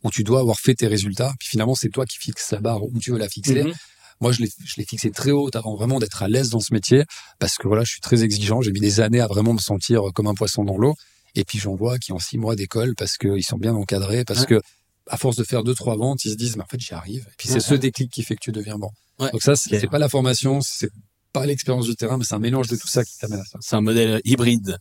où 0.03 0.11
tu 0.11 0.25
dois 0.25 0.41
avoir 0.41 0.59
fait 0.59 0.75
tes 0.75 0.87
résultats. 0.87 1.33
Puis 1.39 1.49
finalement, 1.49 1.75
c'est 1.75 1.89
toi 1.89 2.07
qui 2.07 2.19
fixes 2.19 2.53
la 2.53 2.61
barre 2.61 2.83
où 2.83 2.99
tu 2.99 3.13
veux 3.13 3.19
la 3.19 3.29
fixer. 3.29 3.65
Mhm. 3.65 3.73
Moi, 4.21 4.33
je 4.33 4.43
l'ai 4.43 4.85
fixé 4.85 5.11
très 5.11 5.31
haut 5.31 5.51
avant 5.55 5.75
vraiment 5.75 5.99
d'être 5.99 6.23
à 6.23 6.29
l'aise 6.29 6.51
dans 6.51 6.61
ce 6.61 6.73
métier 6.73 7.05
parce 7.39 7.57
que 7.57 7.69
voilà, 7.69 7.85
je 7.85 7.91
suis 7.91 8.01
très 8.01 8.23
exigeant. 8.23 8.61
J'ai 8.61 8.73
mis 8.73 8.81
des 8.81 9.01
années 9.01 9.21
à 9.21 9.27
vraiment 9.27 9.53
me 9.53 9.59
sentir 9.59 10.03
comme 10.15 10.27
un 10.27 10.35
poisson 10.35 10.65
dans 10.65 10.77
l'eau. 10.77 10.95
Et 11.35 11.45
puis 11.45 11.59
j'en 11.59 11.75
vois 11.75 11.99
qui 11.99 12.13
ont 12.13 12.19
six 12.19 12.39
mois 12.39 12.55
d'école 12.55 12.95
parce 12.97 13.19
qu'ils 13.19 13.45
sont 13.45 13.59
bien 13.59 13.75
encadrés, 13.75 14.25
parce 14.25 14.47
que 14.47 14.61
à 15.09 15.17
force 15.17 15.37
de 15.37 15.45
faire 15.45 15.65
deux 15.65 15.75
trois 15.75 15.97
ventes, 15.97 16.25
ils 16.25 16.31
se 16.31 16.37
disent 16.37 16.57
mais 16.57 16.63
en 16.63 16.67
fait 16.67 16.81
j'y 16.81 16.95
arrive. 16.95 17.27
Et 17.29 17.35
puis 17.37 17.49
c'est 17.49 17.61
ce 17.61 17.75
déclic 17.75 18.11
qui 18.11 18.23
fait 18.23 18.37
que 18.37 18.41
tu 18.41 18.53
deviens 18.53 18.79
bon. 18.79 18.91
Donc 19.19 19.43
ça, 19.43 19.57
c'est 19.57 19.89
pas 19.89 19.99
la 19.99 20.09
formation, 20.09 20.61
c'est 20.61 20.91
pas 21.33 21.47
l'expérience 21.47 21.87
du 21.87 21.97
terrain, 21.97 22.17
mais 22.17 22.25
c'est 22.25 22.37
un 22.37 22.39
mélange 22.39 22.69
de 22.69 22.77
tout 22.77 22.87
ça 22.87 23.05
qui 23.05 23.19
t'amène 23.19 23.41
à 23.41 23.45
ça. 23.45 23.59
C'est 23.61 23.75
un 23.75 23.81
modèle 23.81 24.21
hybride. 24.25 24.79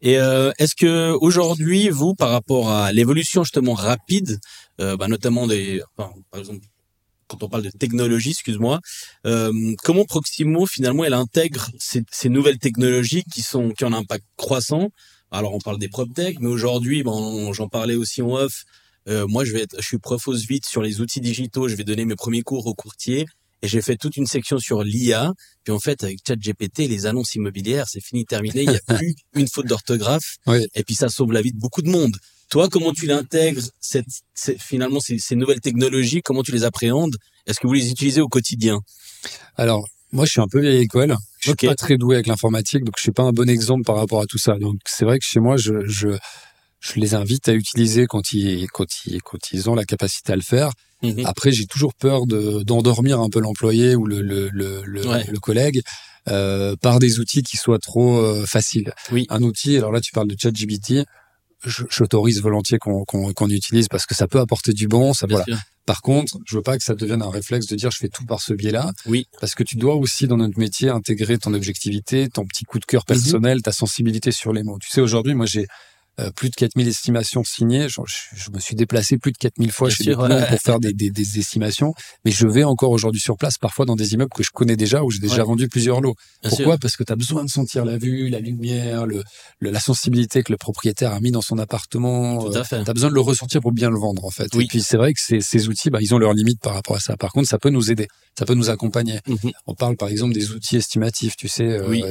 Et 0.00 0.18
euh, 0.18 0.52
est-ce 0.58 0.76
que 0.76 1.10
aujourd'hui, 1.20 1.88
vous, 1.88 2.14
par 2.14 2.30
rapport 2.30 2.70
à 2.70 2.92
l'évolution 2.92 3.42
justement 3.42 3.74
rapide, 3.74 4.38
euh, 4.80 4.96
bah, 4.96 5.08
notamment 5.08 5.48
des, 5.48 5.82
enfin, 5.96 6.12
par 6.30 6.38
exemple, 6.38 6.64
quand 7.28 7.42
on 7.42 7.48
parle 7.48 7.62
de 7.62 7.70
technologie, 7.70 8.30
excuse-moi, 8.30 8.80
euh, 9.26 9.74
comment 9.84 10.04
Proximo 10.04 10.66
finalement 10.66 11.04
elle 11.04 11.14
intègre 11.14 11.70
ces, 11.78 12.02
ces, 12.10 12.28
nouvelles 12.28 12.58
technologies 12.58 13.24
qui 13.32 13.42
sont 13.42 13.70
qui 13.70 13.84
ont 13.84 13.88
un 13.88 13.92
impact 13.92 14.24
croissant? 14.36 14.90
Alors 15.30 15.54
on 15.54 15.58
parle 15.58 15.78
des 15.78 15.88
PropTech, 15.88 16.40
mais 16.40 16.48
aujourd'hui, 16.48 17.02
bon, 17.02 17.52
j'en 17.52 17.68
parlais 17.68 17.94
aussi 17.94 18.22
en 18.22 18.32
off. 18.32 18.64
Euh, 19.08 19.26
moi, 19.26 19.44
je 19.44 19.52
vais 19.52 19.62
être, 19.62 19.76
je 19.78 19.86
suis 19.86 19.98
prof 19.98 20.28
vite 20.28 20.66
sur 20.66 20.82
les 20.82 21.00
outils 21.00 21.20
digitaux. 21.20 21.68
Je 21.68 21.76
vais 21.76 21.84
donner 21.84 22.04
mes 22.04 22.16
premiers 22.16 22.42
cours 22.42 22.66
aux 22.66 22.74
courtiers 22.74 23.26
et 23.62 23.68
j'ai 23.68 23.80
fait 23.80 23.96
toute 23.96 24.16
une 24.16 24.26
section 24.26 24.58
sur 24.58 24.82
l'IA. 24.82 25.32
Puis 25.64 25.72
en 25.72 25.78
fait, 25.78 26.04
avec 26.04 26.18
ChatGPT, 26.26 26.80
les 26.80 27.06
annonces 27.06 27.34
immobilières, 27.34 27.86
c'est 27.88 28.04
fini, 28.04 28.24
terminé. 28.24 28.62
Il 28.62 28.70
n'y 28.70 28.76
a 28.76 28.80
plus 28.96 29.14
une 29.34 29.48
faute 29.48 29.66
d'orthographe. 29.66 30.36
Oui. 30.46 30.66
Et 30.74 30.84
puis 30.84 30.94
ça 30.94 31.08
sauve 31.08 31.32
la 31.32 31.42
vie 31.42 31.52
de 31.52 31.58
beaucoup 31.58 31.82
de 31.82 31.90
monde. 31.90 32.16
Toi, 32.50 32.68
comment 32.68 32.92
tu 32.92 33.06
l'intègres 33.06 33.62
cette, 33.80 34.06
finalement 34.58 35.00
ces, 35.00 35.18
ces, 35.18 35.36
nouvelles 35.36 35.60
technologies? 35.60 36.22
Comment 36.22 36.42
tu 36.42 36.52
les 36.52 36.64
appréhendes? 36.64 37.16
Est-ce 37.46 37.60
que 37.60 37.66
vous 37.66 37.74
les 37.74 37.90
utilisez 37.90 38.20
au 38.20 38.28
quotidien? 38.28 38.80
Alors, 39.56 39.86
moi, 40.12 40.24
je 40.24 40.30
suis 40.30 40.40
un 40.40 40.48
peu 40.48 40.60
vieille 40.60 40.82
école. 40.82 41.14
Je 41.40 41.44
suis 41.44 41.50
okay. 41.52 41.66
pas 41.68 41.74
très 41.74 41.98
doué 41.98 42.16
avec 42.16 42.26
l'informatique, 42.26 42.84
donc 42.84 42.94
je 42.96 43.02
suis 43.02 43.12
pas 43.12 43.22
un 43.22 43.32
bon 43.32 43.48
exemple 43.48 43.84
par 43.84 43.96
rapport 43.96 44.20
à 44.20 44.26
tout 44.26 44.38
ça. 44.38 44.56
Donc 44.58 44.76
c'est 44.86 45.04
vrai 45.04 45.18
que 45.18 45.24
chez 45.24 45.40
moi, 45.40 45.56
je, 45.56 45.86
je, 45.86 46.08
je 46.80 46.92
les 46.94 47.14
invite 47.14 47.48
à 47.48 47.52
utiliser 47.52 48.06
quand 48.06 48.32
ils, 48.32 48.66
quand 48.70 49.06
ils, 49.06 49.22
quand 49.22 49.52
ils 49.52 49.70
ont 49.70 49.74
la 49.74 49.84
capacité 49.84 50.32
à 50.32 50.36
le 50.36 50.42
faire. 50.42 50.70
Mmh. 51.02 51.22
Après, 51.26 51.52
j'ai 51.52 51.66
toujours 51.66 51.94
peur 51.94 52.26
de 52.26 52.62
d'endormir 52.64 53.20
un 53.20 53.28
peu 53.28 53.40
l'employé 53.40 53.94
ou 53.94 54.04
le 54.06 54.20
le 54.20 54.48
le, 54.48 54.82
le, 54.84 55.06
ouais. 55.06 55.24
le 55.28 55.38
collègue 55.38 55.80
euh, 56.28 56.74
par 56.76 56.98
des 56.98 57.20
outils 57.20 57.44
qui 57.44 57.56
soient 57.56 57.78
trop 57.78 58.18
euh, 58.18 58.44
faciles. 58.46 58.92
Oui. 59.12 59.26
Un 59.28 59.42
outil, 59.42 59.76
alors 59.76 59.92
là, 59.92 60.00
tu 60.00 60.10
parles 60.12 60.28
de 60.28 60.36
ChatGPT 60.36 61.04
j'autorise 61.64 62.40
volontiers 62.40 62.78
qu'on 62.78 63.04
qu'on 63.04 63.48
utilise 63.48 63.88
parce 63.88 64.06
que 64.06 64.14
ça 64.14 64.28
peut 64.28 64.40
apporter 64.40 64.72
du 64.72 64.88
bon. 64.88 65.12
Ça, 65.12 65.26
voilà. 65.28 65.44
Par 65.86 66.02
contre, 66.02 66.38
je 66.46 66.56
veux 66.56 66.62
pas 66.62 66.76
que 66.76 66.84
ça 66.84 66.94
devienne 66.94 67.22
un 67.22 67.30
réflexe 67.30 67.66
de 67.66 67.74
dire 67.74 67.90
je 67.90 67.96
fais 67.96 68.08
tout 68.08 68.26
par 68.26 68.40
ce 68.40 68.52
biais-là. 68.52 68.92
Oui. 69.06 69.26
Parce 69.40 69.54
que 69.54 69.62
tu 69.62 69.76
dois 69.76 69.94
aussi 69.94 70.26
dans 70.26 70.36
notre 70.36 70.58
métier 70.58 70.90
intégrer 70.90 71.38
ton 71.38 71.54
objectivité, 71.54 72.28
ton 72.28 72.44
petit 72.44 72.64
coup 72.64 72.78
de 72.78 72.84
cœur 72.84 73.04
personnel, 73.04 73.58
mmh. 73.58 73.62
ta 73.62 73.72
sensibilité 73.72 74.30
sur 74.30 74.52
les 74.52 74.62
mots. 74.62 74.78
Tu 74.78 74.90
sais, 74.90 75.00
aujourd'hui, 75.00 75.34
moi 75.34 75.46
j'ai 75.46 75.66
euh, 76.20 76.30
plus 76.30 76.50
de 76.50 76.54
4000 76.56 76.88
estimations 76.88 77.44
signées. 77.44 77.88
Je, 77.88 78.00
je, 78.34 78.50
me 78.50 78.58
suis 78.58 78.74
déplacé 78.74 79.18
plus 79.18 79.30
de 79.30 79.38
4000 79.38 79.70
fois 79.70 79.88
chez 79.88 80.04
sûr, 80.04 80.20
des 80.20 80.34
clients 80.34 80.46
pour 80.48 80.58
faire 80.58 80.80
des, 80.80 80.92
des, 80.92 81.10
des, 81.10 81.38
estimations. 81.38 81.94
Mais 82.24 82.32
je 82.32 82.46
vais 82.46 82.64
encore 82.64 82.90
aujourd'hui 82.90 83.20
sur 83.20 83.36
place, 83.36 83.56
parfois 83.58 83.84
dans 83.86 83.94
des 83.94 84.14
immeubles 84.14 84.32
que 84.34 84.42
je 84.42 84.50
connais 84.52 84.76
déjà, 84.76 85.04
où 85.04 85.10
j'ai 85.10 85.20
déjà 85.20 85.38
ouais. 85.38 85.44
vendu 85.44 85.68
plusieurs 85.68 86.00
lots. 86.00 86.14
Bien 86.42 86.50
Pourquoi 86.50 86.74
sûr? 86.74 86.78
Parce 86.80 86.96
que 86.96 87.04
tu 87.04 87.12
as 87.12 87.16
besoin 87.16 87.44
de 87.44 87.50
sentir 87.50 87.84
la 87.84 87.98
vue, 87.98 88.28
la 88.28 88.40
lumière, 88.40 89.06
le, 89.06 89.22
le, 89.60 89.70
la 89.70 89.80
sensibilité 89.80 90.42
que 90.42 90.50
le 90.50 90.58
propriétaire 90.58 91.12
a 91.12 91.20
mis 91.20 91.30
dans 91.30 91.42
son 91.42 91.58
appartement. 91.58 92.44
Tout 92.44 92.58
à 92.58 92.64
fait. 92.64 92.76
Euh, 92.76 92.84
tu 92.84 92.90
as 92.90 92.94
besoin 92.94 93.10
de 93.10 93.14
le 93.14 93.20
ressentir 93.20 93.60
pour 93.60 93.72
bien 93.72 93.90
le 93.90 93.98
vendre, 93.98 94.24
en 94.24 94.30
fait. 94.30 94.52
Oui. 94.54 94.64
Et 94.64 94.66
puis 94.66 94.82
c'est 94.82 94.96
vrai 94.96 95.12
que 95.12 95.20
ces, 95.20 95.40
ces 95.40 95.68
outils, 95.68 95.90
bah, 95.90 95.98
ils 96.00 96.14
ont 96.14 96.18
leurs 96.18 96.34
limites 96.34 96.60
par 96.60 96.74
rapport 96.74 96.96
à 96.96 97.00
ça. 97.00 97.16
Par 97.16 97.32
contre, 97.32 97.48
ça 97.48 97.58
peut 97.58 97.70
nous 97.70 97.90
aider. 97.92 98.08
Ça 98.36 98.44
peut 98.44 98.54
nous 98.54 98.70
accompagner. 98.70 99.20
Mm 99.26 99.34
-hmm. 99.34 99.52
On 99.66 99.74
parle 99.74 99.96
par 99.96 100.08
exemple 100.08 100.34
des 100.34 100.50
outils 100.50 100.76
estimatifs, 100.76 101.36
tu 101.36 101.48
sais. 101.48 101.68
Euh, 101.68 101.88
oui. 101.88 102.02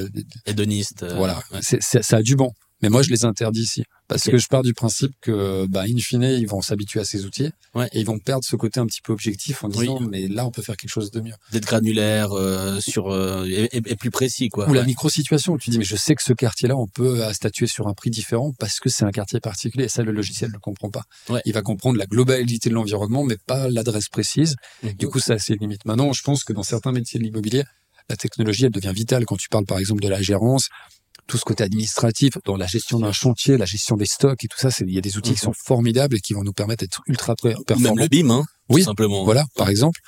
Hédonistes. 0.46 1.04
Euh, 1.04 1.16
voilà. 1.16 1.42
Ouais. 1.52 1.62
C 1.62 1.78
est, 1.78 2.04
ça 2.04 2.18
a 2.18 2.22
du 2.22 2.36
bon. 2.36 2.52
Mais 2.82 2.90
moi, 2.90 3.02
je 3.02 3.10
les 3.10 3.26
interdis 3.26 3.62
ici. 3.62 3.84
Parce 4.08 4.22
okay. 4.22 4.32
que 4.32 4.38
je 4.38 4.48
pars 4.48 4.62
du 4.62 4.74
principe 4.74 5.12
que, 5.20 5.66
bah, 5.68 5.84
in 5.84 5.98
fine, 5.98 6.24
ils 6.24 6.48
vont 6.48 6.62
s'habituer 6.62 7.00
à 7.00 7.06
ces 7.06 7.26
outils. 7.26 7.50
Ouais. 7.76 7.90
Et 7.92 8.00
ils 8.00 8.06
vont 8.06 8.20
perdre 8.20 8.46
ce 8.46 8.56
côté 8.56 8.80
un 8.80 8.86
petit 8.86 9.02
peu 9.02 9.12
objectif 9.12 9.64
en 9.64 9.68
disant, 9.68 9.98
oui. 10.00 10.08
mais 10.10 10.28
là, 10.28 10.46
on 10.46 10.52
peut 10.52 10.62
faire 10.62 10.78
quelque 10.78 10.92
chose 10.92 11.12
de 11.12 11.20
mieux. 11.20 11.34
D'être 11.52 11.66
granulaire, 11.66 12.32
euh, 12.32 12.80
sur, 12.80 13.12
euh, 13.12 13.46
et, 13.48 13.70
et, 13.74 13.96
plus 13.96 14.12
précis, 14.12 14.50
quoi. 14.50 14.68
Ou 14.68 14.72
ouais. 14.72 14.78
la 14.78 14.86
micro-situation 14.86 15.54
où 15.54 15.58
tu 15.58 15.72
dis, 15.72 15.78
mais 15.78 15.84
je 15.84 15.96
sais 15.96 16.16
que 16.16 16.24
ce 16.24 16.34
quartier-là, 16.34 16.78
on 16.78 16.88
peut 16.88 17.24
euh, 17.24 17.34
statuer 17.34 17.68
sur 17.68 17.88
un 17.88 17.94
prix 17.94 18.10
différent 18.10 18.54
parce 18.60 18.80
que 18.80 18.90
c'est 18.90 19.04
un 19.04 19.12
quartier 19.12 19.40
particulier. 19.40 19.86
Et 19.86 19.90
ça, 19.90 20.04
le 20.04 20.12
logiciel 20.12 20.52
ne 20.52 20.56
le 20.56 20.60
comprend 20.60 20.90
pas. 20.90 21.04
Ouais. 21.30 21.42
Il 21.46 21.54
va 21.54 21.62
comprendre 21.62 21.98
la 21.98 22.06
globalité 22.06 22.70
de 22.70 22.76
l'environnement, 22.76 23.24
mais 23.24 23.38
pas 23.46 23.70
l'adresse 23.70 24.08
précise. 24.08 24.56
Mmh. 24.84 24.90
Du 24.94 25.08
coup, 25.08 25.20
ça 25.20 25.34
a 25.34 25.40
ses 25.40 25.56
limites. 25.56 25.84
Maintenant, 25.86 26.14
je 26.14 26.22
pense 26.22 26.44
que 26.44 26.54
dans 26.54 26.64
certains 26.64 26.94
métiers 26.94 27.20
de 27.20 27.26
l'immobilier, 27.26 27.64
la 28.10 28.16
technologie, 28.16 28.66
elle 28.66 28.72
devient 28.72 28.94
vitale 28.94 29.26
quand 29.26 29.36
tu 29.36 29.50
parles, 29.50 29.66
par 29.66 29.80
exemple, 29.80 30.02
de 30.02 30.08
la 30.08 30.22
gérance 30.22 30.70
tout 31.28 31.38
ce 31.38 31.44
côté 31.44 31.64
administratif, 31.64 32.38
dans 32.46 32.58
la 32.58 32.68
gestion 32.68 33.00
d'un 33.00 33.12
chantier, 33.12 33.58
la 33.58 33.66
gestion 33.66 33.98
des 33.98 34.06
stocks 34.06 34.44
et 34.44 34.48
tout 34.48 34.58
ça, 34.58 34.70
il 34.80 34.94
y 34.94 34.98
a 34.98 35.02
des 35.02 35.18
outils 35.18 35.34
qui 35.34 35.40
sont 35.40 35.54
formidables 35.54 36.16
et 36.16 36.20
qui 36.20 36.34
vont 36.34 36.44
nous 36.44 36.54
permettre 36.54 36.84
d'être 36.84 37.02
ultra 37.08 37.36
performants. 37.36 37.96
Même 37.96 38.00
le 38.00 38.08
BIM, 38.08 38.32
hein, 38.32 38.44
oui, 38.70 38.84
simplement. 38.84 39.24
Voilà, 39.24 39.46
par 39.56 39.70
exemple. 39.70 40.00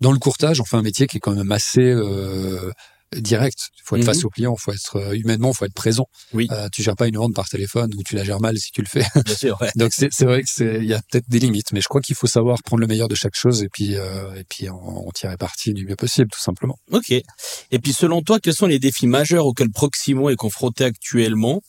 Dans 0.00 0.12
le 0.12 0.18
courtage, 0.18 0.60
on 0.60 0.64
fait 0.64 0.76
un 0.76 0.82
métier 0.82 1.08
qui 1.08 1.16
est 1.16 1.20
quand 1.20 1.34
même 1.34 1.50
assez 1.50 1.80
euh, 1.82 2.70
direct. 3.16 3.58
Il 3.76 3.82
faut 3.84 3.96
être 3.96 4.02
mmh. 4.02 4.06
face 4.06 4.24
au 4.24 4.28
client, 4.28 4.54
il 4.58 4.60
faut 4.60 4.72
être 4.72 4.96
euh, 4.96 5.16
humainement, 5.16 5.52
il 5.52 5.56
faut 5.56 5.64
être 5.64 5.74
présent. 5.74 6.06
Oui. 6.34 6.46
Euh, 6.50 6.68
tu 6.70 6.82
gères 6.82 6.96
pas 6.96 7.06
une 7.06 7.16
vente 7.16 7.34
par 7.34 7.48
téléphone 7.48 7.90
ou 7.96 8.02
tu 8.02 8.16
la 8.16 8.24
gères 8.24 8.40
mal 8.40 8.58
si 8.58 8.70
tu 8.70 8.82
le 8.82 8.86
fais. 8.86 9.06
Bien 9.24 9.34
sûr. 9.34 9.58
Ouais. 9.60 9.70
Donc 9.76 9.92
c'est 9.92 10.24
vrai 10.24 10.42
que 10.42 10.50
c'est 10.50 10.76
il 10.76 10.84
y 10.84 10.94
a 10.94 11.00
peut-être 11.10 11.28
des 11.28 11.38
limites, 11.38 11.72
mais 11.72 11.80
je 11.80 11.88
crois 11.88 12.00
qu'il 12.00 12.16
faut 12.16 12.26
savoir 12.26 12.62
prendre 12.62 12.80
le 12.80 12.86
meilleur 12.86 13.08
de 13.08 13.14
chaque 13.14 13.34
chose 13.34 13.62
et 13.62 13.68
puis 13.68 13.96
euh, 13.96 14.34
et 14.34 14.44
puis 14.44 14.68
en, 14.68 14.76
en 14.76 15.10
tirer 15.12 15.36
parti 15.36 15.72
du 15.72 15.86
mieux 15.86 15.96
possible, 15.96 16.30
tout 16.30 16.40
simplement. 16.40 16.78
Ok. 16.92 17.10
Et 17.10 17.78
puis 17.82 17.92
selon 17.92 18.22
toi, 18.22 18.40
quels 18.40 18.54
sont 18.54 18.66
les 18.66 18.78
défis 18.78 19.06
majeurs 19.06 19.46
auxquels 19.46 19.70
Proximo 19.70 20.28
est 20.30 20.36
confronté 20.36 20.84
actuellement 20.84 21.62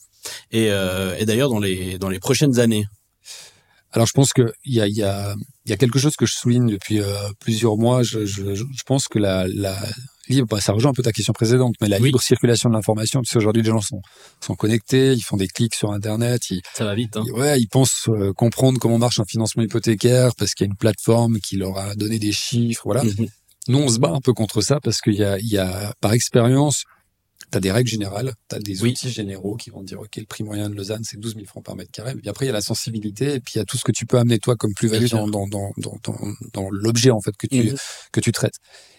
et, 0.50 0.70
euh, 0.70 1.16
et 1.18 1.24
d'ailleurs 1.24 1.48
dans 1.48 1.58
les 1.58 1.98
dans 1.98 2.10
les 2.10 2.18
prochaines 2.18 2.58
années? 2.58 2.84
Alors 3.92 4.06
je 4.06 4.12
pense 4.12 4.32
que 4.32 4.52
il 4.64 4.74
y 4.74 4.80
a 4.80 4.86
il 4.86 4.94
y 4.94 5.02
a 5.02 5.34
il 5.64 5.70
y 5.70 5.74
a 5.74 5.76
quelque 5.76 5.98
chose 5.98 6.14
que 6.16 6.26
je 6.26 6.34
souligne 6.34 6.68
depuis 6.68 7.00
euh, 7.00 7.30
plusieurs 7.40 7.76
mois. 7.76 8.02
Je, 8.02 8.24
je, 8.24 8.54
je 8.54 8.82
pense 8.86 9.08
que 9.08 9.18
la, 9.18 9.46
la 9.48 9.76
libre, 10.30 10.48
bah, 10.48 10.60
ça 10.60 10.72
rejoint 10.72 10.90
un 10.90 10.94
peu 10.94 11.02
ta 11.02 11.12
question 11.12 11.32
précédente, 11.32 11.74
mais 11.80 11.88
la 11.88 11.98
oui. 11.98 12.06
libre 12.06 12.22
circulation 12.22 12.68
de 12.70 12.74
l'information. 12.74 13.20
Tu 13.22 13.30
sais, 13.30 13.38
aujourd'hui, 13.38 13.62
les 13.62 13.70
gens 13.70 13.80
sont, 13.80 14.00
sont 14.40 14.54
connectés, 14.54 15.12
ils 15.12 15.22
font 15.22 15.36
des 15.36 15.48
clics 15.48 15.74
sur 15.74 15.92
Internet. 15.92 16.50
Ils, 16.50 16.62
ça 16.74 16.84
va 16.84 16.94
vite. 16.94 17.16
Hein. 17.16 17.24
Ouais, 17.34 17.60
ils 17.60 17.68
pensent 17.68 18.08
euh, 18.08 18.32
comprendre 18.32 18.78
comment 18.78 18.98
marche 18.98 19.20
un 19.20 19.24
financement 19.24 19.62
hypothécaire 19.62 20.34
parce 20.36 20.54
qu'il 20.54 20.66
y 20.66 20.68
a 20.68 20.70
une 20.72 20.76
plateforme 20.78 21.38
qui 21.40 21.56
leur 21.56 21.76
a 21.78 21.94
donné 21.94 22.18
des 22.18 22.32
chiffres. 22.32 22.82
Voilà. 22.84 23.04
Mm 23.04 23.08
-hmm. 23.08 23.28
Nous, 23.68 23.78
on 23.78 23.88
se 23.88 23.98
bat 23.98 24.10
un 24.10 24.20
peu 24.20 24.32
contre 24.32 24.62
ça 24.62 24.80
parce 24.80 25.00
qu'il 25.00 25.14
y 25.14 25.24
a, 25.24 25.38
il 25.38 25.48
y 25.48 25.58
a, 25.58 25.92
par 26.00 26.12
expérience, 26.12 26.84
tu 27.50 27.56
as 27.58 27.60
des 27.60 27.72
règles 27.72 27.88
générales, 27.88 28.34
tu 28.48 28.56
as 28.56 28.58
des 28.58 28.82
oui. 28.82 28.90
outils 28.90 29.10
généraux 29.10 29.56
qui 29.56 29.70
vont 29.70 29.80
te 29.80 29.86
dire, 29.86 30.00
OK, 30.00 30.16
le 30.16 30.24
prix 30.24 30.44
moyen 30.44 30.68
de 30.68 30.74
Lausanne, 30.74 31.02
c'est 31.04 31.18
12 31.18 31.34
000 31.34 31.46
francs 31.46 31.64
par 31.64 31.76
mètre 31.76 31.90
carré. 31.90 32.14
Mais 32.14 32.20
puis 32.20 32.30
après, 32.30 32.46
il 32.46 32.48
y 32.48 32.50
a 32.50 32.54
la 32.54 32.60
sensibilité 32.60 33.34
et 33.34 33.40
puis 33.40 33.54
il 33.56 33.58
y 33.58 33.60
a 33.60 33.64
tout 33.64 33.76
ce 33.76 33.84
que 33.84 33.92
tu 33.92 34.06
peux 34.06 34.18
amener 34.18 34.38
toi 34.38 34.56
comme 34.56 34.72
plus-value 34.74 35.08
dans, 35.08 35.28
dans, 35.28 35.46
dans, 35.46 35.72
dans, 35.78 35.96
dans, 36.52 36.70
l'objet, 36.70 37.10
en 37.10 37.20
fait, 37.20 37.36
que 37.36 37.46
tu, 37.46 37.72
mmh. 37.72 37.76
que 38.12 38.20
tu 38.20 38.32
traites. 38.32 38.56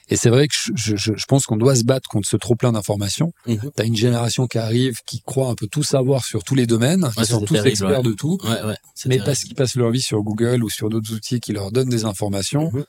Et 0.09 0.17
c'est 0.17 0.29
vrai 0.29 0.47
que 0.47 0.53
je, 0.75 0.95
je, 0.97 1.13
je 1.15 1.25
pense 1.25 1.45
qu'on 1.45 1.55
doit 1.55 1.75
se 1.75 1.83
battre 1.83 2.09
contre 2.09 2.27
ce 2.27 2.35
trop 2.35 2.55
plein 2.55 2.73
d'informations. 2.73 3.31
Mmh. 3.47 3.55
Tu 3.75 3.81
as 3.81 3.85
une 3.85 3.95
génération 3.95 4.45
qui 4.47 4.57
arrive, 4.57 4.97
qui 5.05 5.21
croit 5.21 5.49
un 5.49 5.55
peu 5.55 5.67
tout 5.67 5.83
savoir 5.83 6.25
sur 6.25 6.43
tous 6.43 6.55
les 6.55 6.67
domaines, 6.67 7.05
ouais, 7.05 7.23
qui 7.23 7.25
sont 7.25 7.39
tous 7.39 7.53
terrible, 7.53 7.69
experts 7.69 7.89
ouais. 7.89 8.03
de 8.03 8.13
tout, 8.13 8.37
ouais, 8.43 8.49
ouais, 8.49 8.59
mais 8.65 8.75
terrible. 9.15 9.23
parce 9.25 9.43
qu'ils 9.43 9.55
passent 9.55 9.75
leur 9.75 9.91
vie 9.91 10.01
sur 10.01 10.21
Google 10.21 10.63
ou 10.63 10.69
sur 10.69 10.89
d'autres 10.89 11.13
outils 11.13 11.39
qui 11.39 11.53
leur 11.53 11.71
donnent 11.71 11.89
des 11.89 12.05
informations. 12.05 12.71
Mmh 12.73 12.83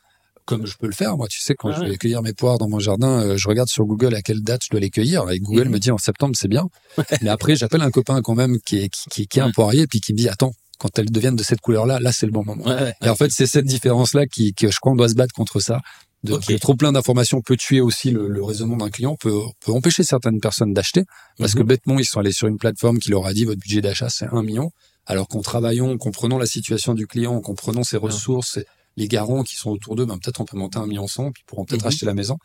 comme 0.44 0.66
je 0.66 0.76
peux 0.76 0.87
le 0.87 0.92
faire. 0.92 1.16
Moi, 1.16 1.28
tu 1.28 1.40
sais, 1.40 1.55
quand 1.55 1.70
ah 1.70 1.81
je 1.81 1.88
vais 1.88 1.96
cueillir 1.96 2.22
mes 2.22 2.33
poires 2.33 2.59
dans 2.59 2.68
mon 2.68 2.78
jardin, 2.78 3.20
euh, 3.20 3.37
je 3.37 3.48
regarde 3.48 3.68
sur 3.68 3.85
Google 3.85 4.14
à 4.14 4.22
quelle 4.22 4.42
date 4.42 4.62
je 4.64 4.70
dois 4.70 4.81
les 4.81 4.90
cueillir. 4.90 5.28
Et 5.31 5.38
Google 5.38 5.68
mmh. 5.68 5.72
me 5.72 5.78
dit 5.78 5.90
en 5.90 5.98
septembre, 5.98 6.35
c'est 6.37 6.48
bien. 6.48 6.68
Mais 7.22 7.28
après, 7.28 7.57
j'appelle 7.57 7.83
un 7.83 7.90
copain 7.90 8.21
quand 8.23 8.35
même 8.35 8.58
qui 8.60 8.79
est, 8.79 8.88
qui, 8.88 9.08
qui, 9.08 9.27
qui 9.27 9.38
est 9.38 9.42
un 9.42 9.50
poirier, 9.50 9.87
puis 9.87 10.00
qui 10.00 10.12
me 10.12 10.19
dit, 10.19 10.29
attends, 10.29 10.52
quand 10.79 10.98
elles 10.98 11.10
deviennent 11.10 11.37
de 11.37 11.44
cette 11.44 11.60
couleur-là, 11.60 12.00
là, 12.00 12.12
c'est 12.12 12.27
le 12.27 12.33
bon 12.33 12.44
moment. 12.44 12.64
Ouais, 12.64 12.94
et 13.02 13.08
en 13.08 13.14
fait, 13.14 13.31
c'est 13.31 13.46
cette 13.46 13.67
différence-là 13.67 14.27
qui, 14.27 14.52
que 14.52 14.71
je 14.71 14.79
crois 14.81 14.92
qu'on 14.92 14.96
doit 14.96 15.08
se 15.08 15.14
battre 15.14 15.35
contre 15.35 15.60
ça. 15.60 15.81
De, 16.25 16.35
okay. 16.35 16.58
trop 16.58 16.77
plein 16.77 16.92
d'informations 16.92 17.40
peut 17.40 17.56
tuer 17.56 17.81
aussi 17.81 18.12
le, 18.12 18.29
le 18.29 18.44
raisonnement 18.44 18.77
d'un 18.77 18.90
client, 18.90 19.17
peut, 19.17 19.40
peut 19.64 19.73
empêcher 19.73 20.04
certaines 20.04 20.40
personnes 20.40 20.73
d'acheter, 20.73 21.02
parce 21.38 21.54
mmh. 21.54 21.58
que 21.58 21.62
bêtement, 21.64 21.98
ils 21.98 22.04
sont 22.04 22.21
allés 22.21 22.33
sur 22.33 22.46
une 22.46 22.58
plateforme 22.58 22.98
qui 22.98 23.10
leur 23.10 23.27
a 23.27 23.33
dit 23.33 23.44
votre 23.44 23.60
budget 23.60 23.81
d'achat, 23.81 24.08
c'est 24.08 24.27
un 24.31 24.42
million. 24.42 24.71
Alors 25.06 25.27
qu'en 25.27 25.40
travaillant, 25.40 25.90
en 25.90 25.98
comprenant 25.98 26.38
la 26.38 26.46
situation 26.46 26.94
du 26.94 27.06
client, 27.06 27.35
en 27.35 27.40
comprenant 27.40 27.83
ses 27.83 27.96
ressources, 27.96 28.60
les 28.97 29.09
garants 29.09 29.43
qui 29.43 29.57
sont 29.57 29.71
autour 29.71 29.97
d'eux, 29.97 30.05
ben 30.05 30.19
peut-être 30.19 30.40
on 30.40 30.45
peut 30.45 30.57
monter 30.57 30.79
un 30.79 30.87
million 30.87 31.07
cent, 31.07 31.33
puis 31.33 31.43
pourront 31.47 31.65
peut-être 31.65 31.85
mmh. 31.85 31.88
acheter 31.88 32.07
la 32.07 32.15
maison. 32.15 32.38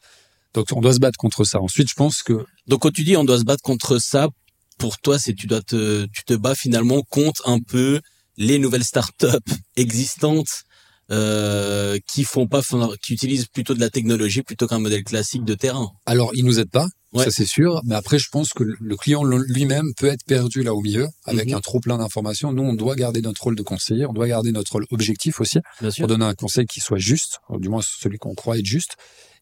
Donc 0.54 0.68
on 0.72 0.82
doit 0.82 0.94
se 0.94 1.00
battre 1.00 1.18
contre 1.18 1.44
ça. 1.44 1.60
Ensuite, 1.62 1.90
je 1.90 1.96
pense 1.96 2.24
que 2.24 2.46
donc 2.68 2.82
quand 2.82 2.92
tu 2.92 3.04
dis 3.04 3.18
on 3.18 3.24
doit 3.24 3.40
se 3.40 3.44
battre 3.44 3.64
contre 3.64 4.00
ça, 4.00 4.30
pour 4.78 4.98
toi, 5.00 5.20
c'est 5.20 5.34
tu 5.34 5.48
dois 5.48 5.62
te 5.62 6.06
tu 6.14 6.24
te 6.24 6.34
bats 6.34 6.56
finalement 6.56 7.02
contre 7.02 7.48
un 7.48 7.60
peu 7.60 8.00
les 8.38 8.60
nouvelles 8.60 8.84
startups 8.84 9.28
existantes 9.76 10.64
euh, 11.10 11.98
qui 12.06 12.26
font 12.26 12.48
pas, 12.48 12.62
qui 13.02 13.14
utilisent 13.14 13.48
plutôt 13.48 13.74
de 13.74 13.80
la 13.80 13.90
technologie 13.90 14.44
plutôt 14.44 14.68
qu'un 14.68 14.80
modèle 14.80 15.04
classique 15.04 15.46
de 15.46 15.54
terrain. 15.54 15.90
Alors, 16.06 16.32
ils 16.34 16.44
nous 16.44 16.60
aident 16.60 16.70
pas, 16.70 16.88
ça 17.18 17.32
c'est 17.32 17.46
sûr. 17.46 17.82
Mais 17.86 17.96
après, 17.96 18.20
je 18.20 18.30
pense 18.30 18.50
que 18.50 18.64
le 18.64 18.96
client 18.96 19.24
lui-même 19.24 19.94
peut 19.98 20.08
être 20.08 20.24
perdu 20.26 20.64
là 20.64 20.74
au 20.74 20.82
milieu 20.82 21.08
avec 21.26 21.50
mhm. 21.50 21.56
un 21.56 21.62
trop 21.62 21.80
plein 21.80 21.98
d'informations. 21.98 22.52
Nous, 22.54 22.64
on 22.64 22.74
doit 22.74 22.96
garder 22.96 23.22
notre 23.22 23.44
rôle 23.44 23.56
de 23.56 23.64
conseiller, 23.64 24.06
on 24.06 24.14
doit 24.14 24.28
garder 24.28 24.52
notre 24.52 24.74
rôle 24.74 24.86
objectif 24.92 25.42
aussi 25.42 25.60
pour 25.98 26.08
donner 26.08 26.26
un 26.26 26.34
conseil 26.34 26.66
qui 26.66 26.80
soit 26.80 26.98
juste, 26.98 27.40
du 27.60 27.70
moins 27.70 27.82
celui 27.84 28.18
qu'on 28.18 28.36
croit 28.36 28.58
être 28.58 28.66
juste 28.66 28.96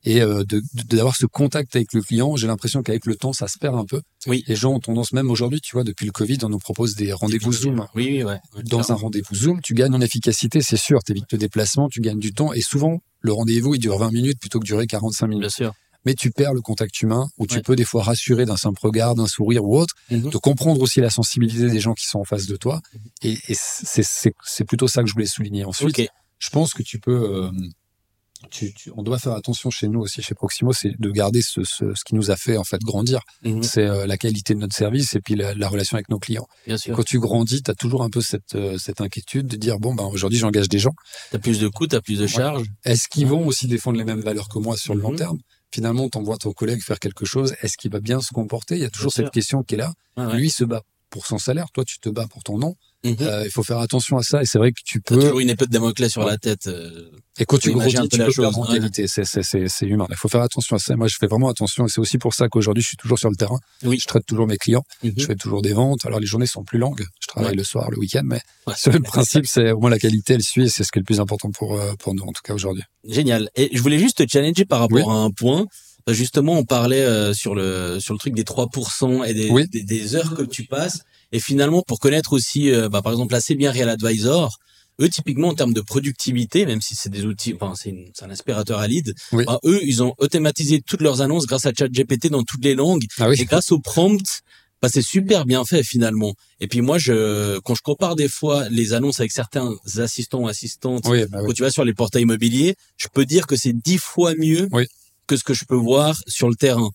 et 0.05 0.21
euh, 0.21 0.43
de 0.43 0.61
d'avoir 0.85 1.15
ce 1.15 1.25
contact 1.25 1.75
avec 1.75 1.93
le 1.93 2.01
client. 2.01 2.35
J'ai 2.35 2.47
l'impression 2.47 2.83
qu'avec 2.83 3.05
le 3.05 3.15
temps, 3.15 3.33
ça 3.33 3.47
se 3.47 3.57
perd 3.57 3.75
un 3.75 3.85
peu. 3.85 4.01
Oui. 4.27 4.43
Les 4.47 4.55
gens 4.55 4.73
ont 4.73 4.79
tendance, 4.79 5.11
même 5.11 5.29
aujourd'hui, 5.31 5.59
tu 5.61 5.75
vois, 5.75 5.83
depuis 5.83 6.05
le 6.05 6.11
Covid, 6.11 6.37
on 6.43 6.49
nous 6.49 6.59
propose 6.59 6.95
des 6.95 7.11
rendez-vous 7.11 7.51
Zoom. 7.51 7.87
Oui, 7.95 8.07
oui, 8.17 8.23
ouais. 8.23 8.39
Dans 8.63 8.91
un 8.91 8.95
rendez-vous 8.95 9.35
Zoom, 9.35 9.61
tu 9.61 9.73
gagnes 9.73 9.95
en 9.95 10.01
efficacité, 10.01 10.61
c'est 10.61 10.77
sûr. 10.77 10.99
Tu 11.03 11.11
évites 11.11 11.31
le 11.31 11.37
déplacement, 11.37 11.89
tu 11.89 12.01
gagnes 12.01 12.19
du 12.19 12.33
temps. 12.33 12.53
Et 12.53 12.61
souvent, 12.61 12.99
le 13.21 13.33
rendez-vous, 13.33 13.75
il 13.75 13.79
dure 13.79 13.97
20 13.97 14.11
minutes 14.11 14.39
plutôt 14.39 14.59
que 14.59 14.65
durer 14.65 14.85
45 14.85 15.27
minutes. 15.27 15.41
Bien 15.41 15.49
sûr. 15.49 15.73
Mais 16.05 16.13
tu 16.13 16.31
perds 16.31 16.53
le 16.53 16.61
contact 16.61 17.01
humain, 17.01 17.27
où 17.37 17.47
tu 17.47 17.61
peux 17.61 17.75
des 17.75 17.85
fois 17.85 18.03
rassurer 18.03 18.45
d'un 18.45 18.57
simple 18.57 18.79
regard, 18.81 19.15
d'un 19.15 19.27
sourire 19.27 19.65
ou 19.65 19.77
autre, 19.77 19.93
mhm. 20.11 20.29
de 20.29 20.37
comprendre 20.37 20.81
aussi 20.81 21.01
la 21.01 21.09
sensibilité 21.09 21.69
des 21.69 21.79
gens 21.79 21.93
qui 21.93 22.05
sont 22.05 22.19
en 22.19 22.25
face 22.25 22.45
de 22.45 22.55
toi. 22.55 22.81
Mhm. 22.93 23.01
Et, 23.23 23.37
et 23.49 23.55
c'est 23.55 24.65
plutôt 24.65 24.87
ça 24.87 25.01
que 25.01 25.09
je 25.09 25.13
voulais 25.13 25.25
souligner. 25.25 25.65
Ensuite, 25.65 25.99
je 26.39 26.49
pense 26.49 26.73
que 26.73 26.83
tu 26.83 26.99
peux... 26.99 27.45
Euh, 27.45 27.51
tu, 28.51 28.73
on 28.95 29.03
doit 29.03 29.17
faire 29.17 29.33
attention 29.33 29.69
chez 29.69 29.87
nous 29.87 30.01
aussi, 30.01 30.21
chez 30.21 30.35
Proximo, 30.35 30.73
c'est 30.73 30.91
de 30.99 31.09
garder 31.09 31.41
ce, 31.41 31.63
ce, 31.63 31.93
ce, 31.93 32.03
qui 32.03 32.15
nous 32.15 32.31
a 32.31 32.35
fait 32.35 32.57
en 32.57 32.63
fait 32.63 32.81
grandir. 32.81 33.21
Mhm. 33.43 33.63
C'est 33.63 33.85
euh, 33.85 34.05
la 34.05 34.17
qualité 34.17 34.53
de 34.53 34.59
notre 34.59 34.75
service 34.75 35.15
et 35.15 35.21
puis 35.21 35.35
la, 35.35 35.53
la 35.55 35.67
relation 35.67 35.95
avec 35.95 36.09
nos 36.09 36.19
clients. 36.19 36.45
Bien 36.67 36.77
sûr. 36.77 36.95
Quand 36.95 37.03
tu 37.03 37.19
grandis, 37.19 37.63
tu 37.63 37.71
as 37.71 37.75
toujours 37.75 38.03
un 38.03 38.09
peu 38.09 38.21
cette, 38.21 38.55
euh, 38.55 38.77
cette 38.77 39.01
inquiétude 39.01 39.47
de 39.47 39.57
dire 39.57 39.79
bon 39.79 39.95
ben 39.95 40.03
aujourd'hui 40.03 40.37
j'engage 40.37 40.69
des 40.69 40.79
gens. 40.79 40.93
Tu 41.31 41.37
as 41.37 41.39
plus 41.39 41.59
de 41.59 41.67
coûts, 41.67 41.87
tu 41.87 41.95
as 41.95 42.01
plus 42.01 42.19
de 42.19 42.27
charges. 42.27 42.67
Est-ce 42.83 43.07
qu'ils 43.07 43.27
vont 43.27 43.45
aussi 43.47 43.67
défendre 43.67 43.97
les 43.97 44.05
mêmes 44.05 44.21
valeurs 44.21 44.47
que 44.47 44.59
moi 44.59 44.77
sur 44.77 44.95
le 44.95 45.01
long 45.01 45.15
terme? 45.15 45.39
Finalement, 45.75 46.07
tu 46.07 46.17
envoies 46.17 46.37
ton 46.37 46.53
collègue 46.53 46.81
faire 46.81 47.01
quelque 47.01 47.25
chose, 47.25 47.53
est-ce 47.61 47.75
qu'il 47.75 47.91
va 47.91 47.99
bien 47.99 48.21
se 48.21 48.31
comporter? 48.31 48.75
Il 48.75 48.81
y 48.81 48.85
a 48.85 48.89
toujours 48.89 49.11
cette 49.11 49.29
question 49.29 49.61
qui 49.61 49.75
est 49.75 49.77
là. 49.77 49.91
Lui 50.31 50.49
se 50.49 50.63
bat 50.63 50.83
pour 51.09 51.25
son 51.25 51.37
salaire, 51.37 51.69
toi 51.73 51.83
tu 51.83 51.99
te 51.99 52.07
bats 52.07 52.27
pour 52.27 52.43
ton 52.43 52.57
nom. 52.57 52.75
Mhm. 53.05 53.17
Euh, 53.21 53.43
il 53.45 53.51
faut 53.51 53.61
faire 53.61 53.77
attention 53.77 54.17
à 54.17 54.23
ça 54.23 54.41
et 54.41 54.45
c'est 54.45 54.57
vrai 54.57 54.71
que 54.71 54.81
tu 54.83 54.99
peux. 54.99 55.15
toujours 55.19 55.39
une 55.39 55.49
épée 55.49 55.65
de 55.67 55.71
Damoclès 55.71 56.11
sur 56.11 56.25
la 56.25 56.37
tête. 56.37 56.65
Euh, 56.65 57.11
et 57.37 57.45
quand 57.45 57.59
tu 57.59 57.71
grandis, 57.71 57.95
tu 58.09 58.17
peux 58.17 58.31
chose, 58.31 58.45
en 58.57 58.65
qualité. 58.65 59.05
C'est 59.07 59.85
humain. 59.85 60.07
Il 60.09 60.15
faut 60.15 60.27
faire 60.27 60.41
attention 60.41 60.75
à 60.75 60.79
ça. 60.79 60.95
Moi, 60.95 61.07
je 61.07 61.17
fais 61.19 61.27
vraiment 61.27 61.49
attention 61.49 61.85
et 61.85 61.89
c'est 61.89 61.99
aussi 61.99 62.17
pour 62.17 62.33
ça 62.33 62.47
qu'aujourd'hui, 62.49 62.81
je 62.81 62.87
suis 62.89 62.97
toujours 62.97 63.19
sur 63.19 63.29
le 63.29 63.35
terrain. 63.35 63.59
Oui. 63.83 63.99
Je 63.99 64.07
traite 64.07 64.25
toujours 64.25 64.47
mes 64.47 64.57
clients. 64.57 64.83
Mhm. 65.03 65.13
Je 65.17 65.25
fais 65.25 65.35
toujours 65.35 65.61
des 65.61 65.73
ventes. 65.73 66.05
Alors 66.05 66.19
les 66.19 66.25
journées 66.25 66.47
sont 66.47 66.63
plus 66.63 66.79
longues. 66.79 67.05
Je 67.19 67.27
travaille 67.27 67.55
le 67.55 67.63
soir, 67.63 67.91
le 67.91 67.99
week-end, 67.99 68.23
mais 68.25 68.41
le 68.91 68.99
principe, 68.99 69.45
c'est 69.45 69.71
au 69.71 69.79
moins 69.79 69.91
la 69.91 69.99
qualité, 69.99 70.33
elle 70.33 70.43
suit. 70.43 70.69
C'est 70.69 70.83
ce 70.83 70.91
qui 70.91 70.97
est 70.97 71.01
le 71.01 71.05
plus 71.05 71.19
important 71.19 71.51
pour 71.51 71.79
euh, 71.79 71.93
pour 71.99 72.15
nous 72.15 72.23
en 72.23 72.31
tout 72.31 72.41
cas 72.43 72.53
aujourd'hui. 72.53 72.83
Génial. 73.07 73.49
Et 73.55 73.69
je 73.71 73.81
voulais 73.81 73.99
juste 73.99 74.17
te 74.17 74.23
challenger 74.27 74.65
par 74.65 74.79
rapport 74.79 75.11
à 75.11 75.15
un 75.15 75.29
point. 75.29 75.65
Justement, 76.07 76.53
on 76.53 76.63
parlait 76.63 77.33
sur 77.33 77.53
le 77.53 77.99
sur 77.99 78.13
le 78.13 78.19
truc 78.19 78.33
des 78.33 78.43
3% 78.43 79.25
et 79.25 79.33
des, 79.33 79.67
des, 79.67 79.83
des 79.83 80.15
heures 80.15 80.35
que 80.35 80.43
tu 80.43 80.63
passes. 80.63 81.01
Et 81.35 81.39
finalement, 81.39 81.81
pour 81.81 81.99
connaître 81.99 82.31
aussi, 82.31 82.71
euh, 82.71 82.87
bah, 82.87 83.01
par 83.01 83.11
exemple, 83.11 83.35
assez 83.35 83.55
bien 83.55 83.69
Real 83.69 83.89
Advisor, 83.89 84.57
eux, 85.01 85.09
typiquement, 85.09 85.49
en 85.49 85.53
termes 85.53 85.73
de 85.73 85.81
productivité, 85.81 86.65
même 86.65 86.79
si 86.79 86.95
c'est 86.95 87.09
des 87.09 87.25
outils, 87.25 87.53
enfin, 87.59 87.73
c'est 87.75 88.23
un 88.23 88.29
aspirateur 88.29 88.79
à 88.79 88.87
lead, 88.87 89.13
bah, 89.33 89.59
eux, 89.65 89.81
ils 89.83 90.01
ont 90.01 90.13
automatisé 90.17 90.79
toutes 90.79 91.01
leurs 91.01 91.19
annonces 91.19 91.45
grâce 91.45 91.65
à 91.65 91.73
ChatGPT 91.77 92.29
dans 92.29 92.43
toutes 92.43 92.63
les 92.63 92.73
langues. 92.73 93.03
Ah 93.19 93.27
et 93.37 93.43
grâce 93.43 93.73
au 93.73 93.79
prompt, 93.79 94.43
bah, 94.81 94.87
c'est 94.89 95.01
super 95.01 95.43
bien 95.43 95.65
fait 95.65 95.83
finalement. 95.83 96.35
Et 96.61 96.67
puis 96.69 96.79
moi, 96.79 96.97
je, 96.99 97.59
quand 97.59 97.75
je 97.75 97.81
compare 97.81 98.15
des 98.15 98.29
fois 98.29 98.69
les 98.69 98.93
annonces 98.93 99.19
avec 99.19 99.33
certains 99.33 99.73
assistants 99.97 100.39
ou 100.39 100.47
assistantes, 100.47 101.03
bah 101.03 101.39
quand 101.45 101.51
tu 101.51 101.63
vas 101.63 101.71
sur 101.71 101.83
les 101.83 101.93
portails 101.93 102.21
immobiliers, 102.21 102.75
je 102.95 103.07
peux 103.13 103.25
dire 103.25 103.45
que 103.45 103.57
c'est 103.57 103.73
dix 103.73 103.97
fois 103.97 104.35
mieux 104.37 104.69
que 105.27 105.35
ce 105.35 105.43
que 105.43 105.53
je 105.53 105.65
peux 105.65 105.75
voir 105.75 106.15
sur 106.27 106.47
le 106.47 106.55
terrain. 106.55 106.89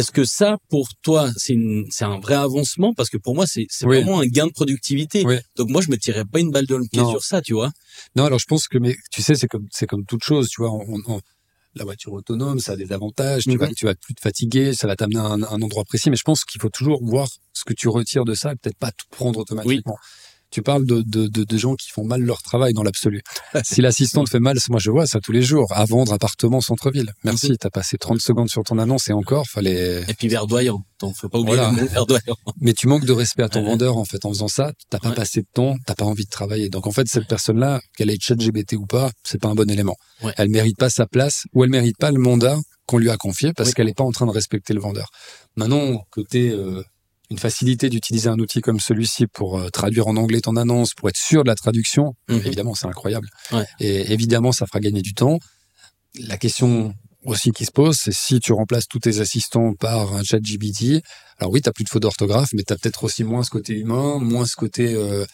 Est-ce 0.00 0.12
que 0.12 0.24
ça, 0.24 0.56
pour 0.70 0.88
toi, 1.02 1.30
c'est 1.36 1.56
c'est 1.90 2.04
un 2.04 2.18
vrai 2.18 2.34
avancement? 2.34 2.94
Parce 2.94 3.10
que 3.10 3.18
pour 3.18 3.34
moi, 3.34 3.46
c'est 3.46 3.66
vraiment 3.82 4.20
un 4.20 4.26
gain 4.26 4.46
de 4.46 4.52
productivité. 4.52 5.24
Donc 5.56 5.68
moi, 5.68 5.82
je 5.82 5.90
me 5.90 5.96
tirais 5.96 6.24
pas 6.24 6.40
une 6.40 6.50
balle 6.50 6.66
dans 6.66 6.78
le 6.78 6.86
pied 6.90 7.02
sur 7.04 7.22
ça, 7.22 7.42
tu 7.42 7.52
vois. 7.52 7.70
Non, 8.16 8.24
alors 8.24 8.38
je 8.38 8.46
pense 8.46 8.66
que, 8.66 8.78
mais 8.78 8.96
tu 9.10 9.22
sais, 9.22 9.34
c'est 9.34 9.48
comme 9.48 9.66
c'est 9.70 9.86
comme 9.86 10.06
toute 10.06 10.24
chose, 10.24 10.48
tu 10.48 10.62
vois. 10.62 10.72
la 11.74 11.84
voiture 11.84 12.14
autonome, 12.14 12.58
ça 12.60 12.72
a 12.72 12.76
des 12.76 12.92
avantages. 12.92 13.44
Tu 13.44 13.58
vas 13.58 13.68
tu 13.68 13.84
vas 13.84 13.94
plus 13.94 14.14
te 14.14 14.20
fatiguer, 14.20 14.72
ça 14.72 14.86
va 14.86 14.96
t'amener 14.96 15.20
à 15.20 15.24
un, 15.24 15.42
un, 15.42 15.62
endroit 15.62 15.84
précis. 15.84 16.08
Mais 16.10 16.16
je 16.16 16.24
pense 16.24 16.44
qu'il 16.44 16.60
faut 16.60 16.70
toujours 16.70 17.04
voir 17.04 17.28
ce 17.52 17.64
que 17.64 17.74
tu 17.74 17.88
retires 17.88 18.24
de 18.24 18.34
ça, 18.34 18.52
et 18.52 18.56
peut-être 18.56 18.78
pas 18.78 18.92
tout 18.92 19.06
prendre 19.10 19.38
automatiquement 19.40 19.98
tu 20.50 20.62
parles 20.62 20.84
de, 20.84 21.02
de, 21.02 21.28
de, 21.28 21.56
gens 21.56 21.74
qui 21.74 21.90
font 21.90 22.04
mal 22.04 22.22
leur 22.22 22.42
travail 22.42 22.72
dans 22.72 22.82
l'absolu. 22.82 23.22
si 23.62 23.80
l'assistante 23.80 24.28
fait 24.28 24.40
mal, 24.40 24.58
moi 24.68 24.80
je 24.80 24.90
vois 24.90 25.06
ça 25.06 25.20
tous 25.20 25.32
les 25.32 25.42
jours, 25.42 25.66
à 25.70 25.84
vendre 25.84 26.12
appartement 26.12 26.60
centre-ville. 26.60 27.12
Merci, 27.24 27.56
t'as 27.58 27.70
passé 27.70 27.98
30 27.98 28.20
secondes 28.20 28.48
sur 28.48 28.62
ton 28.64 28.78
annonce 28.78 29.08
et 29.08 29.12
encore, 29.12 29.46
fallait... 29.46 30.02
Et 30.08 30.14
puis 30.14 30.28
verdoyant, 30.28 30.82
t'en 30.98 31.12
faut 31.12 31.28
pas 31.28 31.38
oublier 31.38 31.56
le 31.56 31.86
verdoyant. 31.86 32.36
Mais 32.60 32.72
tu 32.72 32.88
manques 32.88 33.04
de 33.04 33.12
respect 33.12 33.42
à 33.42 33.48
ton 33.48 33.62
vendeur 33.62 33.96
en 33.96 34.04
fait 34.04 34.24
en 34.24 34.30
faisant 34.30 34.48
ça, 34.48 34.72
t'as 34.88 34.98
pas 34.98 35.12
passé 35.12 35.42
de 35.42 35.48
temps, 35.52 35.76
t'as 35.86 35.94
pas 35.94 36.04
envie 36.04 36.24
de 36.24 36.30
travailler. 36.30 36.68
Donc 36.68 36.86
en 36.86 36.92
fait, 36.92 37.06
cette 37.08 37.28
personne-là, 37.28 37.80
qu'elle 37.96 38.10
ait 38.10 38.18
chat 38.20 38.38
GBT 38.38 38.74
ou 38.74 38.86
pas, 38.86 39.10
c'est 39.22 39.40
pas 39.40 39.48
un 39.48 39.54
bon 39.54 39.70
élément. 39.70 39.96
Elle 40.36 40.48
mérite 40.48 40.76
pas 40.76 40.90
sa 40.90 41.06
place 41.06 41.44
ou 41.54 41.64
elle 41.64 41.70
mérite 41.70 41.96
pas 41.98 42.10
le 42.10 42.18
mandat 42.18 42.58
qu'on 42.86 42.98
lui 42.98 43.10
a 43.10 43.16
confié 43.16 43.52
parce 43.52 43.72
qu'elle 43.72 43.88
est 43.88 43.96
pas 43.96 44.04
en 44.04 44.10
train 44.10 44.26
de 44.26 44.32
respecter 44.32 44.74
le 44.74 44.80
vendeur. 44.80 45.10
Maintenant, 45.56 46.04
côté... 46.10 46.50
Euh, 46.50 46.82
une 47.30 47.38
facilité 47.38 47.88
d'utiliser 47.88 48.28
un 48.28 48.38
outil 48.38 48.60
comme 48.60 48.80
celui-ci 48.80 49.26
pour 49.26 49.58
euh, 49.58 49.68
traduire 49.68 50.08
en 50.08 50.16
anglais 50.16 50.40
ton 50.40 50.56
annonce, 50.56 50.94
pour 50.94 51.08
être 51.08 51.16
sûr 51.16 51.44
de 51.44 51.48
la 51.48 51.54
traduction, 51.54 52.14
mhm. 52.28 52.38
évidemment, 52.44 52.74
c'est 52.74 52.86
incroyable. 52.86 53.28
Ouais. 53.52 53.64
Et 53.78 54.12
évidemment, 54.12 54.52
ça 54.52 54.66
fera 54.66 54.80
gagner 54.80 55.02
du 55.02 55.14
temps. 55.14 55.38
La 56.18 56.36
question 56.36 56.92
aussi 57.24 57.52
qui 57.52 57.64
se 57.64 57.70
pose, 57.70 57.96
c'est 57.96 58.12
si 58.12 58.40
tu 58.40 58.52
remplaces 58.52 58.88
tous 58.88 58.98
tes 58.98 59.20
assistants 59.20 59.74
par 59.74 60.14
un 60.14 60.22
chat 60.22 60.40
GBT, 60.42 61.02
alors 61.38 61.52
oui, 61.52 61.60
tu 61.60 61.70
plus 61.70 61.84
de 61.84 61.88
fautes 61.88 62.02
d'orthographe, 62.02 62.50
mais 62.54 62.62
tu 62.62 62.72
as 62.72 62.76
peut-être 62.76 63.04
aussi 63.04 63.24
moins 63.24 63.42
ce 63.44 63.50
côté 63.50 63.74
humain, 63.74 64.18
moins 64.18 64.46
ce 64.46 64.56
côté 64.56 64.94
euh, 64.94 65.24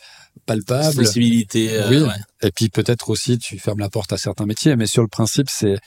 palpable. 0.45 0.97
Possibilité. 0.97 1.71
Euh, 1.73 2.07
oui. 2.07 2.13
Et 2.43 2.51
puis 2.51 2.69
peut-être 2.69 3.09
aussi 3.09 3.39
tu 3.39 3.59
fermes 3.59 3.79
la 3.79 3.89
porte 3.89 4.13
à 4.13 4.19
certains 4.19 4.47
métiers, 4.47 4.77
mais 4.77 4.87
sur 4.87 5.03
le 5.03 5.09
principe, 5.09 5.49
c'est 5.49 5.79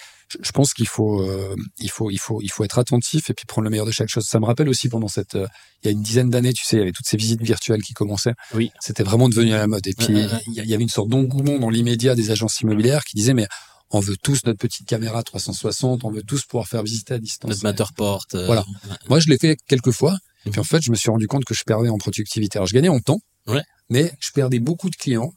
je 0.41 0.51
pense 0.51 0.73
qu'il 0.73 0.87
faut, 0.87 1.21
euh, 1.21 1.55
il 1.79 1.89
faut, 1.89 2.11
il 2.11 2.19
faut, 2.19 2.41
il 2.41 2.49
faut 2.49 2.63
être 2.63 2.79
attentif 2.79 3.29
et 3.29 3.33
puis 3.33 3.45
prendre 3.45 3.63
le 3.63 3.69
meilleur 3.69 3.85
de 3.85 3.91
chaque 3.91 4.09
chose. 4.09 4.25
Ça 4.25 4.39
me 4.39 4.45
rappelle 4.45 4.69
aussi 4.69 4.89
pendant 4.89 5.07
cette, 5.07 5.35
euh, 5.35 5.47
il 5.83 5.87
y 5.87 5.89
a 5.89 5.91
une 5.91 6.03
dizaine 6.03 6.29
d'années, 6.29 6.53
tu 6.53 6.63
sais, 6.63 6.75
il 6.77 6.79
y 6.79 6.81
avait 6.83 6.91
toutes 6.91 7.07
ces 7.07 7.17
visites 7.17 7.41
virtuelles 7.41 7.81
qui 7.81 7.93
commençaient. 7.93 8.33
Oui. 8.53 8.71
C'était 8.79 9.03
vraiment 9.03 9.29
devenu 9.29 9.53
à 9.53 9.57
la 9.57 9.67
mode. 9.67 9.85
Et 9.87 9.93
puis 9.93 10.13
il 10.47 10.53
y 10.53 10.73
avait 10.73 10.83
une 10.83 10.89
sorte 10.89 11.09
d'engouement 11.09 11.57
dans 11.57 11.69
l'immédiat 11.69 12.15
des 12.15 12.31
agences 12.31 12.61
immobilières 12.61 13.03
qui 13.03 13.15
disaient 13.15 13.33
mais 13.33 13.47
on 13.91 13.99
veut 13.99 14.17
tous 14.21 14.45
notre 14.45 14.59
petite 14.59 14.87
caméra 14.87 15.23
360, 15.23 16.03
on 16.03 16.11
veut 16.11 16.21
tous 16.21 16.45
pouvoir 16.45 16.67
faire 16.67 16.83
visiter 16.83 17.15
à 17.15 17.19
distance. 17.19 17.49
Notre 17.49 17.63
Matterport. 17.63 18.25
Euh, 18.35 18.45
voilà. 18.45 18.63
Moi, 19.07 19.19
je 19.19 19.29
l'ai 19.29 19.37
fait 19.37 19.57
quelques 19.67 19.91
fois. 19.91 20.17
Et 20.45 20.51
puis 20.51 20.59
en 20.59 20.63
fait, 20.63 20.81
je 20.81 20.91
me 20.91 20.95
suis 20.95 21.09
rendu 21.09 21.27
compte 21.27 21.43
que 21.43 21.53
je 21.53 21.63
perdais 21.65 21.89
en 21.89 21.97
productivité. 21.97 22.57
Alors, 22.57 22.67
je 22.67 22.73
gagnais 22.73 22.89
en 22.89 22.99
temps, 22.99 23.19
ouais. 23.47 23.63
mais 23.89 24.13
je 24.19 24.31
perdais 24.31 24.59
beaucoup 24.59 24.89
de 24.89 24.95
clients 24.95 25.33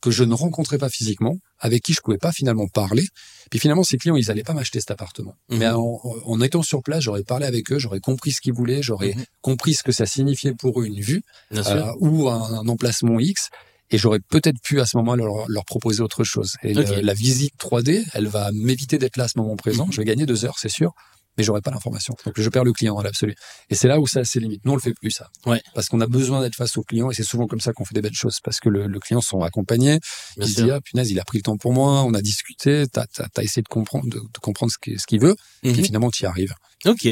que 0.00 0.10
je 0.10 0.24
ne 0.24 0.34
rencontrais 0.34 0.76
pas 0.76 0.90
physiquement, 0.90 1.36
avec 1.62 1.82
qui 1.82 1.94
je 1.94 2.00
pouvais 2.02 2.18
pas 2.18 2.32
finalement 2.32 2.66
parler. 2.66 3.06
Puis 3.50 3.60
finalement, 3.60 3.84
ces 3.84 3.96
clients, 3.96 4.16
ils 4.16 4.30
allaient 4.30 4.42
pas 4.42 4.52
m'acheter 4.52 4.80
cet 4.80 4.90
appartement. 4.90 5.34
Mhm. 5.48 5.58
Mais 5.58 5.68
en, 5.68 6.40
étant 6.42 6.62
sur 6.62 6.82
place, 6.82 7.04
j'aurais 7.04 7.22
parlé 7.22 7.46
avec 7.46 7.72
eux, 7.72 7.78
j'aurais 7.78 8.00
compris 8.00 8.32
ce 8.32 8.40
qu'ils 8.40 8.52
voulaient, 8.52 8.82
j'aurais 8.82 9.14
mhm. 9.14 9.24
compris 9.40 9.74
ce 9.74 9.82
que 9.82 9.92
ça 9.92 10.04
signifiait 10.04 10.54
pour 10.54 10.82
eux 10.82 10.86
une 10.86 11.00
vue 11.00 11.22
euh, 11.54 11.92
ou 12.00 12.28
un, 12.28 12.66
emplacement 12.66 13.18
X. 13.20 13.48
Et 13.90 13.98
j'aurais 13.98 14.20
peut-être 14.20 14.60
pu 14.62 14.80
à 14.80 14.86
ce 14.86 14.96
moment-là 14.96 15.24
leur, 15.48 15.64
proposer 15.66 16.02
autre 16.02 16.24
chose. 16.24 16.56
Et 16.62 16.72
la 16.72 17.14
visite 17.14 17.54
3D, 17.58 18.04
elle 18.14 18.26
va 18.26 18.50
m'éviter 18.52 18.98
d'être 18.98 19.18
là 19.18 19.24
à 19.24 19.28
ce 19.28 19.38
moment 19.38 19.54
présent. 19.54 19.86
Mhm. 19.86 19.92
Je 19.92 19.96
vais 19.98 20.06
gagner 20.06 20.26
deux 20.26 20.44
heures, 20.44 20.58
c'est 20.58 20.70
sûr 20.70 20.94
mais 21.36 21.44
j'aurais 21.44 21.60
pas 21.60 21.70
l'information. 21.70 22.14
Donc 22.24 22.34
je 22.38 22.48
perds 22.48 22.64
le 22.64 22.72
client 22.72 22.94
dans 22.94 23.02
l'absolu. 23.02 23.34
Et 23.70 23.74
c'est 23.74 23.88
là 23.88 24.00
où 24.00 24.06
ça 24.06 24.20
a 24.20 24.24
ses 24.24 24.40
limites. 24.40 24.64
Nous 24.64 24.72
on 24.72 24.76
le 24.76 24.80
fait 24.80 24.94
plus 24.94 25.10
ça. 25.10 25.28
Ouais. 25.46 25.62
Parce 25.74 25.88
qu'on 25.88 26.00
a 26.00 26.06
besoin 26.06 26.40
d'être 26.40 26.56
face 26.56 26.76
au 26.76 26.82
client 26.82 27.10
et 27.10 27.14
c'est 27.14 27.24
souvent 27.24 27.46
comme 27.46 27.60
ça 27.60 27.72
qu'on 27.72 27.84
fait 27.84 27.94
des 27.94 28.02
belles 28.02 28.14
choses 28.14 28.40
parce 28.42 28.60
que 28.60 28.68
le, 28.68 28.86
le 28.86 29.00
client 29.00 29.20
sont 29.20 29.40
accompagnés. 29.42 29.98
il 30.36 30.46
se 30.46 30.62
dit 30.62 30.70
ah 30.70 30.80
punaise 30.80 31.10
il 31.10 31.20
a 31.20 31.24
pris 31.24 31.38
le 31.38 31.42
temps 31.42 31.56
pour 31.56 31.72
moi, 31.72 32.02
on 32.02 32.14
a 32.14 32.20
discuté, 32.20 32.84
t'as 32.92 33.06
as, 33.18 33.28
as, 33.36 33.42
essayé 33.42 33.62
de 33.62 33.68
comprendre 33.68 34.06
de, 34.06 34.18
de 34.18 34.38
comprendre 34.40 34.72
ce 34.72 35.06
qu'il 35.06 35.20
veut 35.20 35.36
et 35.62 35.72
mhm. 35.72 35.84
finalement 35.84 36.10
tu 36.10 36.24
y 36.24 36.26
arrives. 36.26 36.54
Ok. 36.86 37.08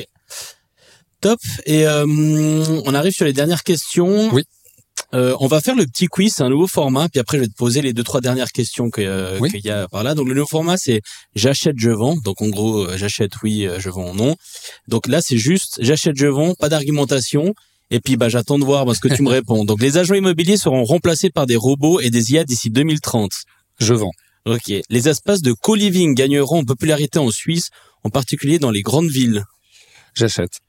Top. 1.21 1.41
Et 1.67 1.87
euh, 1.87 2.07
on 2.07 2.95
arrive 2.95 3.13
sur 3.13 3.27
les 3.27 3.35
dernières 3.35 3.63
questions. 3.63 4.33
Oui. 4.33 4.43
Euh, 5.13 5.37
on 5.41 5.47
va 5.47 5.61
faire 5.61 5.75
le 5.75 5.87
petit 5.87 6.07
quiz, 6.07 6.35
c'est 6.35 6.43
un 6.43 6.49
nouveau 6.49 6.69
format, 6.69 7.09
puis 7.09 7.19
après 7.21 7.39
je 7.39 7.43
vais 7.43 7.49
te 7.49 7.57
poser 7.57 7.83
les 7.83 7.93
deux 7.93 8.05
trois 8.05 8.21
dernières 8.21 8.53
questions 8.53 8.91
que 8.91 9.01
euh, 9.01 9.41
qu'il 9.49 9.65
y 9.65 9.71
a 9.71 9.89
par 9.89 10.05
là. 10.05 10.15
Donc 10.15 10.29
le 10.29 10.35
nouveau 10.35 10.47
format 10.47 10.77
c'est 10.77 11.03
j'achète, 11.35 11.77
je 11.79 11.91
vends. 11.91 12.17
Donc 12.25 12.41
en 12.43 12.49
gros 12.49 12.85
euh, 12.85 12.97
j'achète, 12.97 13.33
oui, 13.43 13.67
euh, 13.67 13.81
je 13.81 13.91
vends, 13.91 14.15
non. 14.15 14.37
Donc 14.87 15.09
là 15.09 15.21
c'est 15.21 15.39
juste 15.39 15.79
j'achète, 15.83 16.17
je 16.17 16.27
vends, 16.27 16.55
pas 16.55 16.69
d'argumentation. 16.69 17.55
Et 17.91 17.99
puis 17.99 18.17
bah 18.17 18.29
j'attends 18.29 18.59
de 18.59 18.65
voir 18.65 18.95
ce 18.95 19.01
que 19.01 19.13
tu 19.13 19.23
me 19.23 19.29
réponds. 19.39 19.65
Donc 19.65 19.83
les 19.83 19.99
agents 19.99 20.15
immobiliers 20.15 20.57
seront 20.57 20.85
remplacés 20.85 21.31
par 21.31 21.47
des 21.47 21.57
robots 21.57 22.01
et 22.01 22.11
des 22.11 22.33
IA 22.33 22.45
d'ici 22.45 22.71
2030. 22.71 23.33
Je 23.81 23.95
vends. 23.95 24.13
Ok. 24.47 24.73
Les 24.89 25.09
espaces 25.09 25.43
de 25.43 25.53
co-living 25.53 26.15
gagneront 26.15 26.61
en 26.61 26.65
popularité 26.65 27.19
en 27.19 27.31
Suisse 27.31 27.71
en 28.05 28.11
particulier 28.11 28.59
dans 28.59 28.71
les 28.71 28.83
grandes 28.83 29.11
villes 29.11 29.45
J'achète. 30.15 30.61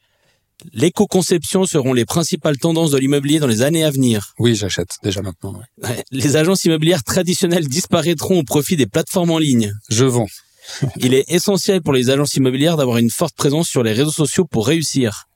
L'éco-conception 0.74 1.66
seront 1.66 1.94
les 1.94 2.06
principales 2.06 2.58
tendances 2.58 2.92
de 2.92 2.98
l'immobilier 2.98 3.40
dans 3.40 3.48
les 3.48 3.62
années 3.62 3.84
à 3.84 3.90
venir. 3.92 4.34
Oui, 4.40 4.56
j'achète 4.56 4.98
déjà 5.04 5.22
maintenant. 5.22 5.60
ouais. 5.82 6.04
Les 6.12 6.36
agences 6.36 6.66
immobilières 6.66 7.04
traditionnelles 7.04 7.68
disparaîtront 7.68 8.40
au 8.40 8.44
profit 8.44 8.76
des 8.76 8.88
plateformes 8.88 9.32
en 9.32 9.38
ligne. 9.38 9.74
Je 9.90 10.06
vends. 10.06 10.28
Il 10.98 11.14
est 11.14 11.26
essentiel 11.30 11.82
pour 11.82 11.94
les 11.94 12.10
agences 12.10 12.36
immobilières 12.36 12.78
d'avoir 12.78 12.98
une 12.98 13.10
forte 13.10 13.36
présence 13.36 13.68
sur 13.68 13.84
les 13.84 13.94
réseaux 13.94 14.12
sociaux 14.12 14.46
pour 14.46 14.68
réussir. 14.68 15.28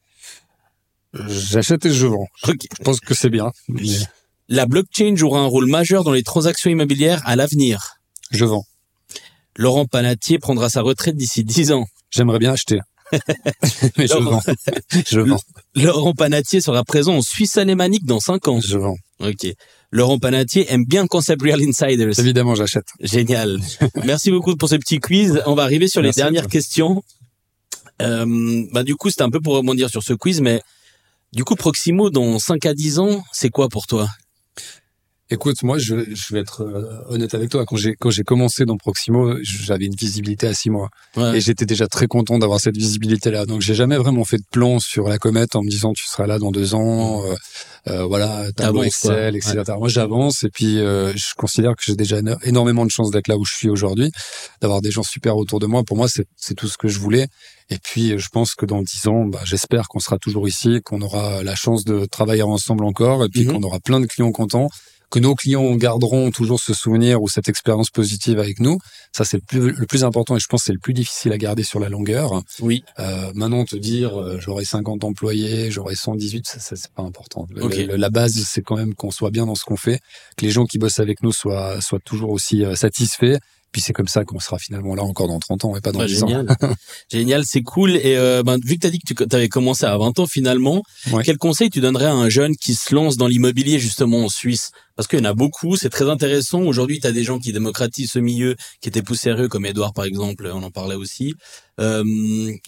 J'achète 1.28 1.86
et 1.86 1.92
je 1.92 2.08
vends. 2.08 2.28
Je 2.46 2.84
pense 2.84 3.00
que 3.00 3.14
c'est 3.14 3.30
bien. 3.30 3.52
mais 3.70 3.84
La 4.50 4.66
blockchain 4.66 5.16
jouera 5.16 5.40
un 5.40 5.46
rôle 5.46 5.68
majeur 5.68 6.04
dans 6.04 6.12
les 6.12 6.24
transactions 6.24 6.70
immobilières 6.70 7.22
à 7.26 7.36
l'avenir. 7.36 7.96
Je 8.32 8.46
vends. 8.46 8.66
Laurent 9.56 9.86
Panatier 9.86 10.40
prendra 10.40 10.70
sa 10.70 10.82
retraite 10.82 11.16
d'ici 11.16 11.44
10 11.44 11.72
ans. 11.72 11.86
J'aimerais 12.12 12.40
bien 12.40 12.52
acheter. 12.52 12.80
mais 13.98 14.08
je 14.08 14.14
Laurent. 14.14 14.40
vends. 14.46 14.54
Je 15.08 15.20
vends. 15.20 15.40
Laurent 15.76 16.14
Panatier 16.14 16.62
sera 16.62 16.84
présent 16.84 17.16
en 17.16 17.22
Suisse 17.22 17.58
alémanique 17.58 18.06
dans 18.06 18.20
5 18.20 18.48
ans. 18.48 18.60
Je 18.62 18.78
vends. 18.78 18.98
Ok. 19.20 19.48
Laurent 19.92 20.20
Panatier 20.20 20.66
aime 20.72 20.86
bien 20.86 21.04
le 21.04 21.08
concept 21.08 21.42
Real 21.42 21.62
Insiders. 21.62 22.20
Évidemment, 22.20 22.56
j'achète. 22.56 22.88
Génial. 23.00 23.60
Merci 24.04 24.32
beaucoup 24.32 24.56
pour 24.56 24.70
ce 24.70 24.76
petit 24.76 25.00
quiz. 25.00 25.42
On 25.46 25.56
va 25.56 25.64
arriver 25.64 25.88
sur 25.88 26.02
les 26.02 26.08
Merci 26.08 26.20
dernières 26.20 26.48
questions. 26.48 27.04
Euh, 28.02 28.64
bah 28.74 28.84
du 28.84 28.96
coup, 28.96 29.10
c'était 29.10 29.22
un 29.22 29.30
peu 29.30 29.40
pour 29.40 29.56
rebondir 29.56 29.90
sur 29.90 30.04
ce 30.04 30.14
quiz, 30.14 30.42
mais 30.42 30.62
du 31.32 31.44
coup, 31.44 31.56
Proximo, 31.56 32.10
dans 32.10 32.40
5 32.40 32.66
à 32.66 32.74
10 32.74 33.00
ans, 33.00 33.24
c'est 33.32 33.50
quoi 33.50 33.70
pour 33.70 33.88
toi? 33.88 34.08
Écoute, 35.32 35.64
moi, 35.64 35.80
je, 35.80 35.96
je 36.14 36.34
vais 36.34 36.42
être 36.42 36.62
euh, 36.62 37.02
honnête 37.10 37.34
avec 37.34 37.50
toi. 37.50 37.66
Quand 37.66 37.78
j'ai 37.78 37.96
quand 37.96 38.12
j'ai 38.12 38.22
commencé 38.24 38.64
dans 38.66 38.78
Proximo, 38.78 39.34
j'avais 39.42 39.86
une 39.86 39.96
visibilité 39.96 40.46
à 40.46 40.54
six 40.54 40.70
mois 40.70 40.90
Ouais. 41.18 41.38
et 41.38 41.42
j'étais 41.42 41.66
déjà 41.66 41.88
très 41.88 42.06
content 42.06 42.38
d'avoir 42.38 42.60
cette 42.60 42.78
visibilité-là. 42.78 43.48
Donc, 43.48 43.62
j'ai 43.62 43.74
jamais 43.74 43.98
vraiment 43.98 44.24
fait 44.24 44.38
de 44.38 44.46
plan 44.52 44.78
sur 44.80 45.08
la 45.08 45.18
comète 45.18 45.56
en 45.56 45.64
me 45.64 45.70
disant 45.70 45.94
tu 45.94 46.06
seras 46.06 46.28
là 46.28 46.38
dans 46.38 46.52
deux 46.52 46.76
ans. 46.76 47.26
euh, 47.26 47.36
euh, 47.88 48.04
voilà, 48.06 48.52
tableau 48.54 48.80
quoi. 48.80 48.86
Excel, 48.88 49.36
etc. 49.36 49.62
Moi, 49.80 49.90
j'avance 49.90 50.44
et 50.44 50.50
puis 50.50 50.80
euh, 50.80 51.12
je 51.16 51.34
considère 51.38 51.76
que 51.76 51.84
j'ai 51.86 51.96
déjà 51.96 52.20
éno- 52.20 52.38
énormément 52.44 52.84
de 52.86 52.90
chance 52.92 53.10
d'être 53.12 53.28
là 53.28 53.38
où 53.38 53.46
je 53.46 53.54
suis 53.56 53.70
aujourd'hui, 53.70 54.12
d'avoir 54.62 54.82
des 54.82 54.90
gens 54.92 55.04
super 55.04 55.38
autour 55.38 55.60
de 55.60 55.66
moi. 55.68 55.84
Pour 55.84 55.96
moi, 55.98 56.08
c'est 56.08 56.26
c'est 56.36 56.54
tout 56.56 56.68
ce 56.68 56.78
que 56.78 56.88
je 56.88 57.00
voulais. 57.00 57.28
Et 57.72 57.78
puis, 57.80 58.12
euh, 58.14 58.18
je 58.20 58.30
pense 58.30 58.54
que 58.56 58.66
dans 58.68 58.82
dix 58.84 59.08
ans, 59.08 59.26
bah, 59.26 59.42
j'espère 59.44 59.88
qu'on 59.88 60.00
sera 60.00 60.18
toujours 60.20 60.48
ici, 60.48 60.82
qu'on 60.84 61.02
aura 61.02 61.42
la 61.44 61.56
chance 61.56 61.84
de 61.84 62.06
travailler 62.06 62.44
ensemble 62.44 62.86
encore 62.86 63.24
et 63.24 63.30
puis 63.30 63.46
Mhm. 63.46 63.54
qu'on 63.54 63.64
aura 63.64 63.80
plein 63.80 64.00
de 64.00 64.06
clients 64.08 64.32
contents 64.32 64.70
que 65.12 65.20
nos 65.20 65.36
clients 65.36 65.76
garderont 65.76 66.32
toujours 66.32 66.60
ce 66.60 66.74
souvenir 66.74 67.22
ou 67.22 67.30
cette 67.30 67.48
expérience 67.50 67.90
positive 67.90 68.40
avec 68.40 68.60
nous. 68.60 68.80
Ça, 69.12 69.24
c'est 69.24 69.38
le 69.38 69.44
plus, 69.48 69.72
le 69.72 69.86
plus 69.86 70.04
important 70.04 70.36
et 70.36 70.40
je 70.40 70.48
pense 70.48 70.62
que 70.62 70.66
c'est 70.68 70.74
le 70.74 70.80
plus 70.80 70.94
difficile 70.94 71.32
à 71.32 71.38
garder 71.38 71.64
sur 71.64 71.80
la 71.80 71.90
longueur. 71.90 72.42
Oui. 72.60 72.84
Euh, 73.00 73.32
maintenant, 73.34 73.64
te 73.66 73.76
dire, 73.76 74.20
euh, 74.20 74.38
j'aurai 74.40 74.66
50 74.66 75.04
employés, 75.04 75.72
j'aurai 75.72 75.96
118, 75.96 76.48
ça, 76.48 76.60
ça 76.60 76.76
c'est 76.76 76.92
pas 76.92 77.04
important. 77.04 77.48
Le- 77.52 77.64
Ok. 77.64 77.76
le- 77.78 77.96
la 77.96 78.10
base, 78.10 78.34
c'est 78.46 78.62
quand 78.62 78.76
même 78.76 78.94
qu'on 78.94 79.12
soit 79.12 79.32
bien 79.32 79.46
dans 79.46 79.56
ce 79.56 79.64
qu'on 79.64 79.78
fait, 79.78 80.00
que 80.38 80.46
les 80.46 80.52
gens 80.52 80.66
qui 80.66 80.78
bossent 80.80 81.00
avec 81.00 81.24
nous 81.24 81.32
soient, 81.32 81.80
soient 81.82 82.00
toujours 82.04 82.32
aussi 82.32 82.64
euh, 82.66 82.76
satisfaits. 82.76 83.38
Puis 83.76 83.82
c'est 83.82 83.92
comme 83.92 84.08
ça 84.08 84.24
qu'on 84.24 84.40
sera 84.40 84.58
finalement 84.58 84.96
là 84.96 85.04
encore 85.04 85.28
dans 85.28 85.38
30 85.38 85.66
ans 85.66 85.76
et 85.76 85.82
pas 85.82 85.92
dans 85.92 86.00
Ouais, 86.00 86.06
10 86.06 86.24
ans. 86.24 86.28
génial. 86.30 86.48
génial, 87.12 87.44
c'est 87.46 87.62
cool. 87.62 87.98
Et 87.98 88.16
euh, 88.16 88.42
ben, 88.42 88.58
vu 88.64 88.76
que 88.76 88.80
tu 88.80 88.88
as 88.88 88.90
dit 88.90 89.00
que 89.00 89.14
tu 89.26 89.36
avais 89.36 89.50
commencé 89.50 89.84
à 89.86 89.98
20 89.98 90.18
ans 90.20 90.28
finalement, 90.28 90.82
Ouais. 91.12 91.24
quel 91.26 91.38
conseil 91.38 91.70
tu 91.70 91.82
donnerais 91.82 92.06
à 92.06 92.14
un 92.14 92.30
jeune 92.30 92.56
qui 92.56 92.74
se 92.74 92.96
lance 92.96 93.18
dans 93.18 93.28
l'immobilier 93.28 93.78
justement 93.78 94.24
en 94.24 94.30
Suisse? 94.30 94.72
Parce 94.96 95.10
qu'il 95.10 95.20
y 95.20 95.22
en 95.22 95.26
a 95.26 95.34
beaucoup, 95.34 95.76
c'est 95.76 95.90
très 95.90 96.10
intéressant. 96.10 96.62
Aujourd'hui, 96.62 97.02
tu 97.02 97.08
as 97.08 97.12
des 97.12 97.24
gens 97.26 97.38
qui 97.38 97.52
démocratisent 97.52 98.12
ce 98.12 98.20
milieu, 98.20 98.56
qui 98.80 98.88
étaient 98.88 99.02
poussiéreux, 99.02 99.50
comme 99.50 99.66
Edouard 99.66 99.92
par 99.92 100.06
exemple, 100.06 100.50
on 100.54 100.64
en 100.64 100.72
parlait 100.72 100.96
aussi. 100.96 101.34
Euh, 101.82 102.02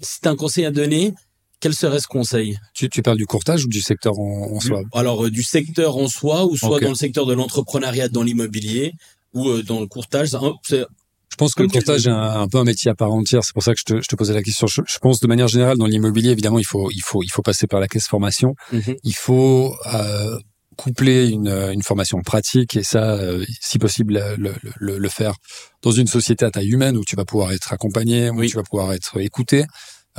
si 0.01 0.19
tu 0.21 0.27
as 0.27 0.31
un 0.31 0.35
conseil 0.35 0.65
à 0.65 0.71
donner, 0.71 1.13
quel 1.61 1.73
serait 1.73 2.01
ce 2.01 2.07
conseil? 2.07 2.57
Tu, 2.73 2.89
tu 2.89 3.01
parles 3.01 3.17
du 3.17 3.25
courtage 3.25 3.63
ou 3.63 3.69
du 3.69 3.81
secteur 3.81 4.19
en, 4.19 4.51
en 4.55 4.59
soi? 4.59 4.81
Alors, 4.93 5.23
euh, 5.25 5.31
du 5.31 5.41
secteur 5.41 5.95
en 5.95 6.09
soi, 6.09 6.45
ou 6.45 6.57
soit 6.57 6.81
dans 6.81 6.89
le 6.89 6.95
secteur 6.95 7.25
de 7.25 7.33
l'entrepreneuriat 7.33 8.09
dans 8.09 8.23
l'immobilier, 8.23 8.91
ou 9.33 9.49
euh, 9.49 9.63
dans 9.63 9.79
le 9.79 9.87
courtage. 9.87 10.29
C'est 10.63 10.85
Je 11.29 11.35
pense 11.37 11.53
que 11.53 11.63
le 11.63 11.69
courtage 11.69 12.07
est 12.07 12.11
un, 12.11 12.41
un 12.41 12.47
peu 12.47 12.57
un 12.57 12.63
métier 12.63 12.89
à 12.91 12.95
part 12.95 13.11
entière. 13.11 13.43
C'est 13.43 13.53
pour 13.53 13.63
ça 13.63 13.73
que 13.73 13.79
je 13.79 13.85
te, 13.85 14.01
je 14.01 14.07
te 14.07 14.15
posais 14.15 14.33
la 14.33 14.41
question. 14.43 14.67
Je, 14.67 14.81
je 14.87 14.97
pense 14.99 15.19
de 15.19 15.27
manière 15.27 15.47
générale 15.47 15.77
dans 15.77 15.85
l'immobilier, 15.85 16.31
évidemment, 16.31 16.59
il 16.59 16.65
faut, 16.65 16.89
il 16.91 17.01
faut, 17.01 17.23
il 17.23 17.29
faut 17.29 17.41
passer 17.41 17.67
par 17.67 17.79
la 17.79 17.87
caisse 17.87 18.07
formation. 18.07 18.55
Il 19.03 19.15
faut 19.15 19.75
euh, 19.93 20.37
coupler 20.77 21.27
une, 21.29 21.49
une 21.49 21.81
formation 21.83 22.21
pratique 22.21 22.75
et 22.77 22.83
ça, 22.83 23.15
euh, 23.15 23.43
si 23.61 23.79
possible, 23.79 24.21
le, 24.37 24.53
le, 24.79 24.97
le 24.97 25.09
faire 25.09 25.33
dans 25.81 25.91
une 25.91 26.07
société 26.07 26.45
à 26.45 26.51
taille 26.51 26.69
humaine 26.69 26.95
où 26.97 27.03
tu 27.03 27.15
vas 27.15 27.25
pouvoir 27.25 27.51
être 27.51 27.73
accompagné, 27.73 28.29
où 28.29 28.37
Oui. 28.39 28.49
tu 28.49 28.55
vas 28.57 28.63
pouvoir 28.63 28.93
être 28.93 29.19
écouté. 29.19 29.65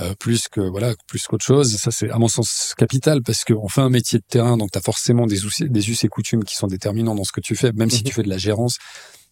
Euh, 0.01 0.15
plus 0.15 0.49
que 0.49 0.61
voilà 0.61 0.95
plus 1.07 1.27
qu'autre 1.27 1.45
chose 1.45 1.77
ça 1.77 1.91
c'est 1.91 2.11
à 2.11 2.19
mon 2.19 2.29
sens 2.29 2.75
capital 2.77 3.23
parce 3.23 3.45
qu'on 3.45 3.69
fait 3.69 3.81
un 3.81 3.91
métier 3.91 4.19
de 4.19 4.25
terrain 4.29 4.57
donc 4.57 4.71
tu 4.71 4.79
as 4.79 4.83
forcément 4.83 5.27
des 5.27 5.45
us, 5.45 5.63
des 5.63 5.91
us 5.91 6.05
et 6.05 6.09
coutumes 6.09 6.45
qui 6.45 6.55
sont 6.57 6.67
déterminants 6.69 7.15
dans 7.15 7.25
ce 7.25 7.33
que 7.33 7.41
tu 7.41 7.57
fais 7.57 7.73
même 7.73 7.91
si 7.91 7.99
Mhm. 7.99 8.05
tu 8.05 8.13
fais 8.15 8.23
de 8.23 8.29
la 8.29 8.39
gérance 8.39 8.77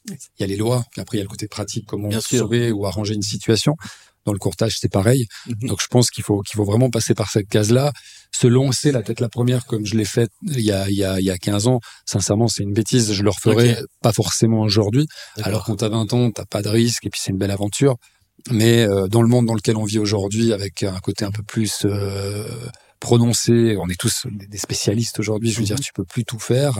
il 0.08 0.16
y 0.40 0.44
a 0.44 0.46
les 0.46 0.56
lois 0.56 0.84
puis 0.92 1.00
après 1.00 1.16
il 1.16 1.20
y 1.20 1.22
a 1.22 1.24
le 1.24 1.28
côté 1.30 1.48
pratique 1.48 1.84
comment 1.86 2.08
Bien 2.08 2.20
sûr. 2.20 2.40
sauver 2.40 2.72
ou 2.72 2.86
arranger 2.86 3.14
une 3.14 3.22
situation 3.22 3.74
dans 4.24 4.32
le 4.32 4.38
courtage 4.40 4.76
c'est 4.80 4.90
pareil 4.90 5.26
Mhm. 5.46 5.68
donc 5.68 5.78
je 5.80 5.86
pense 5.88 6.10
qu'il 6.10 6.24
faut 6.24 6.40
qu'il 6.42 6.56
faut 6.56 6.64
vraiment 6.64 6.90
passer 6.90 7.14
par 7.14 7.30
cette 7.30 7.48
case-là, 7.48 7.92
se 8.32 8.48
lancer 8.48 8.90
la 8.90 9.02
tête 9.02 9.20
la 9.20 9.28
première 9.28 9.66
comme 9.66 9.86
je 9.86 9.94
l'ai 9.96 10.04
fait 10.04 10.28
il 10.42 10.60
y 10.60 10.72
a 10.72 10.88
il 10.90 10.96
y 10.96 11.04
a 11.04 11.20
il 11.20 11.24
y 11.26 11.30
a 11.30 11.38
15 11.38 11.68
ans. 11.68 11.80
Sincèrement, 12.06 12.48
c'est 12.48 12.64
une 12.64 12.72
bêtise, 12.72 13.12
je 13.12 13.22
le 13.22 13.30
referai 13.30 13.78
pas 14.02 14.12
forcément 14.12 14.60
aujourd'hui. 14.62 15.06
Alors 15.42 15.64
quand 15.64 15.76
t'as 15.76 15.88
20 15.88 16.12
ans, 16.12 16.30
t'as 16.32 16.44
pas 16.44 16.60
de 16.60 16.68
risque 16.68 17.06
et 17.06 17.10
puis 17.10 17.20
c'est 17.22 17.30
une 17.30 17.38
belle 17.38 17.52
aventure. 17.52 17.96
Mais 18.50 18.86
euh, 18.86 19.08
dans 19.08 19.22
le 19.22 19.28
monde 19.28 19.46
dans 19.46 19.54
lequel 19.54 19.76
on 19.76 19.84
vit 19.84 19.98
aujourd'hui, 19.98 20.52
avec 20.52 20.82
un 20.82 20.98
côté 21.00 21.24
un 21.24 21.30
peu 21.30 21.42
plus 21.42 21.82
euh, 21.84 22.46
prononcé, 23.00 23.76
on 23.78 23.88
est 23.88 23.98
tous 23.98 24.26
des 24.30 24.58
spécialistes 24.58 25.18
aujourd'hui. 25.18 25.50
Je 25.50 25.58
veux 25.58 25.64
dire, 25.64 25.76
Mhm. 25.76 25.82
tu 25.82 25.92
peux 25.92 26.04
plus 26.04 26.24
tout 26.24 26.38
faire. 26.38 26.78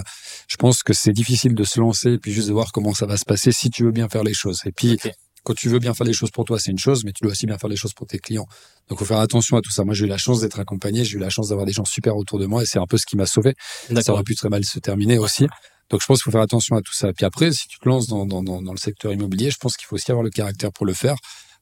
Je 0.49 0.57
pense 0.57 0.83
que 0.83 0.93
c'est 0.93 1.13
difficile 1.13 1.55
de 1.55 1.65
se 1.65 1.79
lancer 1.81 2.13
et 2.13 2.19
puis 2.19 2.33
juste 2.33 2.49
de 2.49 2.53
voir 2.53 2.73
comment 2.73 2.95
ça 2.95 3.07
va 3.07 3.17
se 3.17 3.25
passer 3.25 3.53
si 3.53 3.71
tu 3.71 3.85
veux 3.85 3.91
bien 3.93 4.09
faire 4.09 4.25
les 4.25 4.35
choses. 4.35 4.61
Et 4.67 4.73
puis 4.73 4.97
quand 5.45 5.55
tu 5.55 5.69
veux 5.69 5.79
bien 5.79 5.95
faire 5.95 6.07
les 6.07 6.13
choses 6.13 6.31
pour 6.33 6.45
toi, 6.45 6.59
c'est 6.59 6.73
une 6.73 6.79
chose, 6.79 7.05
mais 7.05 7.13
tu 7.13 7.23
dois 7.23 7.31
aussi 7.31 7.47
bien 7.47 7.57
faire 7.59 7.71
les 7.71 7.77
choses 7.77 7.93
pour 7.95 8.07
tes 8.09 8.19
clients. 8.19 8.47
Donc, 8.89 8.99
faut 8.99 9.05
faire 9.05 9.21
attention 9.21 9.57
à 9.57 9.61
tout 9.61 9.71
ça. 9.71 9.85
Moi, 9.85 9.95
j'ai 9.95 10.05
eu 10.05 10.09
la 10.09 10.19
chance 10.19 10.41
d'être 10.41 10.59
accompagné, 10.59 11.05
j'ai 11.05 11.17
eu 11.19 11.21
la 11.21 11.31
chance 11.31 11.51
d'avoir 11.51 11.67
des 11.67 11.73
gens 11.73 11.85
super 11.85 12.17
autour 12.17 12.41
de 12.41 12.47
moi, 12.47 12.63
et 12.63 12.67
c'est 12.67 12.81
un 12.81 12.87
peu 12.87 12.97
ce 12.99 13.07
qui 13.07 13.17
m'a 13.17 13.27
sauvé. 13.27 13.55
Ça 14.03 14.13
aurait 14.13 14.25
pu 14.25 14.35
très 14.35 14.49
mal 14.49 14.65
se 14.65 14.81
terminer 14.81 15.19
aussi. 15.19 15.47
Donc, 15.91 16.01
je 16.03 16.07
pense 16.07 16.19
qu'il 16.19 16.25
faut 16.25 16.31
faire 16.33 16.41
attention 16.41 16.75
à 16.75 16.81
tout 16.83 16.93
ça. 16.93 17.13
Puis 17.13 17.25
après, 17.25 17.53
si 17.53 17.69
tu 17.69 17.79
te 17.79 17.89
lances 17.89 18.09
dans, 18.09 18.27
dans, 18.27 18.43
dans 18.43 18.73
le 18.73 18.77
secteur 18.79 19.13
immobilier, 19.13 19.53
je 19.53 19.57
pense 19.59 19.77
qu'il 19.77 19.87
faut 19.87 19.95
aussi 19.95 20.11
avoir 20.11 20.25
le 20.25 20.31
caractère 20.31 20.73
pour 20.73 20.85
le 20.85 20.95
faire. 20.95 21.15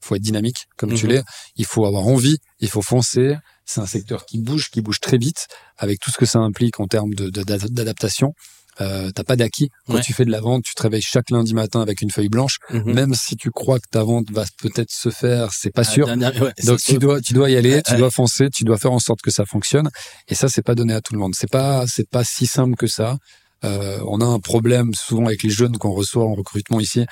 Il 0.05 0.07
faut 0.09 0.15
être 0.15 0.21
dynamique, 0.21 0.67
comme 0.77 0.93
tu 0.93 1.05
Mhm. 1.07 1.13
l'es. 1.13 1.23
Il 1.55 1.65
faut 1.65 1.83
avoir 1.87 2.05
envie, 2.05 2.37
il 2.59 2.69
faut 2.69 2.83
foncer. 2.83 3.35
C'est 3.65 3.81
un 3.81 3.87
secteur 3.87 4.25
qui 4.27 4.37
bouge, 4.39 4.69
qui 4.69 4.81
bouge 4.81 4.99
très 4.99 5.17
vite, 5.17 5.47
avec 5.79 5.99
tout 5.99 6.11
ce 6.11 6.17
que 6.17 6.27
ça 6.27 6.37
implique 6.37 6.79
en 6.79 6.85
termes 6.85 7.15
de- 7.15 7.31
de- 7.31 7.43
d'adaptation. 7.43 8.33
Euh, 8.81 9.09
t'as 9.15 9.23
pas 9.23 9.35
d'acquis. 9.35 9.69
Quand 9.87 9.95
Ouais. 9.95 10.01
tu 10.01 10.13
fais 10.13 10.25
de 10.25 10.29
la 10.31 10.41
vente, 10.41 10.63
tu 10.63 10.75
te 10.75 10.83
réveilles 10.83 11.01
chaque 11.01 11.29
lundi 11.31 11.53
matin 11.55 11.81
avec 11.81 12.01
une 12.01 12.11
feuille 12.11 12.29
blanche 12.29 12.57
Mhm. 12.69 12.93
même 12.93 13.13
si 13.15 13.35
tu 13.35 13.49
crois 13.49 13.79
que 13.79 13.87
ta 13.89 14.03
vente 14.03 14.29
va 14.31 14.43
peut-être 14.61 14.91
se 14.91 15.09
faire, 15.09 15.53
c'est 15.53 15.71
pas 15.71 15.81
Ah, 15.81 15.91
sûr. 15.91 16.05
dernière- 16.07 16.39
ouais, 16.41 16.53
Donc 16.65 16.79
tu 16.81 16.97
dois 16.99 17.19
tu 17.21 17.33
dois 17.33 17.49
y 17.49 17.55
aller, 17.55 17.81
tu 17.81 17.95
dois 17.95 18.11
foncer, 18.11 18.49
tu 18.51 18.63
dois 18.65 18.77
faire 18.77 18.91
en 18.91 18.99
sorte 18.99 19.21
que 19.21 19.31
ça 19.31 19.45
fonctionne. 19.45 19.89
Et 20.27 20.35
ça 20.35 20.49
c'est 20.49 20.61
pas 20.61 20.75
donné 20.75 20.93
à 20.93 21.01
tout 21.01 21.13
le 21.13 21.19
monde. 21.19 21.33
C'est 21.35 21.49
pas 21.49 21.87
c'est 21.87 22.07
pas 22.09 22.23
si 22.23 22.45
simple 22.45 22.75
que 22.75 22.85
ça. 22.87 23.17
Euh, 23.63 23.99
on 24.05 24.19
a 24.21 24.25
un 24.25 24.39
problème 24.39 24.93
souvent 24.93 25.25
avec 25.25 25.41
les 25.41 25.49
jeunes 25.49 25.77
qu'on 25.77 25.91
reçoit 25.93 26.25
en 26.25 26.33
recrutement 26.35 26.79
ici. 26.81 27.05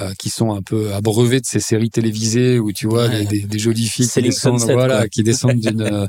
Euh, 0.00 0.12
qui 0.18 0.30
sont 0.30 0.52
un 0.54 0.62
peu 0.62 0.92
abreuvés 0.94 1.40
de 1.40 1.46
ces 1.46 1.60
séries 1.60 1.90
télévisées 1.90 2.58
où 2.58 2.72
tu 2.72 2.86
vois 2.86 3.08
Ouais. 3.08 3.24
des, 3.24 3.40
des, 3.42 3.58
jolies 3.58 3.88
filles 3.88 4.08
qui 4.08 4.22
descendent, 4.22 4.60
Sunset, 4.60 4.72
voilà, 4.74 4.98
quoi. 4.98 5.08
qui 5.08 5.22
descendent 5.22 5.60
d'une 5.60 5.82
euh, 5.92 6.06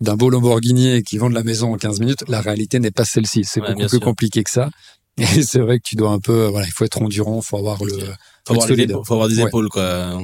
d'un 0.00 0.16
beau 0.16 0.28
Lamborghini 0.30 0.90
et 0.96 1.02
qui 1.02 1.18
vendent 1.18 1.32
la 1.34 1.42
maison 1.44 1.72
en 1.72 1.76
15 1.76 2.00
minutes. 2.00 2.24
La 2.28 2.40
réalité 2.40 2.78
n'est 2.80 2.90
pas 2.90 3.04
celle-ci. 3.04 3.44
C'est 3.44 3.60
Ouais, 3.60 3.68
beaucoup 3.68 3.80
plus 3.80 3.88
sûr. 3.88 4.00
compliqué 4.00 4.42
que 4.44 4.50
ça. 4.50 4.70
Et 5.16 5.24
c'est 5.42 5.60
vrai 5.60 5.78
que 5.78 5.84
tu 5.84 5.94
dois 5.94 6.10
un 6.10 6.18
peu, 6.18 6.46
voilà, 6.46 6.66
il 6.66 6.72
faut 6.72 6.84
être 6.84 7.00
endurant, 7.00 7.40
il 7.42 7.44
faut 7.46 7.56
avoir 7.56 7.82
le, 7.84 7.92
faut 8.46 8.54
avoir, 8.54 8.66
les 8.68 8.74
solide. 8.74 8.92
faut 9.06 9.14
avoir 9.14 9.28
des 9.28 9.38
Ouais. 9.40 9.48
épaules 9.48 9.68
quoi. 9.68 10.20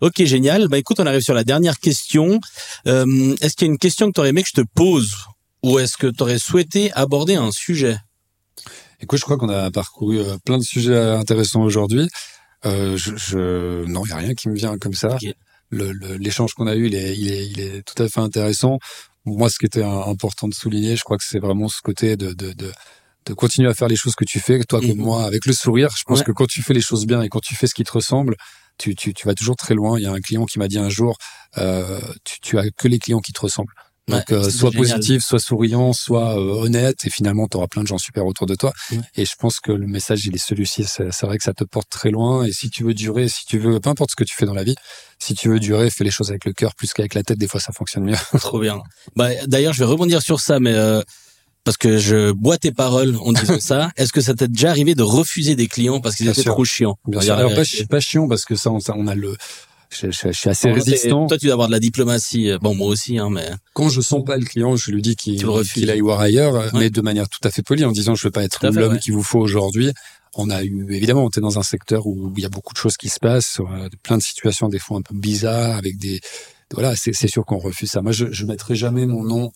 Ok 0.00 0.24
génial. 0.24 0.68
Bah 0.68 0.78
écoute 0.78 0.98
on 1.00 1.06
arrive 1.06 1.20
sur 1.20 1.34
la 1.34 1.44
dernière 1.44 1.78
question. 1.78 2.40
Euh, 2.86 3.34
est-ce 3.42 3.54
qu'il 3.56 3.66
y 3.66 3.70
a 3.70 3.72
une 3.72 3.78
question 3.78 4.08
que 4.08 4.12
tu 4.14 4.20
aurais 4.20 4.30
aimé 4.30 4.42
que 4.42 4.48
je 4.54 4.60
te 4.62 4.66
pose? 4.74 5.12
Ou 5.62 5.78
est-ce 5.78 5.98
que 5.98 6.06
tu 6.06 6.22
aurais 6.22 6.38
souhaité 6.38 6.90
aborder 6.92 7.34
un 7.34 7.52
sujet? 7.52 7.98
Écoute, 9.02 9.18
je 9.18 9.24
crois 9.24 9.36
qu'on 9.36 9.48
a 9.50 9.70
parcouru 9.70 10.18
euh, 10.20 10.36
plein 10.44 10.56
de 10.58 10.62
sujets 10.62 10.96
intéressants 10.98 11.62
aujourd'hui. 11.62 12.08
Euh, 12.66 12.96
je, 12.96 13.16
je... 13.16 13.84
Non, 13.86 14.04
il 14.04 14.08
n'y 14.08 14.12
a 14.12 14.16
rien 14.16 14.34
qui 14.34 14.48
me 14.48 14.54
vient 14.54 14.76
comme 14.78 14.92
ça. 14.94 15.14
Ok. 15.14 15.32
Le- 15.70 15.92
le- 15.92 16.16
L'échange 16.16 16.54
qu'on 16.54 16.66
a 16.66 16.74
eu, 16.74 16.86
il 16.86 16.94
est, 16.94 17.16
il, 17.16 17.30
est, 17.32 17.46
il 17.46 17.60
est 17.60 17.82
tout 17.82 18.02
à 18.02 18.08
fait 18.08 18.20
intéressant. 18.20 18.78
Moi, 19.24 19.48
ce 19.50 19.58
qui 19.58 19.66
était 19.66 19.82
important 19.84 20.48
de 20.48 20.54
souligner, 20.54 20.96
je 20.96 21.02
crois 21.04 21.16
que 21.16 21.24
c'est 21.24 21.38
vraiment 21.38 21.68
ce 21.68 21.80
côté 21.82 22.16
de, 22.16 22.32
de, 22.32 22.52
de, 22.52 22.72
de 23.26 23.34
continuer 23.34 23.68
à 23.68 23.74
faire 23.74 23.86
les 23.88 23.96
choses 23.96 24.14
que 24.14 24.24
tu 24.24 24.40
fais, 24.40 24.58
toi 24.64 24.80
comme 24.80 24.90
Mhm. 24.90 24.96
moi, 24.96 25.24
avec 25.24 25.46
le 25.46 25.52
sourire. 25.52 25.90
Je 25.96 26.02
pense 26.04 26.18
Ouais. 26.20 26.24
que 26.24 26.32
quand 26.32 26.46
tu 26.46 26.62
fais 26.62 26.74
les 26.74 26.80
choses 26.80 27.06
bien 27.06 27.22
et 27.22 27.28
quand 27.28 27.40
tu 27.40 27.54
fais 27.54 27.66
ce 27.66 27.74
qui 27.74 27.84
te 27.84 27.92
ressemble, 27.92 28.34
tu, 28.78 28.94
tu, 28.94 29.12
tu 29.14 29.26
vas 29.26 29.34
toujours 29.34 29.56
très 29.56 29.74
loin. 29.74 29.98
Il 29.98 30.02
y 30.02 30.06
a 30.06 30.12
un 30.12 30.20
client 30.20 30.44
qui 30.46 30.58
m'a 30.58 30.66
dit 30.68 30.78
un 30.78 30.88
jour, 30.88 31.16
euh, 31.58 32.00
tu, 32.24 32.40
tu 32.40 32.58
as 32.58 32.70
que 32.70 32.88
les 32.88 32.98
clients 32.98 33.20
qui 33.20 33.32
te 33.32 33.40
ressemblent. 33.40 33.72
Donc, 34.10 34.32
euh, 34.32 34.50
soit 34.50 34.70
positif, 34.70 35.22
soit 35.22 35.38
souriant, 35.38 35.92
soit 35.92 36.38
euh, 36.38 36.62
honnête, 36.62 37.04
et 37.04 37.10
finalement, 37.10 37.46
tu 37.48 37.56
auras 37.56 37.66
plein 37.66 37.82
de 37.82 37.86
gens 37.86 37.98
super 37.98 38.26
autour 38.26 38.46
de 38.46 38.54
toi. 38.54 38.72
Et 39.16 39.24
je 39.24 39.34
pense 39.38 39.60
que 39.60 39.72
le 39.72 39.86
message, 39.86 40.26
il 40.26 40.34
est 40.34 40.44
celui-ci. 40.44 40.84
C'est 40.84 41.22
vrai 41.22 41.38
que 41.38 41.44
ça 41.44 41.52
te 41.52 41.64
porte 41.64 41.88
très 41.88 42.10
loin. 42.10 42.44
Et 42.44 42.52
si 42.52 42.70
tu 42.70 42.84
veux 42.84 42.94
durer, 42.94 43.28
si 43.28 43.44
tu 43.46 43.58
veux, 43.58 43.80
peu 43.80 43.90
importe 43.90 44.10
ce 44.10 44.16
que 44.16 44.24
tu 44.24 44.34
fais 44.34 44.46
dans 44.46 44.54
la 44.54 44.64
vie, 44.64 44.74
si 45.18 45.34
tu 45.34 45.48
veux 45.48 45.60
durer, 45.60 45.90
fais 45.90 46.04
les 46.04 46.10
choses 46.10 46.30
avec 46.30 46.44
le 46.44 46.52
cœur 46.52 46.74
plus 46.74 46.92
qu'avec 46.92 47.14
la 47.14 47.22
tête. 47.22 47.38
Des 47.38 47.48
fois, 47.48 47.60
ça 47.60 47.72
fonctionne 47.72 48.04
mieux. 48.04 48.16
Trop 48.38 48.60
bien. 48.60 48.80
Bah, 49.16 49.28
d'ailleurs, 49.46 49.72
je 49.72 49.80
vais 49.80 49.84
rebondir 49.84 50.22
sur 50.22 50.40
ça, 50.40 50.60
mais 50.60 50.72
euh, 50.72 51.02
parce 51.64 51.76
que 51.76 51.98
je 51.98 52.32
bois 52.32 52.58
tes 52.58 52.72
paroles 52.72 53.16
en 53.16 53.32
disant 53.32 53.60
ça. 53.60 53.90
Est-ce 53.96 54.12
que 54.12 54.20
ça 54.20 54.34
t'est 54.34 54.48
déjà 54.48 54.70
arrivé 54.70 54.94
de 54.94 55.02
refuser 55.02 55.56
des 55.56 55.66
clients 55.66 56.00
parce 56.00 56.16
qu'ils 56.16 56.28
étaient 56.28 56.42
trop 56.42 56.64
chiants? 56.64 56.96
Bien 57.06 57.20
sûr. 57.20 57.34
Alors, 57.34 57.54
pas, 57.54 57.62
pas 57.88 58.00
chiant 58.00 58.28
parce 58.28 58.44
que 58.44 58.56
ça, 58.56 58.70
on 58.70 59.06
a 59.06 59.14
le 59.14 59.36
je, 59.90 60.10
je, 60.10 60.28
je, 60.28 60.32
suis 60.32 60.48
assez 60.48 60.70
résistant. 60.70 61.26
Toi, 61.26 61.38
tu 61.38 61.46
dois 61.46 61.54
avoir 61.54 61.68
de 61.68 61.72
la 61.72 61.80
diplomatie. 61.80 62.52
Bon, 62.60 62.74
moi 62.74 62.88
aussi, 62.88 63.18
hein, 63.18 63.28
mais 63.30 63.48
quand 63.74 63.88
je 63.88 64.00
sens 64.00 64.24
pas 64.24 64.36
le 64.36 64.44
client, 64.44 64.76
je 64.76 64.90
lui 64.90 65.02
dis 65.02 65.16
qu'il 65.16 65.42
qu 65.42 65.90
aille 65.90 66.00
voir 66.00 66.20
ailleurs, 66.20 66.70
mais 66.74 66.90
de 66.90 67.00
manière 67.00 67.28
tout 67.28 67.40
à 67.44 67.50
fait 67.50 67.62
polie, 67.62 67.84
en 67.84 67.92
disant 67.92 68.14
je 68.14 68.26
veux 68.26 68.30
pas 68.30 68.44
être 68.44 68.66
l'homme 68.70 68.98
qu'il 68.98 69.14
vous 69.14 69.22
faut 69.22 69.40
aujourd'hui. 69.40 69.92
On 70.36 70.48
a 70.48 70.62
eu 70.62 70.86
évidemment, 70.90 71.24
on 71.24 71.28
est 71.28 71.40
dans 71.40 71.58
un 71.58 71.64
secteur 71.64 72.06
où 72.06 72.32
il 72.36 72.42
y 72.42 72.46
a 72.46 72.48
beaucoup 72.48 72.72
de 72.72 72.78
choses 72.78 72.96
qui 72.96 73.08
se 73.08 73.18
passent, 73.18 73.58
euh, 73.60 73.88
plein 74.04 74.16
de 74.16 74.22
situations 74.22 74.68
des 74.68 74.78
fois 74.78 74.98
un 74.98 75.02
peu 75.02 75.14
bizarres 75.14 75.76
avec 75.76 75.98
des 75.98 76.20
voilà, 76.72 76.94
c'est 76.94 77.26
sûr 77.26 77.44
qu'on 77.44 77.58
refuse 77.58 77.90
ça. 77.90 78.00
Moi, 78.00 78.12
je, 78.12 78.26
je 78.30 78.46
mettrai 78.46 78.76
jamais 78.76 79.04
mon 79.04 79.24
nom 79.24 79.50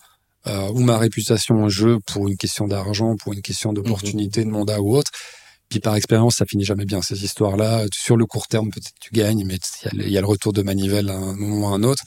euh, 0.47 0.69
ou 0.71 0.81
ma 0.81 0.99
réputation 0.99 1.63
en 1.63 1.69
jeu 1.69 1.99
pour 2.07 2.29
une 2.29 2.37
question 2.37 2.67
d'argent, 2.67 3.17
pour 3.17 3.33
une 3.33 3.43
question 3.43 3.73
d'opportunité, 3.73 4.45
de 4.45 4.51
mandat 4.51 4.81
ou 4.81 4.97
autre. 4.97 5.11
Puis 5.69 5.81
par 5.81 5.97
expérience, 5.97 6.37
ça 6.37 6.47
finit 6.47 6.65
jamais 6.65 6.85
bien 6.85 7.03
ces 7.03 7.25
histoires-là. 7.25 7.87
Sur 7.93 8.17
le 8.17 8.27
court 8.27 8.47
terme, 8.47 8.71
peut-être 8.71 8.93
tu 9.01 9.11
gagnes, 9.13 9.45
mais 9.45 9.59
il 9.93 10.11
y, 10.11 10.19
a 10.19 10.21
le 10.21 10.27
retour 10.27 10.53
de 10.53 10.63
manivelle 10.63 11.11
à 11.11 11.17
un 11.17 11.35
moment 11.35 11.69
ou 11.69 11.73
à 11.73 11.77
un 11.77 11.83
autre. 11.83 12.05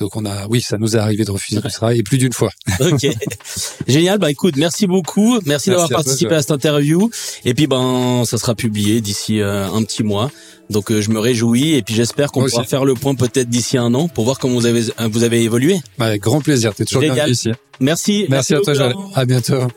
Donc 0.00 0.16
on 0.16 0.24
a, 0.24 0.46
oui, 0.48 0.62
ça 0.62 0.78
nous 0.78 0.96
est 0.96 0.98
arrivé 0.98 1.24
de 1.24 1.30
refuser 1.30 1.60
du 1.60 1.68
travail 1.68 1.98
et 1.98 2.02
plus 2.02 2.16
d'une 2.16 2.32
fois. 2.32 2.50
ok, 2.80 3.06
génial. 3.86 4.18
Bah 4.18 4.30
écoute, 4.30 4.56
merci 4.56 4.86
beaucoup, 4.86 5.38
merci, 5.44 5.68
d'avoir 5.68 5.90
participé 5.90 6.34
à 6.34 6.40
cette 6.40 6.52
interview. 6.52 7.10
Et 7.44 7.52
puis 7.52 7.66
ben, 7.66 8.24
ça 8.24 8.38
sera 8.38 8.54
publié 8.54 9.02
d'ici 9.02 9.40
euh, 9.40 9.68
un 9.70 9.82
petit 9.82 10.02
mois. 10.02 10.30
Donc 10.70 10.90
euh, 10.90 11.02
je 11.02 11.10
me 11.10 11.18
réjouis 11.18 11.74
et 11.74 11.82
puis 11.82 11.94
j'espère 11.94 12.32
qu'on 12.32 12.46
pourra 12.46 12.64
faire 12.64 12.86
le 12.86 12.94
point 12.94 13.14
peut-être 13.14 13.50
d'ici 13.50 13.76
un 13.76 13.92
an 13.92 14.08
pour 14.08 14.24
voir 14.24 14.38
comment 14.38 14.54
vous 14.54 14.66
avez 14.66 14.84
vous 15.10 15.22
avez 15.22 15.42
évolué. 15.42 15.80
Avec 15.98 16.22
grand 16.22 16.40
plaisir. 16.40 16.74
T'es 16.74 16.86
toujours 16.86 17.02
bien 17.02 17.26
ici. 17.26 17.50
Merci. 17.80 18.24
Merci, 18.30 18.54
à 18.54 18.60
toi, 18.60 18.92
À 19.14 19.24
bientôt. 19.26 19.68